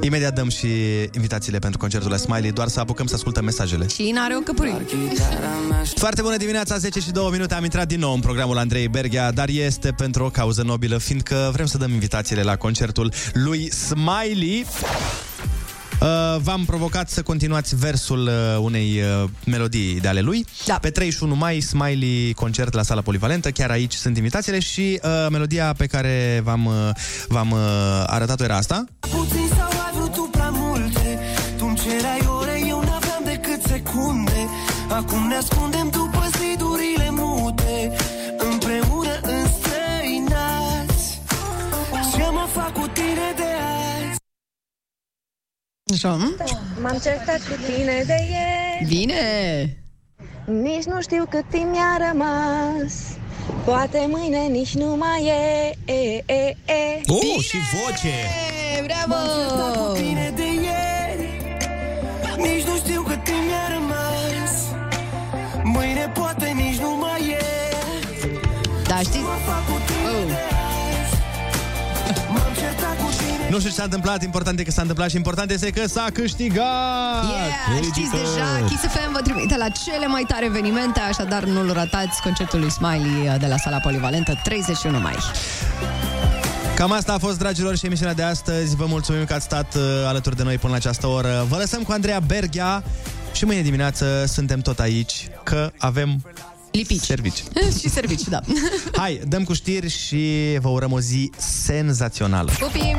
Imediat 0.01 0.33
dăm 0.33 0.49
și 0.49 0.67
invitațiile 1.15 1.59
pentru 1.59 1.79
concertul 1.79 2.09
la 2.09 2.17
Smiley, 2.17 2.51
doar 2.51 2.67
să 2.67 2.79
apucăm 2.79 3.05
să 3.05 3.15
ascultăm 3.15 3.43
mesajele. 3.43 3.87
Și 3.87 4.11
n-are 4.13 4.35
o 4.35 4.39
căprui. 4.39 4.73
Foarte 5.95 6.21
bună 6.21 6.37
dimineața, 6.37 6.77
10 6.77 6.99
și 6.99 7.11
2 7.11 7.29
minute. 7.31 7.53
Am 7.53 7.63
intrat 7.63 7.87
din 7.87 7.99
nou 7.99 8.13
în 8.13 8.19
programul 8.19 8.57
Andrei 8.57 8.87
Berghia, 8.87 9.31
dar 9.31 9.49
este 9.49 9.91
pentru 9.91 10.23
o 10.23 10.29
cauză 10.29 10.63
nobilă, 10.63 10.97
fiindcă 10.97 11.49
vrem 11.53 11.65
să 11.65 11.77
dăm 11.77 11.91
invitațiile 11.91 12.41
la 12.41 12.55
concertul 12.55 13.11
lui 13.33 13.71
Smiley. 13.71 14.65
Uh, 16.01 16.07
v-am 16.41 16.65
provocat 16.65 17.09
să 17.09 17.21
continuați 17.21 17.75
versul 17.75 18.27
uh, 18.27 18.57
unei 18.61 19.01
uh, 19.01 19.29
melodii 19.45 19.99
de 19.99 20.07
ale 20.07 20.21
lui. 20.21 20.45
Da. 20.65 20.77
Pe 20.81 20.89
31 20.89 21.35
mai, 21.35 21.59
Smiley 21.59 22.33
concert 22.33 22.73
la 22.73 22.83
sala 22.83 23.01
polivalentă. 23.01 23.51
Chiar 23.51 23.69
aici 23.69 23.93
sunt 23.93 24.17
invitațiile 24.17 24.59
și 24.59 24.99
uh, 25.03 25.27
melodia 25.29 25.73
pe 25.77 25.85
care 25.85 26.41
v-am, 26.43 26.65
uh, 26.65 26.89
v-am 27.27 27.51
uh, 27.51 27.59
arătat-o 28.05 28.43
era 28.43 28.55
asta. 28.55 28.83
Puțin 28.99 29.47
sau 29.57 29.67
ai 29.67 29.91
vrut 29.93 30.13
tu 30.13 30.29
prea 30.31 30.49
multe 30.49 31.19
Tu-mi 31.57 31.75
cereai 31.75 32.27
ore, 32.39 32.61
eu 32.67 32.79
n-aveam 32.79 33.21
decât 33.23 33.61
secunde 33.67 34.47
Acum 34.89 35.27
ne 35.27 35.35
ascundem 35.35 35.89
după 35.91 36.29
zidurile 36.39 37.07
mute 37.11 37.91
Împreună 38.51 39.19
înstrăinați 39.21 41.21
Ce 42.15 42.23
mă 42.31 42.47
fac 42.53 42.73
cu 42.73 42.87
tine 42.93 43.33
de 43.35 43.41
azi? 43.41 43.48
Așa, 45.93 46.09
hm? 46.09 46.35
M-am 46.81 46.97
certat 47.03 47.37
cu 47.37 47.55
tine 47.65 48.03
de 48.05 48.17
ieri 48.29 48.85
Bine! 48.87 49.23
Nici 50.45 50.83
nu 50.83 51.01
știu 51.01 51.25
cât 51.29 51.45
timp 51.49 51.69
mi-a 51.71 52.11
rămas 52.11 52.93
Poate 53.65 54.07
mâine 54.09 54.39
nici 54.39 54.73
nu 54.73 54.95
mai 54.95 55.25
e, 55.25 55.91
e, 55.93 56.23
e, 56.25 56.55
e. 56.65 57.01
Oh, 57.07 57.43
și 57.43 57.57
voce! 57.73 58.15
Bravo! 58.85 59.13
M-am 59.13 59.47
certat 59.47 59.87
cu 59.87 59.93
tine 59.93 60.33
de 60.35 60.45
ieri 60.45 61.27
Nici 62.37 62.63
nu 62.63 62.75
știu 62.75 63.01
cât 63.01 63.23
timp 63.23 63.43
mi-a 63.47 63.67
rămas 63.73 64.53
Mâine 65.63 66.11
poate 66.13 66.47
nici 66.55 66.77
nu 66.77 66.97
mai 66.97 67.29
e 67.29 67.43
Da, 68.87 68.99
știi? 68.99 69.21
Nu 73.49 73.57
știu 73.57 73.69
ce 73.69 73.75
s-a 73.75 73.83
întâmplat, 73.83 74.23
important 74.23 74.59
e 74.59 74.63
că 74.63 74.71
s-a 74.71 74.81
întâmplat 74.81 75.09
și 75.09 75.15
important 75.15 75.51
este 75.51 75.69
că 75.69 75.87
s-a 75.87 76.07
câștigat! 76.13 77.23
Yeah, 77.29 77.83
știți 77.83 78.09
deja, 78.11 78.65
Kiss 78.67 78.81
FM 78.81 79.11
vă 79.11 79.19
trimite 79.21 79.57
la 79.57 79.69
cele 79.69 80.07
mai 80.07 80.25
tare 80.27 80.45
evenimente, 80.45 80.99
așadar 80.99 81.43
nu-l 81.43 81.73
ratați 81.73 82.21
concertul 82.21 82.59
lui 82.59 82.71
Smiley 82.71 83.37
de 83.39 83.47
la 83.47 83.57
sala 83.57 83.77
polivalentă 83.77 84.39
31 84.43 84.99
mai. 84.99 85.15
Cam 86.75 86.91
asta 86.91 87.13
a 87.13 87.17
fost, 87.17 87.37
dragilor, 87.37 87.77
și 87.77 87.85
emisiunea 87.85 88.13
de 88.13 88.23
astăzi. 88.23 88.75
Vă 88.75 88.85
mulțumim 88.85 89.25
că 89.25 89.33
ați 89.33 89.45
stat 89.45 89.75
uh, 89.75 89.81
alături 90.05 90.35
de 90.35 90.43
noi 90.43 90.57
până 90.57 90.71
la 90.71 90.77
această 90.77 91.07
oră. 91.07 91.45
Vă 91.49 91.55
lăsăm 91.57 91.81
cu 91.81 91.91
Andreea 91.91 92.19
Berghia 92.19 92.83
și 93.33 93.45
mâine 93.45 93.61
dimineață 93.61 94.25
suntem 94.27 94.59
tot 94.59 94.79
aici, 94.79 95.27
că 95.43 95.71
avem 95.77 96.21
Lipici. 96.71 97.01
servici. 97.01 97.43
și 97.79 97.89
serviciu, 97.89 98.29
da. 98.29 98.39
Hai, 98.95 99.21
dăm 99.27 99.43
cu 99.43 99.53
știri 99.53 99.89
și 99.89 100.57
vă 100.61 100.69
urăm 100.69 100.91
o 100.91 100.99
zi 100.99 101.31
senzațională. 101.37 102.51
Pupii! 102.59 102.95